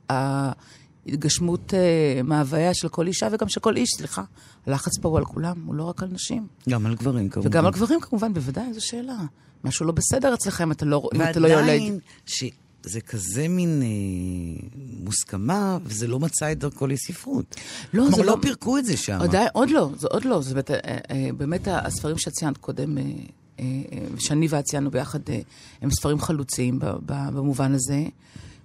ההתגשמות 1.08 1.74
אה, 1.74 2.22
מההוויה 2.24 2.74
של 2.74 2.88
כל 2.90 3.08
אישה 3.08 3.28
וגם 3.32 3.50
של 3.50 3.60
כל 3.60 3.76
איש, 3.78 3.90
סליחה. 3.98 4.24
הלחץ 4.66 4.98
פה 4.98 5.10
הוא 5.10 5.18
על 5.18 5.26
כולם, 5.26 5.64
הוא 5.66 5.76
לא 5.76 5.84
רק 5.84 6.04
על 6.04 6.10
נשים. 6.12 6.48
גם 6.70 6.86
על 6.86 6.96
גברים 6.96 7.30
כמובן. 7.30 7.50
וגם 7.50 7.66
על 7.66 7.72
גברים 7.72 8.00
כמובן, 8.00 8.34
בוודאי, 8.34 8.74
זו 8.74 8.86
שאלה. 8.86 9.18
משהו 9.64 9.86
לא 9.86 9.92
בסדר 9.92 10.34
אצלכם, 10.34 10.72
אתה 10.72 10.86
לא, 10.86 11.10
אם 11.16 11.22
אתה 11.22 11.40
לא 11.40 11.48
יולד. 11.48 11.60
ועדיין, 11.60 12.00
שזה 12.26 13.02
כזה 13.08 13.48
מין 13.48 13.82
אה, 13.82 14.68
מוסכמה, 15.04 15.78
וזה 15.84 16.08
לא 16.08 16.20
מצא 16.20 16.52
את 16.52 16.60
דרכו 16.60 16.88
לספרות. 16.88 17.56
לא, 17.94 18.02
כלומר, 18.04 18.16
זה 18.18 18.24
לא 18.24 18.32
לא- 18.32 18.38
פירקו 18.42 18.78
את 18.78 18.86
זה 18.86 18.98
שם. 18.98 19.18
עוד, 19.20 19.36
עוד 19.54 19.70
לא, 19.70 19.90
זה 19.98 20.08
עוד 20.12 20.26
לא. 20.26 20.42
זה 20.42 20.54
באמת, 20.54 20.72
אה, 20.72 20.78
אה, 20.86 21.30
באמת 21.38 21.68
הספרים 21.72 22.18
שאת 22.18 22.34
ציינת 22.34 22.58
קודם, 22.58 22.98
אה, 22.98 23.04
אה, 23.04 23.66
אה, 23.92 24.06
שאני 24.20 24.48
ואת 24.50 24.66
ציינו 24.66 24.92
ביחד, 24.92 25.20
אה, 25.30 25.40
הם 25.82 25.92
ספרים 25.92 26.20
חלוציים 26.20 26.80
במובן 27.06 27.74
הזה, 27.74 28.04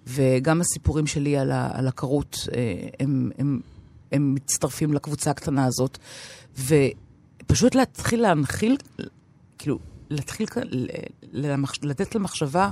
וגם 0.07 0.61
הסיפורים 0.61 1.07
שלי 1.07 1.37
על, 1.37 1.51
ה, 1.51 1.71
על 1.73 1.89
הכרות, 1.89 2.49
אה, 2.55 2.89
הם, 3.01 3.31
הם, 3.39 3.61
הם 4.13 4.35
מצטרפים 4.35 4.95
לקבוצה 4.95 5.31
הקטנה 5.31 5.65
הזאת, 5.65 5.99
ופשוט 6.59 7.75
להתחיל 7.75 8.23
להנחיל, 8.23 8.77
כאילו, 9.59 9.79
להתחיל 10.11 10.47
למחש, 11.33 11.79
לתת 11.83 12.15
למחשבה 12.15 12.71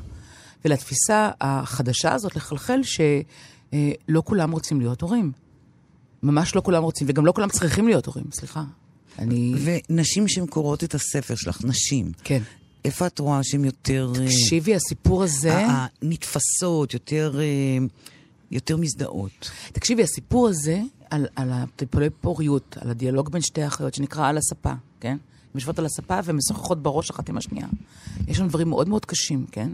ולתפיסה 0.64 1.30
החדשה 1.40 2.14
הזאת 2.14 2.36
לחלחל 2.36 2.80
שלא 2.82 4.22
כולם 4.24 4.52
רוצים 4.52 4.80
להיות 4.80 5.00
הורים. 5.00 5.32
ממש 6.22 6.54
לא 6.54 6.60
כולם 6.60 6.82
רוצים, 6.82 7.06
וגם 7.10 7.26
לא 7.26 7.32
כולם 7.32 7.48
צריכים 7.48 7.88
להיות 7.88 8.06
הורים, 8.06 8.24
סליחה. 8.32 8.64
אני... 9.18 9.54
ונשים 9.64 10.28
שהן 10.28 10.46
קוראות 10.46 10.84
את 10.84 10.94
הספר 10.94 11.34
שלך, 11.34 11.64
נשים, 11.64 12.12
כן. 12.24 12.42
איפה 12.84 13.06
את 13.06 13.18
רואה 13.18 13.42
שהן 13.42 13.64
יותר... 13.64 14.12
אה, 14.20 14.26
תקשיבי, 14.26 14.74
הסיפור 14.74 15.22
הזה... 15.22 15.66
הנתפסות, 15.66 16.94
יותר, 16.94 17.40
אה, 17.40 17.86
יותר 18.50 18.76
מזדהות. 18.76 19.50
תקשיבי, 19.72 20.02
הסיפור 20.02 20.48
הזה 20.48 20.80
על, 21.10 21.26
על 21.36 21.50
הטיפולי 21.52 22.10
פוריות, 22.10 22.76
על 22.80 22.90
הדיאלוג 22.90 23.32
בין 23.32 23.42
שתי 23.42 23.62
האחיות, 23.62 23.94
שנקרא 23.94 24.28
על 24.28 24.38
הספה, 24.38 24.72
כן? 25.00 25.16
הן 25.52 25.54
יושבות 25.54 25.78
על 25.78 25.86
הספה 25.86 26.18
ומשוחחות 26.24 26.82
בראש 26.82 27.10
אחת 27.10 27.28
עם 27.28 27.36
השנייה. 27.36 27.66
יש 28.28 28.36
שם 28.36 28.48
דברים 28.48 28.68
מאוד 28.68 28.88
מאוד 28.88 29.04
קשים, 29.04 29.46
כן? 29.52 29.70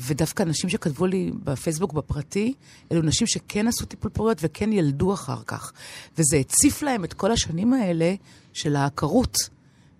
ודווקא 0.00 0.42
אנשים 0.42 0.70
שכתבו 0.70 1.06
לי 1.06 1.32
בפייסבוק 1.44 1.92
בפרטי, 1.92 2.54
אלו 2.92 3.02
נשים 3.02 3.26
שכן 3.26 3.68
עשו 3.68 3.86
טיפול 3.86 4.10
פוריות 4.10 4.38
וכן 4.40 4.72
ילדו 4.72 5.14
אחר 5.14 5.42
כך. 5.46 5.72
וזה 6.18 6.36
הציף 6.36 6.82
להם 6.82 7.04
את 7.04 7.12
כל 7.12 7.32
השנים 7.32 7.72
האלה 7.72 8.14
של 8.52 8.76
העקרות, 8.76 9.36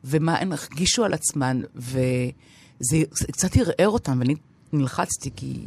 ומה 0.05 0.39
הן 0.39 0.53
הרגישו 0.53 1.05
על 1.05 1.15
עצמן, 1.15 1.61
וזה 1.75 3.03
זה 3.11 3.27
קצת 3.33 3.57
ערער 3.57 3.89
אותם, 3.89 4.19
ואני 4.19 4.35
נלחצתי, 4.73 5.31
כי 5.37 5.65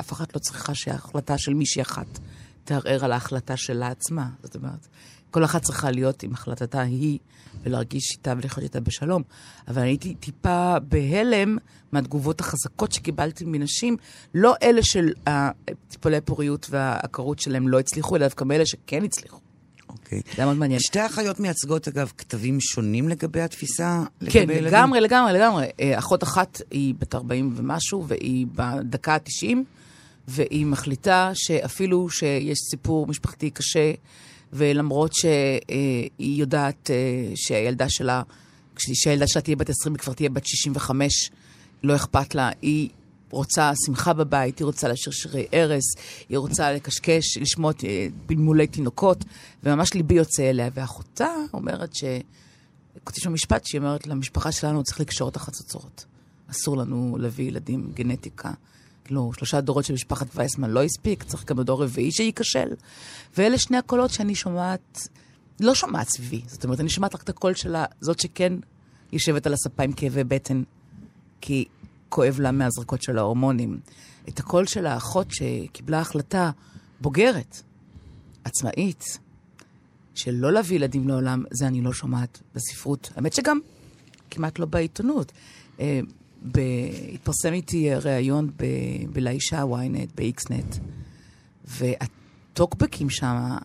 אף 0.00 0.12
אחת 0.12 0.34
לא 0.34 0.38
צריכה 0.40 0.74
שההחלטה 0.74 1.38
של 1.38 1.54
מישהי 1.54 1.82
אחת 1.82 2.18
תערער 2.64 3.04
על 3.04 3.12
ההחלטה 3.12 3.56
שלה 3.56 3.88
עצמה. 3.88 4.28
זאת 4.42 4.56
אומרת, 4.56 4.88
כל 5.30 5.44
אחת 5.44 5.62
צריכה 5.62 5.90
להיות 5.90 6.22
עם 6.22 6.32
החלטתה 6.32 6.80
היא, 6.80 7.18
ולהרגיש 7.62 8.12
איתה 8.12 8.34
ולחיות 8.36 8.64
איתה 8.64 8.80
בשלום. 8.80 9.22
אבל 9.68 9.80
אני 9.80 9.90
הייתי 9.90 10.14
טיפה 10.14 10.78
בהלם 10.78 11.56
מהתגובות 11.92 12.40
החזקות 12.40 12.92
שקיבלתי 12.92 13.44
מנשים, 13.44 13.96
לא 14.34 14.54
אלה 14.62 14.82
של 14.82 15.12
הטיפולי 15.26 16.20
פוריות 16.20 16.66
והעקרות 16.70 17.38
שלהם 17.38 17.68
לא 17.68 17.78
הצליחו, 17.78 18.16
אלא 18.16 18.26
דווקא 18.26 18.44
מאלה 18.44 18.66
שכן 18.66 19.04
הצליחו. 19.04 19.47
אוקיי. 20.08 20.22
זה 20.26 20.34
היה 20.36 20.46
מאוד 20.46 20.56
מעניין. 20.56 20.80
שתי 20.80 21.00
האחיות 21.00 21.40
מייצגות, 21.40 21.88
אגב, 21.88 22.12
כתבים 22.18 22.60
שונים 22.60 23.08
לגבי 23.08 23.40
התפיסה? 23.40 24.02
כן, 24.30 24.40
לגבי? 24.40 24.60
לגמרי, 24.60 25.00
לגמרי, 25.00 25.32
לגמרי. 25.32 25.66
אה, 25.80 25.98
אחות 25.98 26.22
אחת 26.22 26.62
היא 26.70 26.94
בת 26.98 27.14
40 27.14 27.52
ומשהו, 27.56 28.04
והיא 28.08 28.46
בדקה 28.54 29.14
ה-90, 29.14 29.56
והיא 30.28 30.66
מחליטה 30.66 31.30
שאפילו 31.34 32.10
שיש 32.10 32.58
סיפור 32.70 33.06
משפחתי 33.06 33.50
קשה, 33.50 33.92
ולמרות 34.52 35.12
שהיא 35.14 36.40
יודעת 36.40 36.90
אה, 36.90 36.96
שהילדה 37.34 37.86
שלה, 37.88 38.22
כשהילדה 38.76 39.26
שלה 39.26 39.42
תהיה 39.42 39.56
בת 39.56 39.70
20 39.70 39.94
היא 39.94 40.00
כבר 40.00 40.12
תהיה 40.12 40.30
בת 40.30 40.46
65, 40.46 41.30
לא 41.82 41.96
אכפת 41.96 42.34
לה, 42.34 42.50
היא 42.62 42.88
רוצה 43.30 43.72
שמחה 43.86 44.12
בבית, 44.12 44.58
היא 44.58 44.64
רוצה 44.64 44.88
לשיר 44.88 45.12
שירי 45.12 45.46
ערש, 45.52 45.84
היא 46.28 46.38
רוצה 46.38 46.72
לקשקש, 46.72 47.38
לשמוע 47.38 47.72
אה, 47.84 48.06
בלמולי 48.26 48.66
תינוקות, 48.66 49.24
וממש 49.62 49.94
ליבי 49.94 50.14
יוצא 50.14 50.50
אליה. 50.50 50.68
ואחותה 50.74 51.28
אומרת 51.52 51.94
ש... 51.94 52.04
כותבים 53.04 53.24
שם 53.24 53.34
משפט 53.34 53.66
שהיא 53.66 53.78
אומרת, 53.78 54.06
למשפחה 54.06 54.52
שלנו 54.52 54.82
צריך 54.82 55.00
לקשור 55.00 55.28
את 55.28 55.36
החצוצרות. 55.36 56.04
אסור 56.50 56.76
לנו 56.76 57.16
להביא 57.20 57.48
ילדים, 57.48 57.90
גנטיקה. 57.94 58.50
כאילו, 59.04 59.32
שלושה 59.36 59.60
דורות 59.60 59.84
של 59.84 59.94
משפחת 59.94 60.26
וייסמן 60.34 60.70
לא 60.70 60.82
הספיק, 60.82 61.22
צריך 61.22 61.44
גם 61.44 61.60
דור 61.60 61.84
רביעי 61.84 62.12
שייכשל. 62.12 62.68
ואלה 63.36 63.58
שני 63.58 63.76
הקולות 63.76 64.10
שאני 64.10 64.34
שומעת, 64.34 65.08
לא 65.60 65.74
שומעת 65.74 66.08
סביבי. 66.08 66.42
זאת 66.46 66.64
אומרת, 66.64 66.80
אני 66.80 66.88
שומעת 66.88 67.14
רק 67.14 67.22
את 67.22 67.28
הקול 67.28 67.54
שלה, 67.54 67.84
זאת 68.00 68.20
שכן 68.20 68.52
יושבת 69.12 69.46
על 69.46 69.52
הספה 69.52 69.82
עם 69.82 69.92
כאבי 69.92 70.24
בטן, 70.24 70.62
כי 71.40 71.64
כואב 72.08 72.40
לה 72.40 72.52
מהזרקות 72.52 73.02
של 73.02 73.18
ההורמונים. 73.18 73.80
את 74.28 74.38
הקול 74.38 74.66
של 74.66 74.86
האחות 74.86 75.30
שקיבלה 75.30 76.00
החלטה 76.00 76.50
בוגרת, 77.00 77.62
עצמאית, 78.44 79.18
של 80.14 80.34
לא 80.34 80.52
להביא 80.52 80.76
ילדים 80.76 81.08
לעולם, 81.08 81.44
זה 81.50 81.66
אני 81.66 81.80
לא 81.80 81.92
שומעת 81.92 82.42
בספרות. 82.54 83.10
האמת 83.16 83.32
שגם 83.32 83.58
כמעט 84.30 84.58
לא 84.58 84.66
בעיתונות. 84.66 85.32
אה, 85.80 86.00
ב... 86.52 86.60
התפרסם 87.14 87.52
איתי 87.52 87.94
ראיון 87.94 88.50
ב... 88.56 88.64
בלאישה 89.12 89.62
ynet, 89.62 90.20
ב-xnet, 90.20 90.78
והטוקבקים 91.64 93.10
שם, 93.10 93.56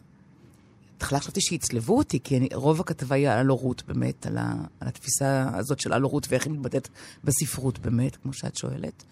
בהתחלה 1.03 1.19
חשבתי 1.19 1.41
שיצלבו 1.41 1.97
אותי, 1.97 2.19
כי 2.23 2.37
אני, 2.37 2.47
רוב 2.53 2.79
הכתבה 2.79 3.15
היא 3.15 3.29
על 3.29 3.47
הורות 3.47 3.83
באמת, 3.87 4.25
על, 4.25 4.37
ה... 4.37 4.53
על 4.79 4.87
התפיסה 4.87 5.49
הזאת 5.53 5.79
של 5.79 5.93
על 5.93 6.01
הורות 6.01 6.27
ואיך 6.29 6.45
היא 6.45 6.53
מתבטאת 6.53 6.87
בספרות 7.23 7.79
באמת, 7.79 8.15
כמו 8.15 8.33
שאת 8.33 8.55
שואלת. 8.55 9.03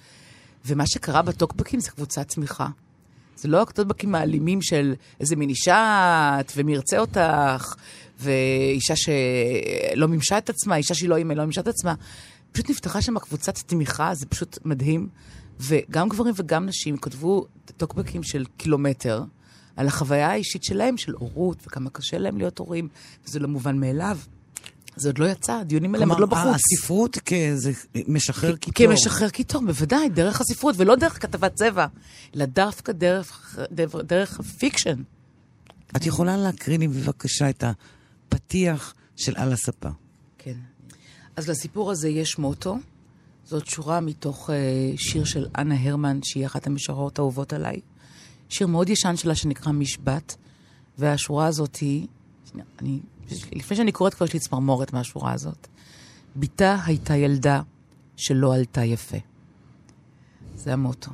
ומה 0.65 0.87
שקרה 0.87 1.21
בטוקבקים 1.21 1.79
זה 1.79 1.91
קבוצת 1.91 2.27
צמיחה. 2.27 2.67
זה 3.35 3.47
לא 3.47 3.61
הטוקבקים 3.61 4.15
האלימים 4.15 4.61
של 4.61 4.93
איזה 5.19 5.35
מין 5.35 5.49
אישה 5.49 6.37
את 6.39 6.51
ומי 6.55 6.73
ירצה 6.73 6.99
אותך, 6.99 7.75
ואישה 8.19 8.95
שלא 8.95 10.07
מימשה 10.07 10.37
את 10.37 10.49
עצמה, 10.49 10.75
אישה 10.75 10.93
שהיא 10.93 11.09
לא 11.09 11.17
אימא, 11.17 11.33
לא 11.33 11.41
מימשה 11.43 11.61
את 11.61 11.67
עצמה. 11.67 11.93
פשוט 12.51 12.69
נפתחה 12.69 13.01
שם 13.01 13.19
קבוצת 13.19 13.57
תמיכה, 13.57 14.15
זה 14.15 14.25
פשוט 14.25 14.57
מדהים. 14.65 15.07
וגם 15.59 16.09
גברים 16.09 16.33
וגם 16.37 16.65
נשים 16.65 16.97
כתבו 16.97 17.45
טוקבקים 17.77 18.23
של 18.23 18.45
קילומטר 18.57 19.23
על 19.75 19.87
החוויה 19.87 20.29
האישית 20.29 20.63
שלהם, 20.63 20.97
של 20.97 21.13
הורות, 21.13 21.57
וכמה 21.67 21.89
קשה 21.89 22.17
להם 22.17 22.37
להיות 22.37 22.59
הורים, 22.59 22.87
וזה 23.25 23.39
לא 23.39 23.47
מובן 23.47 23.77
מאליו. 23.77 24.17
זה 24.95 25.09
עוד 25.09 25.17
לא 25.17 25.25
יצא, 25.25 25.53
הדיונים 25.53 25.95
האלה 25.95 26.05
עוד 26.05 26.19
לא 26.19 26.25
כלומר, 26.27 26.43
בחוץ. 26.43 26.55
הספרות 26.55 27.17
כזה 27.17 27.71
משחרר 28.07 28.55
קיטור. 28.55 28.87
כמשחרר 28.87 29.29
קיטור, 29.29 29.61
בוודאי, 29.61 30.09
דרך 30.09 30.41
הספרות, 30.41 30.75
ולא 30.77 30.95
דרך 30.95 31.21
כתבת 31.21 31.55
צבע, 31.55 31.85
אלא 32.35 32.45
דווקא 32.45 32.91
דרך, 32.91 33.59
דרך, 33.71 33.95
דרך 33.95 34.39
ה 34.39 34.46
fiction. 34.46 35.01
את 35.95 36.05
יכולה 36.05 36.37
להקריא 36.37 36.77
לי 36.77 36.87
בבקשה 36.87 37.49
את 37.49 37.63
הפתיח 37.63 38.93
של 39.15 39.33
על 39.35 39.53
הספה. 39.53 39.89
כן. 40.37 40.57
אז 41.35 41.49
לסיפור 41.49 41.91
הזה 41.91 42.09
יש 42.09 42.37
מוטו. 42.37 42.77
זאת 43.45 43.67
שורה 43.67 43.99
מתוך 43.99 44.49
אה, 44.49 44.53
שיר 44.97 45.23
של 45.23 45.47
אנה 45.57 45.75
הרמן, 45.83 46.19
שהיא 46.23 46.45
אחת 46.45 46.67
המשוררות 46.67 47.19
האהובות 47.19 47.53
עליי. 47.53 47.79
שיר 48.51 48.67
מאוד 48.67 48.89
ישן 48.89 49.15
שלה 49.15 49.35
שנקרא 49.35 49.71
משבת, 49.71 50.35
והשורה 50.97 51.45
הזאת 51.47 51.75
היא, 51.75 52.07
אני, 52.79 52.99
לפני 53.51 53.77
שאני 53.77 53.91
קוראת 53.91 54.13
כבר 54.13 54.25
יש 54.25 54.33
לי 54.33 54.39
צמרמורת 54.39 54.93
מהשורה 54.93 55.33
הזאת. 55.33 55.67
בתה 56.35 56.77
הייתה 56.85 57.15
ילדה 57.15 57.61
שלא 58.17 58.55
עלתה 58.55 58.83
יפה. 58.83 59.17
זה 60.55 60.73
המוטו. 60.73 61.11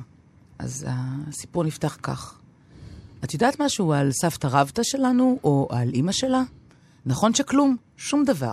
אז 0.58 0.86
הסיפור 0.88 1.64
נפתח 1.64 1.98
כך. 2.02 2.38
את 3.24 3.34
יודעת 3.34 3.60
משהו 3.60 3.92
על 3.92 4.10
סבתא 4.12 4.46
רבתא 4.46 4.82
שלנו, 4.82 5.38
או 5.44 5.68
על 5.70 5.90
אימא 5.94 6.12
שלה? 6.12 6.42
נכון 7.06 7.34
שכלום, 7.34 7.76
שום 7.96 8.24
דבר. 8.24 8.52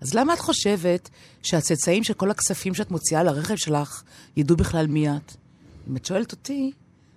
אז 0.00 0.14
למה 0.14 0.34
את 0.34 0.38
חושבת 0.38 1.10
שהצאצאים 1.42 2.04
של 2.04 2.14
כל 2.14 2.30
הכספים 2.30 2.74
שאת 2.74 2.90
מוציאה 2.90 3.22
לרכב 3.22 3.56
שלך 3.56 4.02
ידעו 4.36 4.56
בכלל 4.56 4.86
מי 4.86 5.10
את? 5.10 5.36
אם 5.90 5.96
את 5.96 6.04
שואלת 6.04 6.32
אותי, 6.32 6.72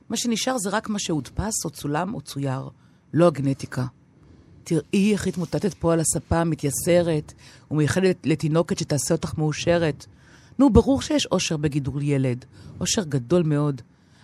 מה 0.09 0.17
שנשאר 0.17 0.57
זה 0.57 0.69
רק 0.69 0.89
מה 0.89 0.99
שהודפס 0.99 1.65
או 1.65 1.69
צולם 1.69 2.13
או 2.13 2.21
צויר, 2.21 2.69
לא 3.13 3.27
הגנטיקה. 3.27 3.85
תראי 4.63 5.11
איך 5.13 5.27
התמוטטת 5.27 5.73
פה 5.73 5.93
על 5.93 5.99
הספה, 5.99 6.43
מתייסרת, 6.43 7.33
ומייחדת 7.71 8.17
לתינוקת 8.25 8.77
שתעשה 8.77 9.13
אותך 9.13 9.37
מאושרת. 9.37 10.05
נו, 10.59 10.69
ברור 10.69 11.01
שיש 11.01 11.25
אושר 11.25 11.57
בגידול 11.57 12.01
ילד, 12.01 12.45
אושר 12.79 13.03
גדול 13.03 13.43
מאוד, 13.43 13.81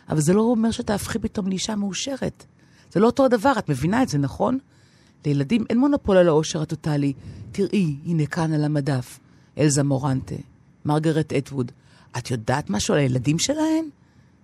אבל 0.09 0.19
זה 0.19 0.33
לא 0.33 0.41
אומר 0.41 0.71
שתהפכי 0.71 1.19
פתאום 1.19 1.47
לאישה 1.47 1.75
מאושרת. 1.75 2.45
זה 2.91 2.99
לא 2.99 3.05
אותו 3.05 3.25
הדבר, 3.25 3.53
את 3.59 3.69
מבינה 3.69 4.03
את 4.03 4.09
זה, 4.09 4.17
נכון? 4.17 4.57
לילדים 5.25 5.65
אין 5.69 5.77
מונופול 5.79 6.17
על 6.17 6.27
האושר 6.27 6.61
הטוטלי. 6.61 7.13
תראי, 7.51 7.95
הנה 8.05 8.25
כאן 8.25 8.53
על 8.53 8.63
המדף, 8.63 9.19
אלזה 9.57 9.83
מורנטה, 9.83 10.35
מרגרט 10.85 11.33
אטווד. 11.33 11.71
את 12.17 12.31
יודעת 12.31 12.69
משהו 12.69 12.93
על 12.93 12.99
הילדים 12.99 13.39
שלהם? 13.39 13.89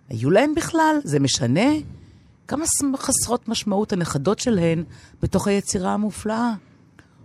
היו 0.10 0.32
להם 0.32 0.56
בכלל? 0.56 0.96
זה 1.04 1.20
משנה? 1.20 1.72
כמה 2.48 2.65
חסרות 2.98 3.48
משמעות 3.48 3.94
הנכדות 3.94 4.39
שלהן 4.39 4.84
בתוך 5.22 5.48
היצירה 5.48 5.94
המופלאה? 5.94 6.54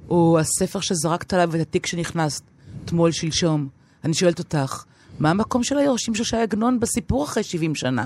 או 0.09 0.39
הספר 0.39 0.81
שזרקת 0.81 1.33
עליו 1.33 1.55
את 1.55 1.61
התיק 1.61 1.87
שנכנסת, 1.87 2.43
אתמול, 2.85 3.13
שלשום. 3.13 3.69
אני 4.05 4.15
שואלת 4.15 4.39
אותך, 4.39 4.85
מה 5.19 5.31
המקום 5.31 5.65
של 5.65 5.79
היורשים 5.79 6.15
של 6.15 6.25
שי 6.25 6.37
עגנון 6.37 6.81
בסיפור 6.81 7.25
אחרי 7.25 7.43
70 7.43 7.75
שנה? 7.75 8.05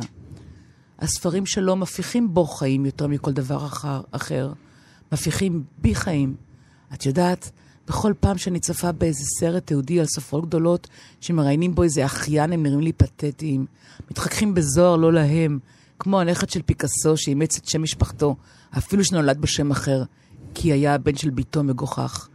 הספרים 0.99 1.47
שלו 1.47 1.77
מפיחים 1.77 2.35
בו 2.35 2.45
חיים 2.45 2.87
יותר 2.87 3.07
מכל 3.07 3.33
דבר 3.33 3.67
אחר, 3.67 4.01
אחר. 4.11 4.53
מפיחים 5.13 5.65
בי 5.79 5.95
חיים. 5.95 6.35
את 6.95 7.07
יודעת, 7.07 7.51
בכל 7.89 8.13
פעם 8.21 8.39
שאני 8.39 8.61
צופה 8.61 8.93
באיזה 8.93 9.25
סרט 9.41 9.67
תיעודי 9.67 10.01
על 10.01 10.07
סופרות 10.07 10.47
גדולות 10.47 10.89
שמראיינים 11.21 11.75
בו 11.75 11.83
איזה 11.83 12.05
אחיין, 12.05 12.53
הם 12.53 12.63
נראים 12.63 12.81
לי 12.81 12.93
פתטיים. 12.93 13.67
מתחככים 14.11 14.55
בזוהר 14.55 14.97
לא 14.97 15.13
להם, 15.13 15.59
כמו 15.99 16.21
הנכד 16.21 16.51
של 16.51 16.63
פיקאסו 16.63 17.17
שאימץ 17.17 17.57
את 17.57 17.69
שם 17.69 17.83
משפחתו, 17.83 18.37
אפילו 18.79 19.05
שנולד 19.05 19.41
בשם 19.41 19.71
אחר, 19.71 20.03
כי 20.55 20.73
היה 20.73 20.95
הבן 20.95 21.17
של 21.17 21.31
ביתו 21.31 21.63
מגוחך. 21.63 22.29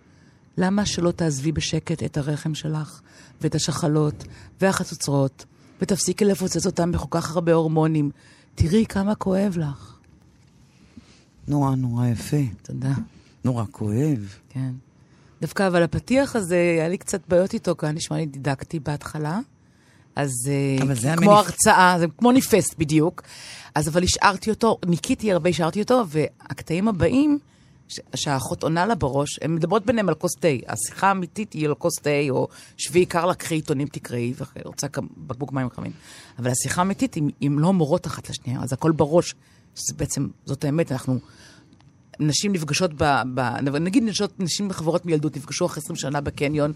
למה 0.57 0.85
שלא 0.85 1.11
תעזבי 1.11 1.51
בשקט 1.51 2.03
את 2.03 2.17
הרחם 2.17 2.55
שלך, 2.55 3.01
ואת 3.41 3.55
השחלות, 3.55 4.23
והחצוצרות, 4.61 5.45
ותפסיקי 5.81 6.25
לפוצץ 6.25 6.65
אותם 6.65 6.91
בכל 6.91 7.07
כך 7.11 7.35
הרבה 7.35 7.53
הורמונים? 7.53 8.11
תראי 8.55 8.85
כמה 8.85 9.15
כואב 9.15 9.57
לך. 9.57 9.97
נורא 11.47 11.75
נורא 11.75 12.07
יפה. 12.07 12.37
תודה. 12.63 12.93
נורא 13.45 13.63
כואב. 13.71 14.35
כן. 14.49 14.71
דווקא, 15.41 15.67
אבל 15.67 15.83
הפתיח 15.83 16.35
הזה, 16.35 16.55
היה 16.55 16.87
לי 16.89 16.97
קצת 16.97 17.21
בעיות 17.27 17.53
איתו, 17.53 17.75
כי 17.77 17.85
היה 17.85 17.93
נשמע 17.93 18.17
לי 18.17 18.25
דידקטי 18.25 18.79
בהתחלה. 18.79 19.39
אז 20.15 20.31
אה, 20.47 20.95
זה 20.95 21.13
כמו 21.17 21.31
המניפ- 21.31 21.37
הרצאה, 21.45 21.95
זה 21.99 22.05
כמו 22.17 22.31
ניפסט 22.31 22.75
בדיוק. 22.77 23.21
אז 23.75 23.89
אבל 23.89 24.03
השארתי 24.03 24.49
אותו, 24.49 24.77
ניקיתי 24.85 25.31
הרבה, 25.31 25.49
השארתי 25.49 25.81
אותו, 25.81 26.03
והקטעים 26.07 26.87
הבאים, 26.87 27.39
ש- 27.87 27.99
שהאחות 28.15 28.63
עונה 28.63 28.85
לה 28.85 28.95
בראש, 28.95 29.39
הן 29.41 29.55
מדברות 29.55 29.85
ביניהם 29.85 30.09
על 30.09 30.15
כוס 30.15 30.31
תה. 30.39 30.47
השיחה 30.67 31.07
האמיתית 31.07 31.53
היא 31.53 31.67
על 31.67 31.75
כוס 31.75 31.95
תה, 32.01 32.09
או 32.29 32.47
שבי 32.77 32.99
עיקר 32.99 33.25
לה, 33.25 33.33
קחי 33.33 33.55
עיתונים, 33.55 33.87
תקראי, 33.87 34.33
ורוצה 34.55 34.87
בקבוק 35.17 35.51
מים 35.53 35.69
חמים. 35.69 35.91
אבל 36.39 36.49
השיחה 36.51 36.81
האמיתית, 36.81 37.15
הן 37.41 37.59
לא 37.59 37.73
מורות 37.73 38.07
אחת 38.07 38.29
לשנייה, 38.29 38.59
אז 38.61 38.73
הכל 38.73 38.91
בראש. 38.91 39.35
שזה 39.75 39.93
בעצם, 39.97 40.27
זאת 40.45 40.63
האמת, 40.63 40.91
אנחנו... 40.91 41.19
נשים 42.19 42.53
נפגשות 42.53 42.91
ב... 42.97 43.03
ב 43.33 43.39
נגיד 43.75 44.03
נשות, 44.03 44.39
נשים 44.39 44.71
חברות 44.71 45.05
מילדות 45.05 45.37
נפגשו 45.37 45.65
אחרי 45.65 45.83
20 45.83 45.95
שנה 45.95 46.21
בקניון. 46.21 46.73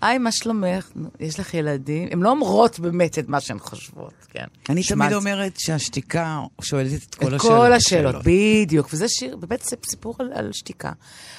היי, 0.00 0.18
מה 0.18 0.32
שלומך? 0.32 0.90
יש 1.20 1.40
לך 1.40 1.54
ילדים? 1.54 2.08
הן 2.12 2.20
לא 2.20 2.30
אומרות 2.30 2.80
באמת 2.80 3.18
את 3.18 3.28
מה 3.28 3.40
שהן 3.40 3.58
חושבות, 3.58 4.12
כן. 4.28 4.44
אני 4.68 4.82
שמעת. 4.82 5.08
תמיד 5.08 5.16
אומרת 5.16 5.52
שהשתיקה 5.58 6.40
שואלת 6.62 6.90
את 7.08 7.14
כל 7.14 7.34
את 7.34 7.40
השאלות. 7.40 7.58
כל 7.58 7.72
השאלות, 7.72 8.16
בדיוק. 8.24 8.88
וזה 8.92 9.08
שיר, 9.08 9.36
באמת 9.36 9.62
זה 9.62 9.76
סיפור 9.90 10.14
על, 10.18 10.32
על 10.34 10.50
שתיקה. 10.52 10.92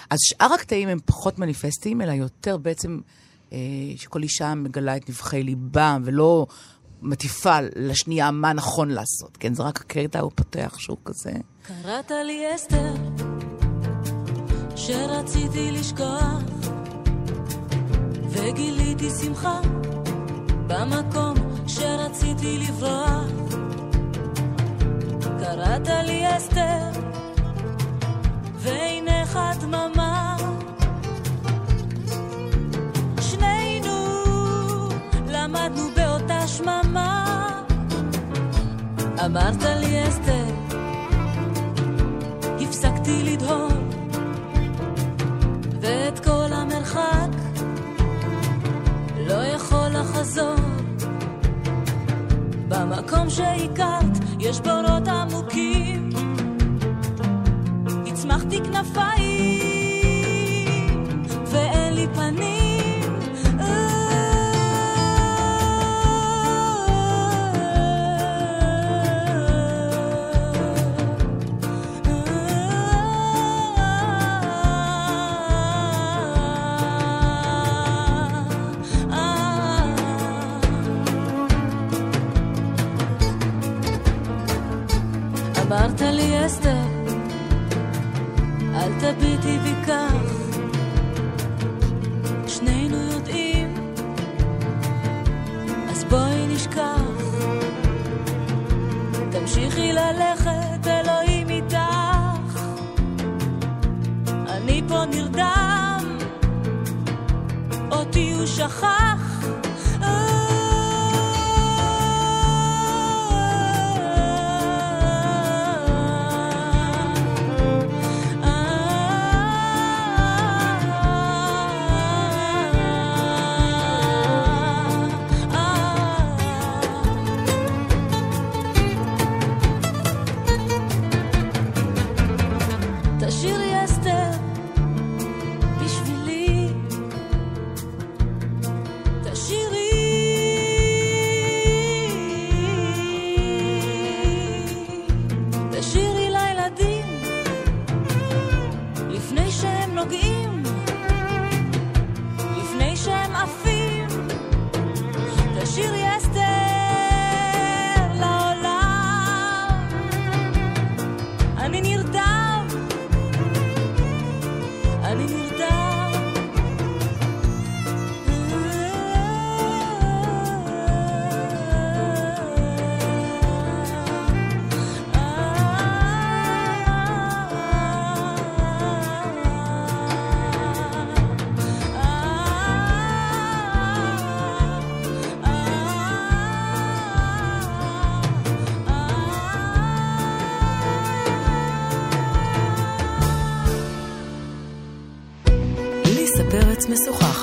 אז 0.09 0.17
שאר 0.21 0.53
הקטעים 0.53 0.89
הם 0.89 0.99
פחות 1.05 1.39
מניפסטיים, 1.39 2.01
אלא 2.01 2.11
יותר 2.11 2.57
בעצם 2.57 2.99
אה, 3.53 3.57
שכל 3.97 4.23
אישה 4.23 4.55
מגלה 4.55 4.95
את 4.95 5.09
נבחי 5.09 5.43
ליבה, 5.43 5.97
ולא 6.03 6.47
מטיפה 7.01 7.57
לשנייה 7.75 8.31
מה 8.31 8.53
נכון 8.53 8.89
לעשות. 8.89 9.37
כן, 9.39 9.53
זה 9.53 9.63
רק 9.63 9.81
הקטע 9.81 10.19
הוא 10.19 10.31
פותח 10.35 10.75
שהוא 10.77 10.97
כזה. 11.05 11.31
קראת 11.67 12.11
לי 12.11 12.55
אסתר, 12.55 12.93
שרציתי 14.87 15.71
לשכוח, 15.71 16.41
וגיליתי 18.29 19.09
שמחה 19.09 19.59
במקום 20.67 21.35
שרציתי 21.67 22.59
לברוח. 22.59 23.27
קראת 25.39 25.87
לי 26.03 26.37
אסתר, 26.37 26.89
ועינך 28.55 29.39
דממה. 29.61 30.37
שנינו 33.21 33.97
למדנו 35.27 35.83
באותה 35.95 36.47
שממה. 36.47 37.37
אמרת 39.25 39.63
לי 39.63 40.07
אסתר, 40.07 40.45
הפסקתי 42.61 43.23
לדהור, 43.23 43.70
ואת 45.91 46.19
כל 46.25 46.47
המרחק 46.51 47.29
לא 49.17 49.33
יכול 49.33 49.87
לחזור. 49.87 50.55
במקום 52.67 53.29
שהכרת 53.29 54.17
יש 54.39 54.59
בורות 54.59 55.07
עמוקים, 55.07 56.09
הצמחתי 58.07 58.59
כנפיים, 58.63 59.63
ואין 61.45 61.93
לי 61.93 62.07
פנים. 62.15 62.60
אמרת 86.01 86.13
לי 86.13 86.45
אסתר, 86.45 86.83
אל 88.75 88.91
תביטי 88.99 89.59
בי 89.59 89.73
כך, 89.87 90.13
שנינו 92.47 92.97
יודעים, 92.97 93.75
אז 95.89 96.03
בואי 96.03 96.47
נשכח. 96.47 97.01
תמשיכי 99.31 99.93
ללכת, 99.93 100.87
אלוהים 100.87 101.49
איתך. 101.49 102.59
אני 104.47 104.81
פה 104.87 105.05
נרדם, 105.05 106.17
אותי 107.91 108.33
הוא 108.37 108.45
שכח. 108.45 109.20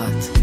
משוחחת. 0.06 0.42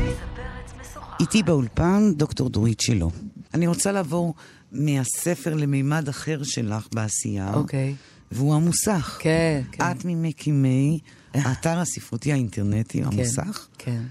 איתי 1.20 1.44
באולפן 1.44 2.12
דוקטור 2.16 2.50
דורית 2.50 2.80
שילה. 2.80 3.06
אני 3.54 3.68
רוצה 3.68 3.92
לעבור 3.92 4.34
מהספר 4.72 5.54
למימד 5.54 6.10
אחר 6.10 6.44
שלך 6.44 6.88
בעשייה, 6.94 7.54
אוקיי. 7.54 7.96
והוא 8.32 8.56
המוסך. 8.56 9.18
כן, 9.22 9.62
כן. 9.72 9.92
את 9.92 10.06
ממקימי 10.06 11.00
האתר 11.34 11.80
הספרותי 11.80 12.32
האינטרנטי, 12.32 13.04
המוסך, 13.04 13.68
כן. 13.78 14.02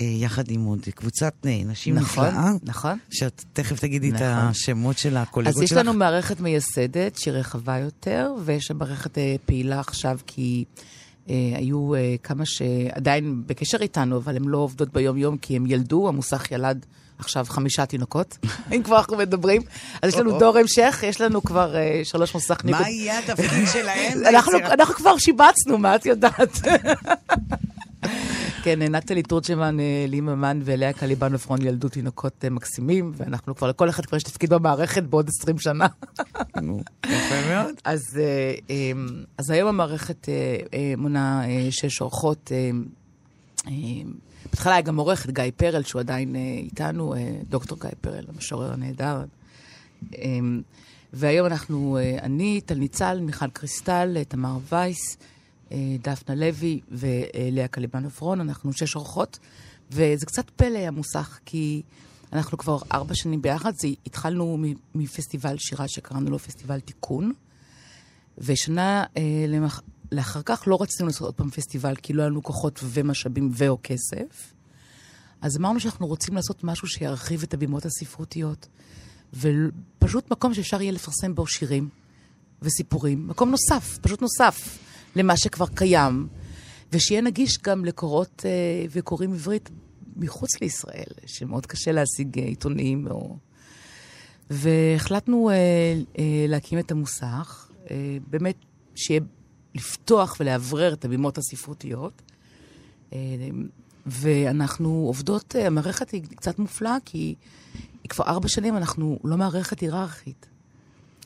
אה, 0.00 0.04
יחד 0.04 0.50
עם 0.50 0.64
עוד 0.64 0.80
קבוצת 0.94 1.34
אה, 1.46 1.60
נשים 1.66 1.94
נכון, 1.94 2.24
נפלאה, 2.26 2.50
נכון. 2.62 2.98
שאת 3.10 3.44
תכף 3.52 3.80
תגידי 3.80 4.08
את 4.08 4.14
נכון. 4.14 4.26
השמות 4.26 4.98
של 4.98 5.16
הקולגות 5.16 5.56
אז 5.56 5.62
יש 5.62 5.70
שלך. 5.70 5.78
לנו 5.78 5.92
מערכת 5.92 6.40
מייסדת 6.40 7.16
שהיא 7.16 7.34
רחבה 7.34 7.78
יותר, 7.78 8.34
ויש 8.44 8.70
מערכת 8.70 9.18
אה, 9.18 9.36
פעילה 9.46 9.80
עכשיו, 9.80 10.18
כי 10.26 10.64
אה, 10.78 10.82
היו 11.56 11.94
אה, 11.94 12.14
כמה 12.22 12.46
שעדיין 12.46 13.42
בקשר 13.46 13.78
איתנו, 13.80 14.16
אבל 14.16 14.36
הן 14.36 14.44
לא 14.44 14.58
עובדות 14.58 14.92
ביום-יום, 14.92 15.36
כי 15.36 15.56
הם 15.56 15.66
ילדו, 15.66 16.08
המוסך 16.08 16.50
ילד 16.50 16.86
עכשיו 17.18 17.46
חמישה 17.48 17.86
תינוקות, 17.86 18.38
אם 18.76 18.82
כבר 18.82 18.98
אנחנו 18.98 19.16
מדברים. 19.16 19.62
אז 20.02 20.12
יש 20.12 20.18
לנו 20.18 20.38
דור 20.38 20.58
המשך, 20.58 21.04
יש 21.06 21.20
לנו 21.20 21.42
כבר 21.42 21.76
אה, 21.76 22.00
שלוש 22.04 22.34
מוסכניקות. 22.34 22.80
מה 22.80 22.90
יהיה 22.90 23.18
התפקיד 23.18 23.66
שלהם? 23.72 24.18
אנחנו 24.70 24.94
כבר 24.94 25.18
שיבצנו, 25.18 25.78
מה 25.78 25.96
את 25.96 26.06
יודעת? 26.06 26.58
כן, 28.62 28.82
נטלי 28.82 29.22
תורג'מן, 29.22 29.80
אה, 29.80 30.04
לי 30.08 30.20
ממן 30.20 30.60
ולאה 30.64 30.92
קליבן 30.92 31.34
עפרון 31.34 31.62
ילדו 31.62 31.88
תינוקות 31.88 32.44
אה, 32.44 32.50
מקסימים, 32.50 33.12
ואנחנו 33.16 33.56
כבר, 33.56 33.68
לכל 33.68 33.88
אחד 33.88 34.06
כבר 34.06 34.16
יש 34.16 34.22
תפקיד 34.22 34.50
במערכת 34.50 35.02
בעוד 35.02 35.28
20 35.28 35.58
שנה. 35.58 35.86
נו, 36.62 36.80
יפה 37.06 37.48
מאוד. 37.48 37.74
אז, 37.84 38.20
אה, 38.20 38.92
אז 39.38 39.50
היום 39.50 39.68
המערכת 39.68 40.28
מונה 40.96 41.42
שש 41.70 42.00
אורחות. 42.00 42.52
בהתחלה 44.50 44.72
היה 44.72 44.82
גם 44.82 44.96
עורך, 44.96 45.24
את 45.24 45.30
גיא 45.30 45.44
פרל, 45.56 45.82
שהוא 45.82 46.00
עדיין 46.00 46.36
איתנו, 46.36 47.14
דוקטור 47.48 47.78
גיא 47.80 47.90
פרל, 48.00 48.24
המשורר 48.28 48.72
הנהדר. 48.72 49.24
אה, 50.18 50.38
והיום 51.12 51.46
אנחנו, 51.46 51.98
אני, 52.22 52.60
טל 52.60 52.74
ניצל, 52.74 53.20
מיכל 53.20 53.50
קריסטל, 53.50 54.16
תמר 54.28 54.58
וייס, 54.72 55.16
דפנה 56.02 56.34
לוי 56.34 56.80
ולאה 56.90 57.68
קליבן 57.68 58.04
עברון, 58.04 58.40
אנחנו 58.40 58.72
שש 58.72 58.96
אורחות, 58.96 59.38
וזה 59.90 60.26
קצת 60.26 60.50
פלא 60.50 60.78
המוסך, 60.78 61.38
כי 61.44 61.82
אנחנו 62.32 62.58
כבר 62.58 62.78
ארבע 62.92 63.14
שנים 63.14 63.42
ביחד, 63.42 63.72
זה, 63.74 63.88
התחלנו 64.06 64.58
מפסטיבל 64.94 65.58
שירה 65.58 65.88
שקראנו 65.88 66.30
לו 66.30 66.38
פסטיבל 66.38 66.80
תיקון, 66.80 67.32
ושנה 68.38 69.04
אה, 69.16 69.44
למח... 69.48 69.82
לאחר 70.12 70.40
כך 70.44 70.62
לא 70.66 70.82
רצינו 70.82 71.06
לעשות 71.06 71.22
עוד 71.22 71.34
פעם 71.34 71.50
פסטיבל, 71.50 71.96
כי 71.96 72.12
לא 72.12 72.22
היה 72.22 72.30
לנו 72.30 72.42
כוחות 72.42 72.80
ומשאבים 72.84 73.50
ו/או 73.54 73.78
כסף. 73.82 74.52
אז 75.40 75.56
אמרנו 75.56 75.80
שאנחנו 75.80 76.06
רוצים 76.06 76.34
לעשות 76.34 76.64
משהו 76.64 76.88
שירחיב 76.88 77.42
את 77.42 77.54
הבימות 77.54 77.86
הספרותיות, 77.86 78.68
ופשוט 79.34 80.30
מקום 80.30 80.54
שאפשר 80.54 80.82
יהיה 80.82 80.92
לפרסם 80.92 81.34
בו 81.34 81.46
שירים 81.46 81.88
וסיפורים, 82.62 83.28
מקום 83.28 83.50
נוסף, 83.50 83.98
פשוט 84.02 84.22
נוסף 84.22 84.78
למה 85.16 85.36
שכבר 85.36 85.66
קיים, 85.66 86.28
ושיהיה 86.92 87.20
נגיש 87.20 87.58
גם 87.58 87.84
לקורות 87.84 88.42
אה, 88.44 88.50
וקוראים 88.90 89.32
עברית 89.32 89.70
מחוץ 90.16 90.60
לישראל, 90.60 91.12
שמאוד 91.26 91.66
קשה 91.66 91.92
להשיג 91.92 92.38
אה, 92.38 92.44
עיתונים 92.44 93.06
או... 93.10 93.36
והחלטנו 94.50 95.50
אה, 95.50 95.54
אה, 96.18 96.44
להקים 96.48 96.78
את 96.78 96.90
המוסך, 96.90 97.70
אה, 97.90 98.16
באמת 98.30 98.56
שיהיה 98.94 99.20
לפתוח 99.74 100.36
ולאוורר 100.40 100.92
את 100.92 101.04
הבימות 101.04 101.38
הספרותיות. 101.38 102.22
אה, 103.12 103.18
ואנחנו 104.06 104.88
עובדות, 105.06 105.56
אה, 105.56 105.66
המערכת 105.66 106.10
היא 106.10 106.22
קצת 106.22 106.58
מופלאה, 106.58 106.96
כי 107.04 107.34
היא 108.02 108.08
כבר 108.08 108.24
ארבע 108.24 108.48
שנים, 108.48 108.76
אנחנו 108.76 109.18
לא 109.24 109.36
מערכת 109.36 109.80
היררכית. 109.80 110.49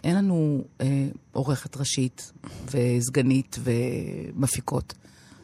אין 0.04 0.16
לנו 0.16 0.64
אה, 0.80 1.08
עורכת 1.32 1.76
ראשית 1.76 2.32
וסגנית 2.70 3.58
ומפיקות. 3.62 4.94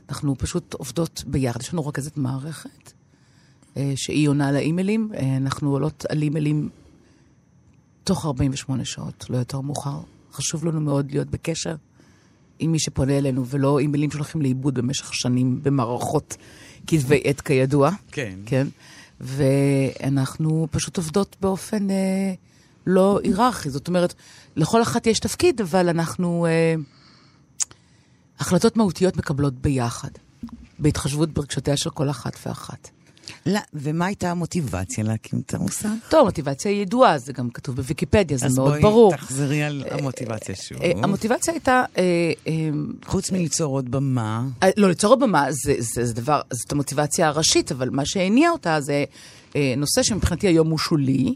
אנחנו 0.08 0.38
פשוט 0.38 0.74
עובדות 0.74 1.24
ביחד. 1.26 1.60
יש 1.60 1.72
לנו 1.72 1.86
רכזת 1.86 2.16
מערכת, 2.16 2.92
אה, 3.76 3.92
שהיא 3.96 4.28
עונה 4.28 4.48
על 4.48 4.56
האימיילים. 4.56 5.10
אה, 5.14 5.36
אנחנו 5.36 5.70
עולות 5.70 6.04
על 6.08 6.22
אימיילים 6.22 6.68
תוך 8.04 8.26
48 8.26 8.84
שעות, 8.84 9.30
לא 9.30 9.36
יותר 9.36 9.60
מאוחר. 9.60 10.00
חשוב 10.32 10.64
לנו 10.64 10.80
מאוד 10.80 11.10
להיות 11.10 11.30
בקשר 11.30 11.76
עם 12.58 12.72
מי 12.72 12.78
שפונה 12.78 13.18
אלינו, 13.18 13.46
ולא 13.46 13.78
אימיילים 13.78 14.10
שהולכים 14.10 14.42
לאיבוד 14.42 14.74
במשך 14.74 15.14
שנים 15.14 15.62
במערכות 15.62 16.36
כתבי 16.86 17.20
עת 17.24 17.40
כידוע. 17.40 17.90
כן. 18.12 18.38
כן. 18.46 18.66
ואנחנו 19.20 20.66
פשוט 20.70 20.96
עובדות 20.96 21.36
באופן 21.40 21.90
אה, 21.90 22.34
לא 22.86 23.20
היררכי. 23.22 23.70
זאת 23.70 23.88
אומרת, 23.88 24.14
לכל 24.56 24.82
אחת 24.82 25.06
יש 25.06 25.18
תפקיד, 25.20 25.60
אבל 25.60 25.88
אנחנו... 25.88 26.46
אה, 26.46 26.74
החלטות 28.40 28.76
מהותיות 28.76 29.16
מקבלות 29.16 29.54
ביחד, 29.54 30.08
בהתחשבות 30.78 31.30
ברגשותיה 31.30 31.76
של 31.76 31.90
כל 31.90 32.10
אחת 32.10 32.36
ואחת. 32.46 32.90
לא, 33.46 33.60
ומה 33.74 34.06
הייתה 34.06 34.30
המוטיבציה 34.30 35.04
להקים 35.04 35.42
את 35.46 35.54
המוסך? 35.54 35.88
טוב, 36.08 36.20
המוטיבציה 36.20 36.70
היא 36.70 36.82
ידועה, 36.82 37.18
זה 37.18 37.32
גם 37.32 37.50
כתוב 37.50 37.76
בוויקיפדיה, 37.76 38.36
זה 38.36 38.46
אז 38.46 38.58
מאוד 38.58 38.68
בואי 38.70 38.82
ברור. 38.82 39.12
תחזרי 39.16 39.62
על 39.62 39.84
המוטיבציה 39.90 40.54
שוב. 40.54 40.82
אה, 40.82 40.92
המוטיבציה 41.02 41.54
הייתה... 41.54 41.84
אה, 41.98 42.02
אה, 42.46 42.52
חוץ 43.04 43.30
מליצור 43.30 43.74
עוד 43.74 43.90
במה, 43.90 44.44
אה, 44.62 44.68
לא, 44.76 44.88
ליצור 44.88 45.16
במה 45.16 45.46
זה, 45.52 45.74
זה, 45.78 46.04
זה 46.04 46.14
דבר, 46.14 46.40
זאת 46.50 46.72
המוטיבציה 46.72 47.28
הראשית, 47.28 47.72
אבל 47.72 47.90
מה 47.90 48.06
שהניע 48.06 48.50
אותה 48.50 48.80
זה 48.80 49.04
אה, 49.56 49.74
נושא 49.76 50.02
שמבחינתי 50.02 50.46
היום 50.46 50.70
הוא 50.70 50.78
שולי, 50.78 51.34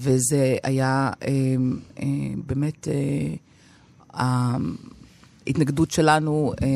וזה 0.00 0.56
היה 0.62 1.10
אה, 1.22 1.56
אה, 1.98 2.06
באמת 2.46 2.88
ההתנגדות 5.46 5.90
שלנו 5.90 6.52
אה, 6.62 6.68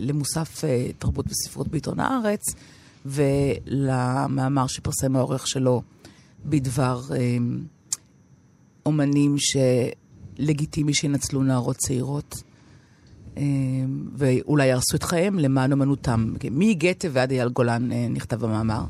למוסף 0.00 0.64
אה, 0.64 0.86
תרבות 0.98 1.26
וספרות 1.28 1.68
בעיתון 1.68 2.00
הארץ, 2.00 2.42
ולמאמר 3.06 4.66
שפרסם 4.66 5.16
העורך 5.16 5.46
שלו 5.46 5.82
בדבר 6.46 7.00
אה, 7.14 7.36
אומנים 8.86 9.36
שלגיטימי 9.38 10.94
שינצלו 10.94 11.42
נערות 11.42 11.76
צעירות. 11.76 12.42
ואולי 14.16 14.66
יהרסו 14.66 14.96
את 14.96 15.02
חייהם 15.02 15.38
למען 15.38 15.72
אמנותם. 15.72 16.34
מגתה 16.50 17.08
ועד 17.12 17.30
אייל 17.30 17.48
גולן 17.48 17.92
אה, 17.92 18.06
נכתב 18.10 18.44
המאמר. 18.44 18.84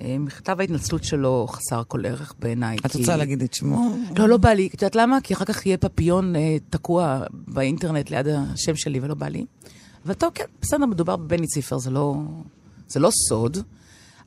אה, 0.00 0.16
מכתב 0.18 0.56
ההתנצלות 0.60 1.04
שלו 1.04 1.46
חסר 1.48 1.82
כל 1.88 2.06
ערך 2.06 2.34
בעיניי. 2.38 2.76
את 2.86 2.92
כי- 2.92 2.98
רוצה 2.98 3.16
להגיד 3.16 3.42
את 3.42 3.54
שמו? 3.54 3.96
לא, 4.16 4.28
לא 4.28 4.36
בא 4.36 4.48
לי. 4.48 4.66
את 4.66 4.82
יודעת 4.82 4.96
למה? 4.96 5.18
כי 5.20 5.34
אחר 5.34 5.44
כך 5.44 5.66
יהיה 5.66 5.76
פפיון 5.76 6.36
אה, 6.36 6.56
תקוע 6.70 7.20
באינטרנט 7.32 8.10
ליד 8.10 8.26
השם 8.28 8.76
שלי 8.76 9.00
ולא 9.00 9.14
בא 9.14 9.28
לי. 9.28 9.44
אבל 10.06 10.14
טוב, 10.14 10.30
כן, 10.34 10.44
בסדר, 10.62 10.86
מדובר 10.86 11.16
בבני 11.16 11.46
ציפר, 11.46 11.78
זה 11.78 11.90
לא, 11.90 12.16
זה 12.88 13.00
לא 13.00 13.10
סוד. 13.28 13.56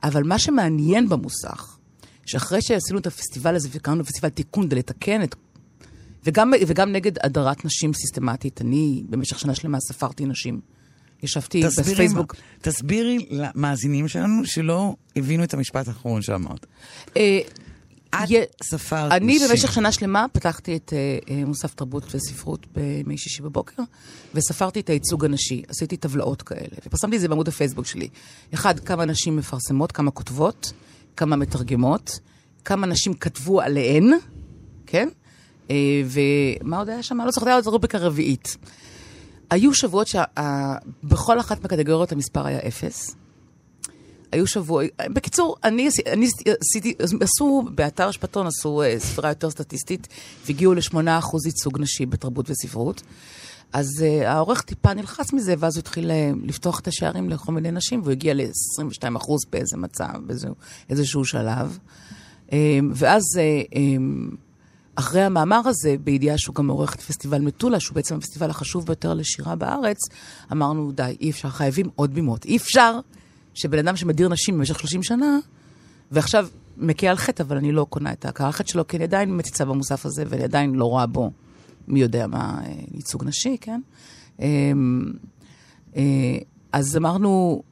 אבל 0.02 0.22
מה 0.22 0.38
שמעניין 0.38 1.08
במוסך, 1.08 1.76
שאחרי 2.26 2.62
שעשינו 2.62 2.98
את 2.98 3.06
הפסטיבל 3.06 3.54
הזה 3.56 3.68
וקראנו 3.72 4.04
פסטיבל 4.04 4.28
תיקון 4.28 4.66
כדי 4.66 4.76
לתקן 4.76 5.22
את... 5.22 5.34
וגם, 6.26 6.52
וגם 6.66 6.92
נגד 6.92 7.12
הדרת 7.24 7.64
נשים 7.64 7.92
סיסטמטית. 7.94 8.60
אני 8.60 9.02
במשך 9.10 9.38
שנה 9.38 9.54
שלמה 9.54 9.78
ספרתי 9.80 10.24
נשים. 10.26 10.60
ישבתי 11.22 11.62
תסבירי, 11.62 11.92
בפייסבוק. 11.92 12.34
תסבירי 12.60 13.26
למאזינים 13.30 14.08
שלנו 14.08 14.44
שלא 14.44 14.94
הבינו 15.16 15.44
את 15.44 15.54
המשפט 15.54 15.88
האחרון 15.88 16.22
שאמרת. 16.22 16.66
אה, 17.16 17.40
את 18.14 18.62
ספרת 18.62 19.12
אני 19.12 19.34
נשים. 19.34 19.48
במשך 19.48 19.72
שנה 19.72 19.92
שלמה 19.92 20.26
פתחתי 20.32 20.76
את 20.76 20.92
אה, 20.92 21.18
אה, 21.34 21.44
מוסף 21.44 21.74
תרבות 21.74 22.14
וספרות 22.14 22.66
בימי 22.74 23.18
שישי 23.18 23.42
בבוקר, 23.42 23.82
וספרתי 24.34 24.80
את 24.80 24.90
הייצוג 24.90 25.24
הנשי. 25.24 25.62
עשיתי 25.68 25.96
טבלאות 25.96 26.42
כאלה, 26.42 26.76
ופרסמתי 26.86 27.16
את 27.16 27.20
זה 27.20 27.28
בעמוד 27.28 27.48
הפייסבוק 27.48 27.86
שלי. 27.86 28.08
אחד, 28.54 28.80
כמה 28.80 29.04
נשים 29.04 29.36
מפרסמות, 29.36 29.92
כמה 29.92 30.10
כותבות, 30.10 30.72
כמה 31.16 31.36
מתרגמות, 31.36 32.18
כמה 32.64 32.86
נשים 32.86 33.14
כתבו 33.14 33.60
עליהן, 33.60 34.10
כן? 34.86 35.08
אה, 35.70 36.02
ומה 36.06 36.78
עוד 36.78 36.88
היה 36.88 37.02
שם? 37.02 37.20
לא 37.20 37.30
זוכרת, 37.30 37.46
היה 37.46 37.56
עוד 37.56 37.66
רובריקה 37.66 37.98
רביעית. 37.98 38.56
היו 39.52 39.74
שבועות 39.74 40.06
שבכל 40.06 41.40
אחת 41.40 41.62
מהקטגוריות 41.62 42.12
המספר 42.12 42.46
היה 42.46 42.58
אפס. 42.58 43.16
היו 44.32 44.46
שבוע... 44.46 44.82
בקיצור, 45.12 45.56
אני, 45.64 45.88
עשי- 45.88 46.02
אני 46.12 46.26
עשיתי, 46.60 46.94
עשו, 47.20 47.62
באתר 47.74 48.10
אשפתון 48.10 48.46
עשו 48.46 48.82
אה, 48.82 48.94
ספירה 48.98 49.28
יותר 49.28 49.50
סטטיסטית, 49.50 50.08
והגיעו 50.46 50.74
ל-8% 50.74 51.36
ייצוג 51.46 51.80
נשי 51.80 52.06
בתרבות 52.06 52.50
וספרות. 52.50 53.02
אז 53.72 53.86
uh, 53.98 54.26
העורך 54.26 54.62
טיפה 54.62 54.94
נלחץ 54.94 55.32
מזה, 55.32 55.54
ואז 55.58 55.76
הוא 55.76 55.80
התחיל 55.80 56.10
uh, 56.10 56.46
לפתוח 56.46 56.80
את 56.80 56.88
השערים 56.88 57.30
לכל 57.30 57.52
מיני 57.52 57.70
נשים, 57.70 58.00
והוא 58.00 58.12
הגיע 58.12 58.34
ל-22% 58.34 59.30
באיזה 59.52 59.76
מצב, 59.76 60.12
באיזשהו 60.88 61.24
שלב. 61.24 61.78
Um, 62.48 62.52
ואז, 62.94 63.22
uh, 63.34 63.74
um, 63.74 64.36
אחרי 64.94 65.22
המאמר 65.22 65.60
הזה, 65.64 65.96
בידיעה 66.04 66.38
שהוא 66.38 66.54
גם 66.54 66.68
עורך 66.68 66.94
את 66.94 67.00
פסטיבל 67.00 67.40
מטולה, 67.40 67.80
שהוא 67.80 67.94
בעצם 67.94 68.16
הפסטיבל 68.16 68.50
החשוב 68.50 68.86
ביותר 68.86 69.14
לשירה 69.14 69.56
בארץ, 69.56 69.98
אמרנו, 70.52 70.92
די, 70.92 71.16
אי 71.20 71.30
אפשר, 71.30 71.48
חייבים 71.48 71.88
עוד 71.94 72.14
בימות. 72.14 72.44
אי 72.44 72.56
אפשר 72.56 72.98
שבן 73.54 73.78
אדם 73.78 73.96
שמדיר 73.96 74.28
נשים 74.28 74.58
במשך 74.58 74.78
30 74.78 75.02
שנה, 75.02 75.38
ועכשיו 76.10 76.48
מכה 76.76 77.06
על 77.06 77.16
חטא, 77.16 77.42
אבל 77.42 77.56
אני 77.56 77.72
לא 77.72 77.86
קונה 77.90 78.12
את 78.12 78.24
הקרחת 78.24 78.68
שלו, 78.68 78.86
כי 78.86 78.96
אני 78.96 79.04
עדיין 79.04 79.36
מציצה 79.36 79.64
במוסף 79.64 80.06
הזה, 80.06 80.24
ואני 80.28 80.44
עדיין 80.44 80.74
לא 80.74 80.84
רואה 80.84 81.06
בו 81.06 81.30
מי 81.88 82.00
יודע 82.00 82.26
מה 82.26 82.60
אה, 82.64 82.72
ייצוג 82.94 83.24
נשי, 83.24 83.56
כן? 83.60 83.80
אה, 84.40 84.72
אה, 85.96 86.38
אז 86.72 86.96
אמרנו, 86.96 87.62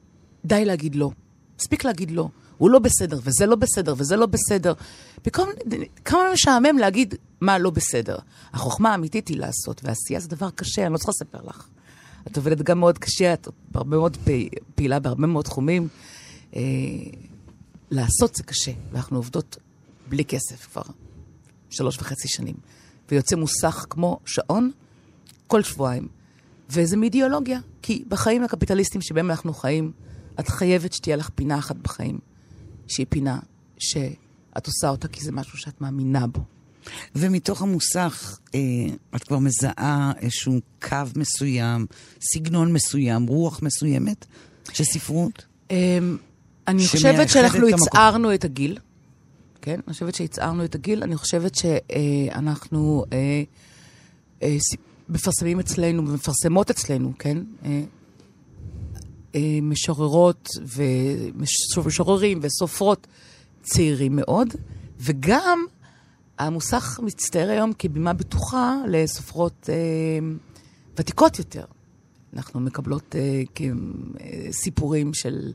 די 0.45 0.65
להגיד 0.65 0.95
לא. 0.95 1.11
מספיק 1.59 1.85
להגיד 1.85 2.11
לא. 2.11 2.27
הוא 2.61 2.69
לא 2.69 2.79
בסדר, 2.79 3.19
וזה 3.23 3.45
לא 3.45 3.55
בסדר, 3.55 3.93
וזה 3.97 4.15
לא 4.15 4.25
בסדר. 4.25 4.73
במקום, 5.25 5.49
כמה 6.05 6.19
משעמם 6.33 6.77
להגיד 6.77 7.15
מה 7.41 7.57
לא 7.59 7.69
בסדר. 7.69 8.17
החוכמה 8.53 8.91
האמיתית 8.91 9.27
היא 9.27 9.37
לעשות, 9.37 9.81
ועשייה 9.83 10.19
זה 10.19 10.27
דבר 10.27 10.49
קשה, 10.49 10.85
אני 10.85 10.93
לא 10.93 10.97
צריכה 10.97 11.11
לספר 11.11 11.39
לך. 11.47 11.67
את 12.27 12.37
עובדת 12.37 12.61
גם 12.61 12.79
מאוד 12.79 12.97
קשה, 12.97 13.33
את 13.33 13.47
הרבה 13.75 13.97
מאוד 13.97 14.17
פעי- 14.23 14.49
פעילה 14.75 14.99
בהרבה 14.99 15.27
מאוד 15.27 15.45
תחומים. 15.45 15.87
אה, 16.55 16.61
לעשות 17.91 18.35
זה 18.35 18.43
קשה, 18.43 18.71
ואנחנו 18.91 19.17
עובדות 19.17 19.57
בלי 20.09 20.25
כסף 20.25 20.67
כבר 20.71 20.81
שלוש 21.69 21.97
וחצי 21.97 22.27
שנים. 22.27 22.55
ויוצא 23.11 23.35
מוסך 23.35 23.85
כמו 23.89 24.19
שעון 24.25 24.71
כל 25.47 25.63
שבועיים. 25.63 26.07
וזה 26.69 26.97
מאידיאולוגיה, 26.97 27.59
כי 27.81 28.03
בחיים 28.07 28.43
הקפיטליסטיים 28.43 29.01
שבהם 29.01 29.31
אנחנו 29.31 29.53
חיים, 29.53 29.91
את 30.39 30.47
חייבת 30.47 30.93
שתהיה 30.93 31.15
לך 31.15 31.29
פינה 31.35 31.59
אחת 31.59 31.75
בחיים, 31.75 32.19
שהיא 32.91 33.05
פינה 33.09 33.39
שאת 33.77 34.67
עושה 34.67 34.89
אותה 34.89 35.07
כי 35.07 35.21
זה 35.23 35.31
משהו 35.31 35.57
שאת 35.57 35.81
מאמינה 35.81 36.27
בו. 36.27 36.39
ומתוך 37.15 37.61
המוסך, 37.61 38.39
אה, 38.55 38.59
את 39.15 39.23
כבר 39.23 39.39
מזהה 39.39 40.11
איזשהו 40.19 40.59
קו 40.81 40.95
מסוים, 41.15 41.85
סגנון 42.33 42.73
מסוים, 42.73 43.27
רוח 43.27 43.59
מסוימת 43.63 44.25
של 44.73 44.83
ספרות? 44.83 45.45
אמ, 45.71 46.17
אני 46.67 46.87
חושבת 46.87 47.29
שאנחנו 47.29 47.67
את 47.67 47.73
המקום. 47.73 47.87
הצערנו 47.87 48.33
את 48.33 48.45
הגיל. 48.45 48.77
כן? 49.61 49.79
אני 49.87 49.93
חושבת 49.93 50.15
שהצערנו 50.15 50.65
את 50.65 50.75
הגיל. 50.75 51.03
אני 51.03 51.17
חושבת 51.17 51.55
שאנחנו 51.55 53.05
אה, 53.13 53.43
אה, 54.43 54.57
ס- 54.59 54.75
מפרסמים 55.09 55.59
אצלנו, 55.59 56.07
ומפרסמות 56.07 56.69
אצלנו, 56.69 57.13
כן? 57.19 57.37
משוררות 59.61 60.49
ומשוררים 61.75 62.39
וסופרות 62.41 63.07
צעירים 63.63 64.15
מאוד, 64.15 64.47
וגם 64.99 65.65
המוסך 66.39 66.99
מצטייר 67.03 67.49
היום 67.49 67.71
כבימה 67.79 68.13
בטוחה 68.13 68.75
לסופרות 68.87 69.69
אה, 69.69 69.75
ותיקות 70.97 71.39
יותר. 71.39 71.65
אנחנו 72.33 72.59
מקבלות 72.59 73.15
אה, 73.15 73.43
אה, 73.61 74.51
סיפורים 74.51 75.13
של 75.13 75.51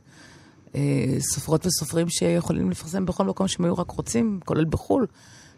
אה, 0.75 1.17
סופרות 1.21 1.67
וסופרים 1.67 2.09
שיכולים 2.09 2.71
לפרסם 2.71 3.07
בכל 3.07 3.25
מקום 3.25 3.49
שהם 3.49 3.65
היו 3.65 3.75
רק 3.75 3.91
רוצים, 3.91 4.41
כולל 4.45 4.65
בחו"ל, 4.65 5.07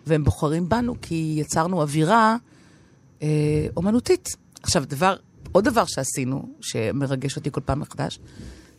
והם 0.07 0.25
בוחרים 0.25 0.69
בנו 0.69 0.95
כי 1.03 1.35
יצרנו 1.41 1.83
אווירה 1.83 2.37
אה, 3.23 3.67
אומנותית. 3.77 4.37
עכשיו, 4.63 4.85
דבר, 4.89 5.17
עוד 5.53 5.65
דבר 5.65 5.85
שעשינו, 5.85 6.55
שמרגש 6.61 7.37
אותי 7.37 7.51
כל 7.51 7.61
פעם 7.61 7.81
מחדש, 7.81 8.19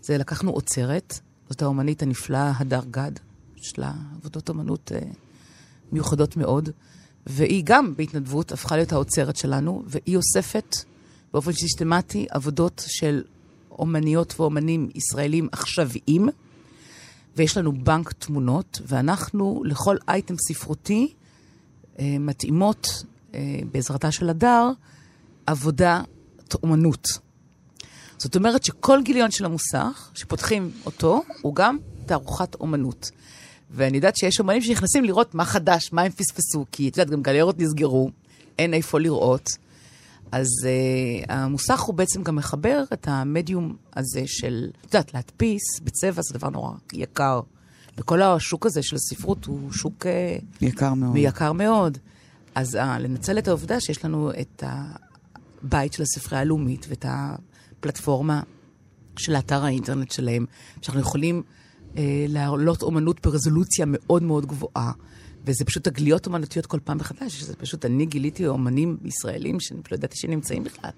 זה 0.01 0.17
לקחנו 0.17 0.51
אוצרת, 0.51 1.19
זאת 1.49 1.61
האומנית 1.61 2.01
הנפלאה 2.01 2.51
הדר 2.57 2.81
גד, 2.91 3.11
יש 3.57 3.79
לה 3.79 3.93
עבודות 4.15 4.49
אומנות 4.49 4.91
אה, 4.95 4.99
מיוחדות 5.91 6.37
מאוד, 6.37 6.69
והיא 7.27 7.63
גם 7.65 7.95
בהתנדבות 7.95 8.51
הפכה 8.51 8.75
להיות 8.75 8.91
האוצרת 8.91 9.35
שלנו, 9.35 9.83
והיא 9.87 10.17
אוספת 10.17 10.75
באופן 11.33 11.51
סיסטמטי 11.51 12.25
עבודות 12.29 12.83
של 12.87 13.23
אומניות 13.71 14.39
ואומנים 14.39 14.89
ישראלים 14.95 15.49
עכשוויים, 15.51 16.29
ויש 17.35 17.57
לנו 17.57 17.71
בנק 17.83 18.11
תמונות, 18.11 18.81
ואנחנו 18.87 19.61
לכל 19.65 19.97
אייטם 20.07 20.35
ספרותי 20.37 21.13
אה, 21.99 22.15
מתאימות, 22.19 23.03
אה, 23.33 23.59
בעזרתה 23.71 24.11
של 24.11 24.29
הדר, 24.29 24.71
עבודת 25.45 26.05
אומנות. 26.63 27.07
זאת 28.17 28.35
אומרת 28.35 28.63
שכל 28.63 28.99
גיליון 29.03 29.31
של 29.31 29.45
המוסך, 29.45 30.11
שפותחים 30.13 30.71
אותו, 30.85 31.23
הוא 31.41 31.55
גם 31.55 31.77
תערוכת 32.05 32.55
אומנות. 32.55 33.11
ואני 33.71 33.97
יודעת 33.97 34.17
שיש 34.17 34.39
אומנים 34.39 34.61
שנכנסים 34.61 35.03
לראות 35.03 35.35
מה 35.35 35.45
חדש, 35.45 35.93
מה 35.93 36.01
הם 36.01 36.11
פספסו, 36.11 36.65
כי 36.71 36.89
את 36.89 36.97
יודעת, 36.97 37.13
גם 37.13 37.21
גלריות 37.21 37.59
נסגרו, 37.59 38.09
אין 38.59 38.73
איפה 38.73 38.99
לראות. 38.99 39.49
אז 40.31 40.47
uh, 40.63 41.25
המוסך 41.29 41.79
הוא 41.79 41.95
בעצם 41.95 42.23
גם 42.23 42.35
מחבר 42.35 42.83
את 42.93 43.07
המדיום 43.07 43.75
הזה 43.95 44.21
של, 44.25 44.69
את 44.81 44.93
יודעת, 44.93 45.13
להדפיס 45.13 45.79
בצבע 45.83 46.21
זה 46.21 46.33
דבר 46.33 46.49
נורא 46.49 46.71
יקר. 46.93 47.39
וכל 47.97 48.21
השוק 48.21 48.65
הזה 48.65 48.83
של 48.83 48.95
הספרות 48.95 49.45
הוא 49.45 49.71
שוק 49.71 50.05
uh, 50.05 50.65
יקר 50.65 50.93
מאוד. 50.93 51.13
ויקר 51.13 51.53
מאוד. 51.53 51.97
אז 52.55 52.75
uh, 52.75 52.79
לנצל 52.99 53.37
את 53.37 53.47
העובדה 53.47 53.79
שיש 53.79 54.05
לנו 54.05 54.31
את 54.31 54.63
הבית 55.63 55.93
של 55.93 56.03
הספרייה 56.03 56.41
הלאומית 56.41 56.85
ואת 56.89 57.05
הפלטפורמה 57.09 58.41
של 59.17 59.35
אתר 59.35 59.65
האינטרנט 59.65 60.11
שלהם, 60.11 60.45
שאנחנו 60.81 61.01
יכולים 61.01 61.43
אה, 61.97 62.25
להעלות 62.27 62.81
אומנות 62.81 63.25
ברזולוציה 63.25 63.85
מאוד 63.87 64.23
מאוד 64.23 64.45
גבוהה. 64.45 64.91
וזה 65.49 65.65
פשוט 65.65 65.83
תגליות 65.83 66.25
אומנותיות 66.25 66.65
כל 66.65 66.79
פעם 66.83 66.97
מחדש, 66.97 67.39
שזה 67.39 67.55
פשוט, 67.55 67.85
אני 67.85 68.05
גיליתי 68.05 68.47
אומנים 68.47 68.97
ישראלים 69.05 69.59
שאני 69.59 69.79
לא 69.91 69.97
ידעתי 69.97 70.17
שנמצאים 70.17 70.63
בכלל. 70.63 70.89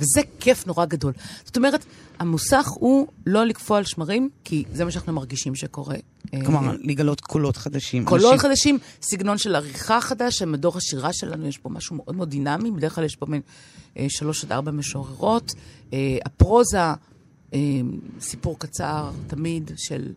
וזה 0.00 0.20
כיף 0.40 0.66
נורא 0.66 0.84
גדול. 0.84 1.12
זאת 1.44 1.56
אומרת, 1.56 1.84
המוסך 2.18 2.66
הוא 2.74 3.06
לא 3.26 3.46
לקפוא 3.46 3.76
על 3.76 3.84
שמרים, 3.84 4.28
כי 4.44 4.64
זה 4.72 4.84
מה 4.84 4.90
שאנחנו 4.90 5.12
מרגישים 5.12 5.54
שקורה. 5.54 5.96
אה, 6.34 6.44
כלומר, 6.44 6.72
לגלות 6.80 7.20
קולות 7.20 7.56
חדשים. 7.56 8.04
קולות 8.04 8.32
אנשים- 8.32 8.38
חדשים, 8.38 8.78
סגנון 9.02 9.38
של 9.38 9.54
עריכה 9.54 10.00
חדש, 10.00 10.42
מדור 10.42 10.76
השירה 10.76 11.12
שלנו, 11.12 11.46
יש 11.46 11.58
פה 11.58 11.68
משהו 11.68 11.96
מאוד 11.96 12.16
מאוד 12.16 12.30
דינמי, 12.30 12.70
בדרך 12.70 12.94
כלל 12.94 13.04
יש 13.04 13.16
פה 13.16 13.26
בין 13.26 13.40
אה, 13.96 14.06
שלוש 14.08 14.44
עד 14.44 14.52
ארבע 14.52 14.70
משוררות. 14.70 15.54
אה, 15.92 15.98
הפרוזה, 16.24 16.78
אה, 17.54 17.58
סיפור 18.20 18.58
קצר 18.58 19.10
תמיד 19.26 19.70
של... 19.76 20.12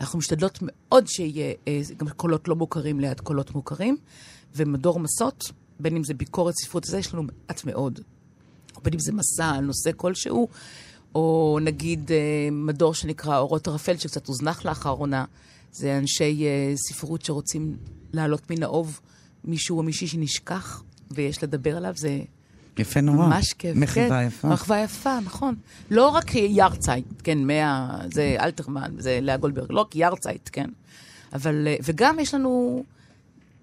אנחנו 0.00 0.18
משתדלות 0.18 0.58
מאוד 0.62 1.06
שיהיה 1.06 1.54
אה, 1.68 1.80
גם 1.96 2.08
קולות 2.08 2.48
לא 2.48 2.56
מוכרים 2.56 3.00
ליד 3.00 3.20
קולות 3.20 3.54
מוכרים, 3.54 3.96
ומדור 4.54 5.00
מסות, 5.00 5.44
בין 5.80 5.96
אם 5.96 6.04
זה 6.04 6.14
ביקורת 6.14 6.54
ספרות, 6.54 6.84
זה 6.84 6.98
יש 6.98 7.14
לנו 7.14 7.22
מעט 7.22 7.64
מאוד. 7.64 8.00
בין 8.82 8.92
אם 8.92 8.98
זה 8.98 9.12
מסע 9.12 9.50
על 9.50 9.64
נושא 9.64 9.90
כלשהו, 9.96 10.48
או 11.14 11.58
נגיד 11.62 12.12
אה, 12.12 12.48
מדור 12.52 12.94
שנקרא 12.94 13.38
אורות 13.38 13.68
ערפל, 13.68 13.96
שקצת 13.96 14.26
הוזנח 14.26 14.64
לאחרונה. 14.64 15.24
זה 15.72 15.98
אנשי 15.98 16.44
אה, 16.46 16.72
ספרות 16.76 17.24
שרוצים 17.24 17.76
להעלות 18.12 18.50
מן 18.50 18.62
האוב 18.62 19.00
מישהו 19.44 19.78
או 19.78 19.82
מישהי 19.82 20.06
שנשכח, 20.06 20.82
ויש 21.10 21.42
לדבר 21.42 21.76
עליו, 21.76 21.92
זה 21.96 22.22
יפה 22.80 23.00
נורא. 23.00 23.26
ממש 23.26 23.52
כיף. 23.52 23.76
מחווה 23.76 24.08
כן, 24.08 24.26
יפה. 24.26 24.48
מחווה 24.48 24.80
יפה, 24.80 25.20
נכון. 25.20 25.54
לא 25.90 26.08
רק 26.08 26.34
יארצייט, 26.34 27.06
כן, 27.24 27.38
מאה, 27.38 27.98
זה 28.12 28.36
אלתרמן, 28.40 28.90
זה 28.98 29.18
לאה 29.22 29.36
גולדברג, 29.36 29.72
לא 29.72 29.80
רק 29.80 29.96
יארצייט, 29.96 30.48
כן. 30.52 30.70
אבל, 31.32 31.68
אה, 31.68 31.76
וגם 31.82 32.18
יש 32.18 32.34
לנו 32.34 32.84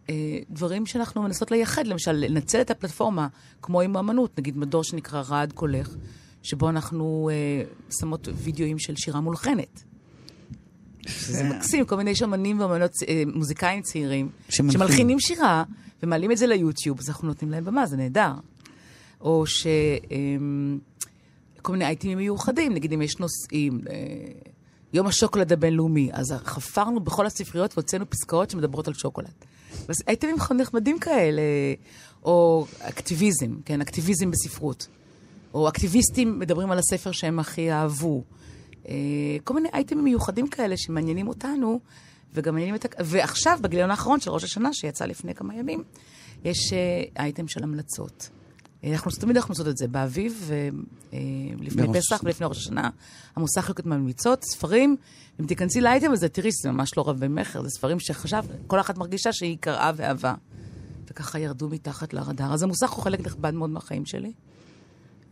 אה, 0.09 0.39
דברים 0.49 0.85
שאנחנו 0.85 1.21
מנסות 1.21 1.51
לייחד, 1.51 1.87
למשל, 1.87 2.11
לנצל 2.11 2.61
את 2.61 2.71
הפלטפורמה, 2.71 3.27
כמו 3.61 3.81
עם 3.81 3.95
האמנות, 3.95 4.39
נגיד 4.39 4.57
מדור 4.57 4.83
שנקרא 4.83 5.23
רעד 5.29 5.51
קולך, 5.51 5.89
שבו 6.43 6.69
אנחנו 6.69 7.29
אה, 7.31 7.63
שמות 7.99 8.27
וידאוים 8.35 8.79
של 8.79 8.95
שירה 8.95 9.19
מולחנת. 9.19 9.83
זה 11.07 11.43
מקסים, 11.43 11.85
כל 11.85 11.95
מיני 11.95 12.15
שמנים 12.15 12.59
ואמנות, 12.59 12.91
אה, 13.07 13.23
מוזיקאים 13.33 13.81
צעירים. 13.81 14.29
שמלחינים 14.49 15.19
שירה 15.19 15.63
ומעלים 16.03 16.31
את 16.31 16.37
זה 16.37 16.47
ליוטיוב, 16.47 16.99
אז 16.99 17.09
אנחנו 17.09 17.27
נותנים 17.27 17.51
להם 17.51 17.65
במה, 17.65 17.85
זה 17.85 17.97
נהדר. 17.97 18.31
או 19.21 19.45
ש... 19.45 19.67
אמ, 20.11 20.79
כל 21.61 21.71
מיני 21.71 21.85
אייטמים 21.85 22.17
מיוחדים, 22.17 22.73
נגיד 22.73 22.93
אם 22.93 23.01
יש 23.01 23.19
נושאים, 23.19 23.81
אה, 23.89 23.95
יום 24.93 25.07
השוקולד 25.07 25.53
הבינלאומי, 25.53 26.09
אז 26.13 26.33
חפרנו 26.45 26.99
בכל 26.99 27.25
הספריות 27.25 27.73
והוצאנו 27.77 28.09
פסקאות 28.09 28.49
שמדברות 28.49 28.87
על 28.87 28.93
שוקולד. 28.93 29.33
אז 29.87 29.95
אייטמים 30.07 30.35
נחמדים 30.55 30.99
כאלה, 30.99 31.41
או 32.23 32.65
אקטיביזם, 32.79 33.55
כן, 33.65 33.81
אקטיביזם 33.81 34.31
בספרות. 34.31 34.87
או 35.53 35.69
אקטיביסטים 35.69 36.39
מדברים 36.39 36.71
על 36.71 36.79
הספר 36.79 37.11
שהם 37.11 37.39
הכי 37.39 37.71
אהבו. 37.71 38.23
אה, 38.89 38.93
כל 39.43 39.53
מיני 39.53 39.69
אייטמים 39.73 40.03
מיוחדים 40.03 40.47
כאלה 40.47 40.77
שמעניינים 40.77 41.27
אותנו, 41.27 41.79
וגם 42.33 42.53
מעניינים 42.53 42.75
את... 42.75 42.85
ה- 42.85 43.03
ועכשיו, 43.05 43.59
בגיליון 43.61 43.91
האחרון 43.91 44.19
של 44.19 44.31
ראש 44.31 44.43
השנה, 44.43 44.73
שיצא 44.73 45.05
לפני 45.05 45.33
כמה 45.35 45.55
ימים, 45.55 45.83
יש 46.43 46.73
אה, 46.73 47.03
אייטם 47.23 47.47
של 47.47 47.63
המלצות. 47.63 48.29
אנחנו 48.83 49.11
תמיד 49.11 49.37
אנחנו 49.37 49.51
עושות 49.51 49.67
את 49.67 49.77
זה 49.77 49.87
באביב, 49.87 50.49
אה, 51.13 51.19
לפני 51.59 51.87
פסח. 51.93 52.21
ולפני 52.23 52.47
ראש 52.47 52.57
השנה. 52.57 52.89
המוסך 53.35 53.69
יוקד 53.69 53.87
ממליצות, 53.87 54.43
ספרים, 54.43 54.95
אם 55.39 55.45
תיכנסי 55.45 55.81
לאייטם 55.81 56.11
הזה, 56.11 56.29
תראי 56.29 56.51
שזה 56.51 56.71
ממש 56.71 56.97
לא 56.97 57.09
רב 57.09 57.25
במכר, 57.25 57.63
זה 57.63 57.69
ספרים 57.69 57.99
שחשב, 57.99 58.43
כל 58.67 58.79
אחת 58.79 58.97
מרגישה 58.97 59.33
שהיא 59.33 59.57
קראה 59.59 59.91
ואהבה. 59.95 60.33
וככה 61.11 61.39
ירדו 61.39 61.69
מתחת 61.69 62.13
לרדאר. 62.13 62.53
אז 62.53 62.63
המוסך 62.63 62.89
הוא 62.89 63.03
חלק 63.03 63.19
נכבד 63.19 63.53
מאוד 63.53 63.69
מהחיים 63.69 64.05
שלי. 64.05 64.31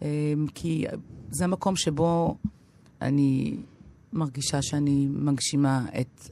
אה, 0.02 0.34
כי 0.56 0.86
זה 1.32 1.44
המקום 1.44 1.76
שבו 1.76 2.38
אני 3.02 3.58
מרגישה 4.14 4.62
שאני 4.62 5.08
מגשימה 5.10 5.86
את 6.00 6.30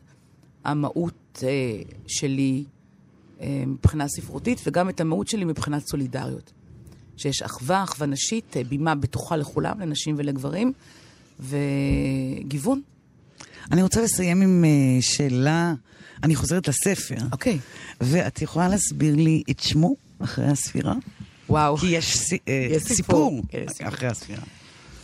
המהות 0.64 1.44
אה, 1.44 1.82
שלי 2.08 2.64
מבחינה 3.68 4.08
ספרותית, 4.08 4.62
וגם 4.68 4.90
את 4.90 5.02
המהות 5.02 5.28
שלי 5.28 5.46
מבחינת 5.46 5.88
סולידריות. 5.88 6.54
שיש 7.18 7.42
אחווה, 7.42 7.84
אחווה 7.84 8.08
נשית, 8.08 8.58
אה, 8.58 8.64
בימה 8.64 8.96
בטוחה 8.96 9.36
לכולם, 9.36 9.80
לנשים 9.80 10.16
ולגברים, 10.18 10.74
וגיוון. 11.40 12.82
אני 13.72 13.84
רוצה 13.84 14.02
לסיים 14.02 14.42
עם 14.42 14.66
אה, 14.66 15.02
שאלה, 15.02 15.74
אני 16.24 16.36
חוזרת 16.36 16.68
לספר, 16.68 17.16
אוקיי. 17.32 17.60
ואת 18.02 18.42
יכולה 18.42 18.68
להסביר 18.68 19.16
לי 19.16 19.44
את 19.50 19.60
שמו 19.60 19.96
אחרי 20.20 20.48
הספירה? 20.48 20.94
וואו. 21.50 21.78
כי 21.78 21.88
יש 21.88 22.34
אה, 22.34 22.68
יש 22.72 22.84
סיפור. 22.84 22.96
סיפור 22.96 23.42
כן, 23.50 23.66
סיפור. 23.74 23.88
אחרי 23.88 24.08
הספירה. 24.08 24.44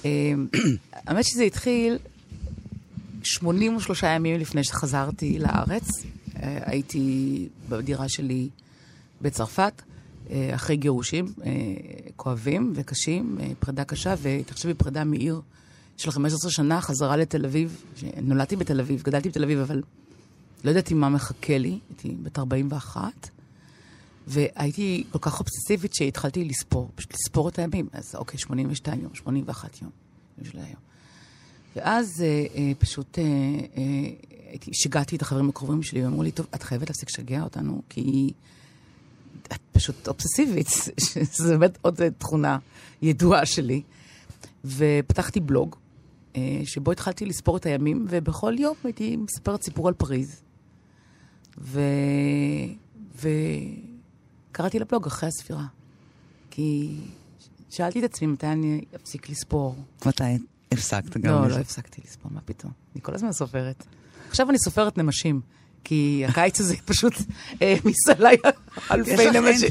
אה, 0.06 0.34
האמת 1.08 1.26
שזה 1.26 1.44
התחיל 1.44 1.98
83 3.24 4.04
ימים 4.04 4.40
לפני 4.40 4.64
שחזרתי 4.64 5.40
לארץ. 5.40 5.90
אה, 6.44 6.58
הייתי 6.66 7.48
בדירה 7.70 8.10
שלי 8.10 8.50
בצרפת, 9.22 9.74
אה, 9.80 9.89
אחרי 10.56 10.76
גירושים 10.76 11.34
אה, 11.46 11.52
כואבים 12.16 12.74
וקשים, 12.76 13.38
אה, 13.42 13.52
פרידה 13.60 13.84
קשה, 13.84 14.16
ותחשבי, 14.22 14.74
פרידה 14.74 15.04
מעיר 15.04 15.42
של 15.98 16.12
15 16.12 16.52
שנה, 16.52 16.82
חזרה 16.82 17.18
לתל 17.18 17.46
אביב. 17.46 17.84
נולדתי 18.22 18.56
בתל 18.56 18.80
אביב, 18.80 19.02
גדלתי 19.04 19.30
בתל 19.30 19.44
אביב, 19.44 19.60
אבל 19.60 19.82
לא 20.64 20.72
ידעתי 20.72 20.94
מה 20.94 21.10
מחכה 21.10 21.58
לי, 21.58 21.80
הייתי 21.90 22.16
בת 22.24 22.40
41. 22.40 23.30
והייתי 24.28 25.04
כל 25.12 25.20
כך 25.22 25.40
אובססיבית 25.40 25.94
שהתחלתי 25.94 26.46
לספור, 26.46 26.90
פשוט 26.96 27.14
לספור 27.14 27.50
את 27.50 27.60
הימים. 27.60 27.88
אז 27.94 28.16
אוקיי, 28.16 28.40
82 28.40 29.02
יום, 29.02 29.16
81 29.16 29.82
יום, 29.82 29.92
יום 30.38 30.52
של 30.52 30.58
היום. 30.58 30.80
ואז 31.76 32.22
אה, 32.22 32.46
אה, 32.56 32.72
פשוט 32.80 33.20
אה, 33.20 33.24
אה, 33.78 34.72
שיגעתי 34.72 35.16
את 35.16 35.22
החברים 35.22 35.50
הקרובים 35.50 35.84
שלי, 35.84 36.04
ואמרו 36.04 36.24
לי, 36.24 36.32
טוב, 36.32 36.48
את 36.56 36.64
חייבת 36.64 36.90
להפסיק 36.90 37.10
לשגע 37.10 37.44
אותנו, 37.44 37.82
כי 37.90 38.34
את 39.52 39.60
פשוט 39.72 40.08
אובססיבית, 40.08 40.68
שזו 41.34 41.60
באמת 41.60 41.78
עוד 41.82 42.00
תכונה 42.18 42.58
ידועה 43.02 43.46
שלי. 43.46 43.82
ופתחתי 44.66 45.40
בלוג, 45.40 45.76
אה, 46.36 46.62
שבו 46.66 46.92
התחלתי 46.92 47.26
לספור 47.26 47.58
את 47.58 47.66
הימים, 47.66 48.06
ובכל 48.10 48.54
יום 48.58 48.76
הייתי 48.84 49.18
מספרת 49.18 49.64
סיפור 49.64 49.88
על 49.88 49.94
פריז. 49.94 50.42
ו... 51.58 51.82
וקראתי 53.16 54.80
לבלוג 54.80 55.06
אחרי 55.06 55.30
הספירה. 55.30 55.66
כי 56.52 56.98
שאלתי 57.70 58.00
את 58.00 58.04
עצמי 58.04 58.28
מתי 58.28 58.48
אני 58.48 58.82
אפסיק 58.96 59.30
לספור. 59.30 59.76
מתי 60.06 60.24
הפסקת 60.72 61.18
גם? 61.18 61.34
לא? 61.34 61.48
לא 61.48 61.56
הפסקתי 61.56 62.02
לספור, 62.06 62.32
מה 62.32 62.42
פתאום? 62.42 62.72
אני 62.96 63.02
כל 63.02 63.14
הזמן 63.14 63.32
סופרת. 63.32 63.86
עכשיו 64.30 64.50
אני 64.50 64.58
סופרת 64.60 64.98
נמשים, 64.98 65.42
כי 65.84 66.24
הקיץ 66.28 66.60
הזה 66.60 66.76
פשוט 66.86 67.14
העמיס 67.62 68.10
עליי 68.10 68.36
יש 68.36 68.52
אלפי 68.92 69.32
נמשים. 69.32 69.70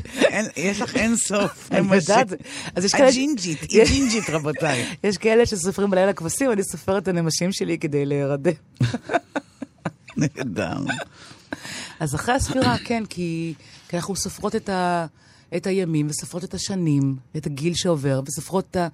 יש 0.57 0.81
לך 0.81 0.97
אין 0.97 1.17
סוף. 1.17 1.69
כאלה... 2.93 3.09
הג'ינג'ית, 3.09 3.63
היא 3.63 3.85
ג'ינג'ית 3.85 4.31
רבותיי. 4.31 4.85
יש 5.05 5.19
כאלה 5.19 5.47
שסופרים 5.47 5.91
בלילה 5.91 6.13
כבשים, 6.13 6.53
אני 6.53 6.63
סופרת 6.63 7.03
את 7.03 7.09
הנמשים 7.09 7.53
שלי 7.53 7.79
כדי 7.79 8.07
להירדם. 8.07 8.53
נהדר. 10.17 10.77
אז 12.01 12.15
אחרי 12.15 12.35
הספירה, 12.35 12.77
כן, 12.85 13.05
כי, 13.07 13.55
כי 13.89 13.97
אנחנו 13.97 14.17
סופרות 14.17 14.57
את, 14.57 14.69
ה, 14.69 15.07
את 15.57 15.67
הימים, 15.67 16.07
וסופרות 16.11 16.45
את 16.45 16.55
השנים, 16.55 17.17
את 17.37 17.47
הגיל 17.47 17.75
שעובר, 17.75 18.21
וסופרות 18.27 18.67
את, 18.71 18.77
ה, 18.77 18.89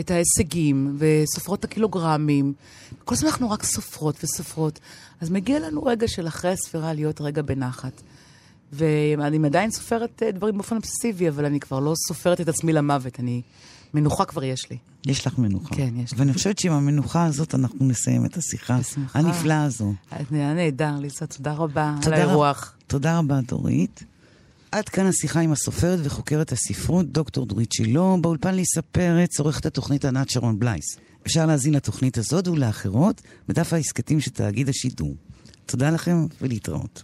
את 0.00 0.10
ההישגים, 0.10 0.96
וסופרות 0.98 1.58
את 1.58 1.64
הקילוגרמים. 1.64 2.52
כל 3.04 3.14
הזמן 3.14 3.28
אנחנו 3.28 3.50
רק 3.50 3.62
סופרות 3.62 4.24
וסופרות. 4.24 4.78
אז 5.20 5.30
מגיע 5.30 5.58
לנו 5.58 5.82
רגע 5.82 6.08
של 6.08 6.26
אחרי 6.26 6.50
הספירה 6.50 6.92
להיות 6.92 7.20
רגע 7.20 7.42
בנחת. 7.42 8.02
ואני 8.72 9.46
עדיין 9.46 9.70
סופרת 9.70 10.22
אה, 10.22 10.30
דברים 10.30 10.54
באופן 10.56 10.76
אובססיבי, 10.76 11.28
אבל 11.28 11.44
אני 11.44 11.60
כבר 11.60 11.80
לא 11.80 11.92
סופרת 12.08 12.40
את 12.40 12.48
עצמי 12.48 12.72
למוות. 12.72 13.20
אני... 13.20 13.42
מנוחה 13.94 14.24
כבר 14.24 14.44
יש 14.44 14.70
לי. 14.70 14.78
יש 15.06 15.26
לך 15.26 15.38
מנוחה. 15.38 15.74
כן, 15.74 15.94
יש 15.96 16.12
לי. 16.12 16.18
ואני 16.18 16.32
חושבת 16.32 16.58
שעם 16.58 16.72
המנוחה 16.72 17.24
הזאת 17.24 17.54
אנחנו 17.54 17.86
נסיים 17.86 18.24
את 18.26 18.36
השיחה 18.36 18.78
בשמחה. 18.78 19.18
הנפלאה 19.18 19.64
הזו. 19.64 19.94
היה 20.30 20.54
נהדר, 20.54 20.98
ליסה, 21.00 21.26
תודה 21.26 21.52
רבה 21.52 21.94
על 21.96 22.02
תודה 22.02 22.16
רב- 22.22 22.28
האירוח. 22.28 22.76
תודה 22.86 23.18
רבה, 23.18 23.40
דורית. 23.48 24.04
עד 24.72 24.88
כאן 24.88 25.06
השיחה 25.06 25.40
עם 25.40 25.52
הסופרת 25.52 25.98
וחוקרת 26.02 26.52
הספרות, 26.52 27.12
דוקטור 27.12 27.46
דורית 27.46 27.72
שילה, 27.72 28.16
באולפן 28.20 28.54
ליסה 28.54 28.82
פרץ, 28.82 29.38
עורכת 29.40 29.66
התוכנית 29.66 30.04
ענת 30.04 30.30
שרון 30.30 30.58
בלייס. 30.58 30.84
אפשר 31.26 31.46
להאזין 31.46 31.74
לתוכנית 31.74 32.18
הזאת 32.18 32.48
ולאחרות 32.48 33.22
בדף 33.48 33.72
ההסכתים 33.72 34.20
של 34.20 34.30
תאגיד 34.30 34.68
השידור. 34.68 35.14
תודה 35.66 35.90
לכם 35.90 36.26
ולהתראות. 36.40 37.02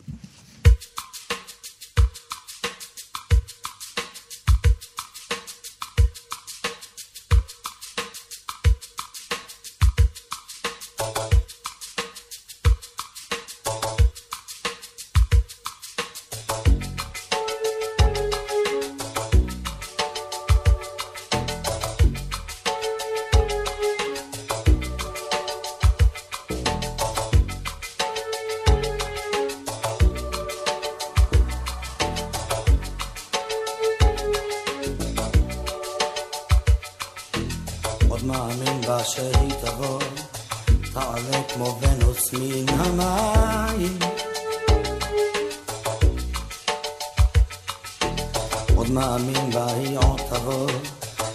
מאמין 48.95 49.51
בה 49.51 49.67
היא 49.67 49.99
עוד 49.99 50.21
תבוא, 50.31 50.71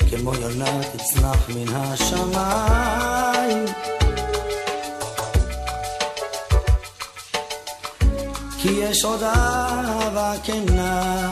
כמו 0.10 0.36
יונה 0.36 0.84
תצנח 0.84 1.50
מן 1.50 1.76
השמיים. 1.76 3.66
כי 8.58 8.70
יש 8.72 9.04
עוד 9.04 9.24
אהבה 9.24 10.34
כנה 10.44 11.32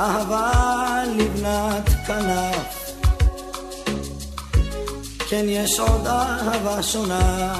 אהבה 0.00 1.02
לבנת 1.16 1.88
כנף. 2.06 2.92
כן, 5.28 5.44
יש 5.48 5.80
עוד 5.80 6.06
אהבה 6.06 6.82
שונה, 6.82 7.54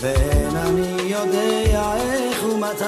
ואין 0.00 0.56
אני 0.56 1.02
יודע 1.02 1.94
איך 1.96 2.44
ומתי, 2.44 2.84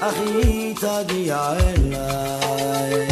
אך 0.00 0.14
היא 0.20 0.74
תגיע 0.76 1.52
אליי. 1.52 3.06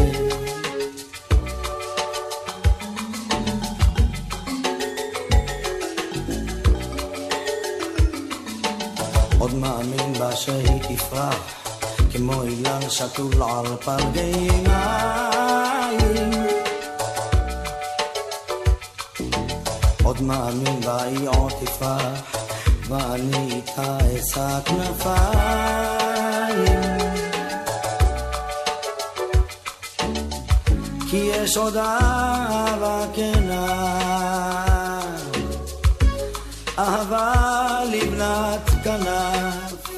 עוד 9.38 9.54
מאמין 9.54 10.12
בה 10.18 10.36
שהיא 10.36 10.80
תפרח, 10.82 11.54
כמו 12.12 12.42
אילן 12.42 12.90
שתול 12.90 13.42
על 13.42 13.76
פלגי 13.84 14.48
מים. 14.50 16.46
עוד 20.04 20.22
מאמין 20.22 20.80
בה 20.80 21.02
היא 21.02 21.28
עוד 21.28 21.52
תפרח, 21.64 22.36
ואני 22.88 23.52
איתה 23.54 23.98
אשא 24.18 24.58
כנפיים. 24.64 26.05
יש 31.46 31.56
עוד 31.56 31.76
אהבה 31.76 33.04
כנה, 33.14 33.66
אהבה 36.78 37.80
לבנת 37.90 38.70
כנף. 38.84 39.88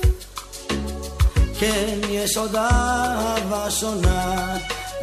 כן, 1.58 1.98
יש 2.08 2.36
עוד 2.36 2.56
אהבה 2.56 3.70
שונה, 3.70 4.56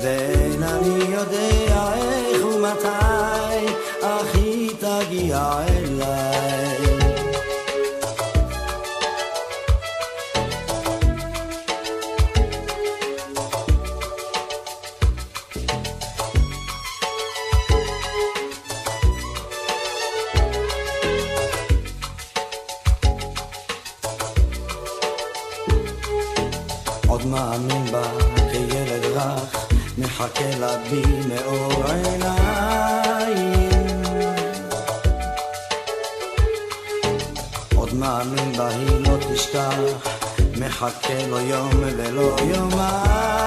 ואין 0.03 0.63
אני 0.63 1.03
יודע 1.13 1.93
איך 1.93 2.45
ומתי, 2.45 3.65
אך 4.01 4.35
היא 4.35 4.71
תגיע 4.79 5.59
אליי. 5.67 6.84
לה 30.59 30.77
בי 30.77 31.01
מאור 31.27 31.83
עיניים. 31.85 33.55
עוד 37.75 37.93
מאמין 37.93 38.57
בה 38.57 38.67
היא 38.67 38.99
לא 38.99 39.17
תשכח, 39.33 39.75
מחכה 40.57 41.27
לו 41.29 41.39
יום 41.39 41.69
ולא 41.97 42.35
יומיים. 42.55 43.45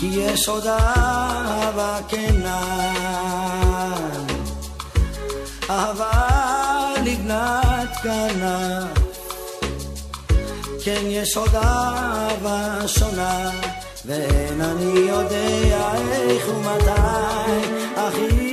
כי 0.00 0.06
יש 0.06 0.48
עוד 0.48 0.66
אהבה 0.66 1.98
כנה, 2.08 2.92
אהבה 5.70 6.28
לבנת 7.04 7.88
כנף. 8.02 8.97
כן, 11.00 11.06
יש 11.06 11.36
עוד 11.36 11.54
אהבה 11.54 12.88
שונה, 12.88 13.50
ואין 14.04 14.60
אני 14.60 14.98
יודע 14.98 15.94
איך 16.12 16.48
ומתי, 16.48 16.90
אך 17.94 18.14
היא 18.14 18.47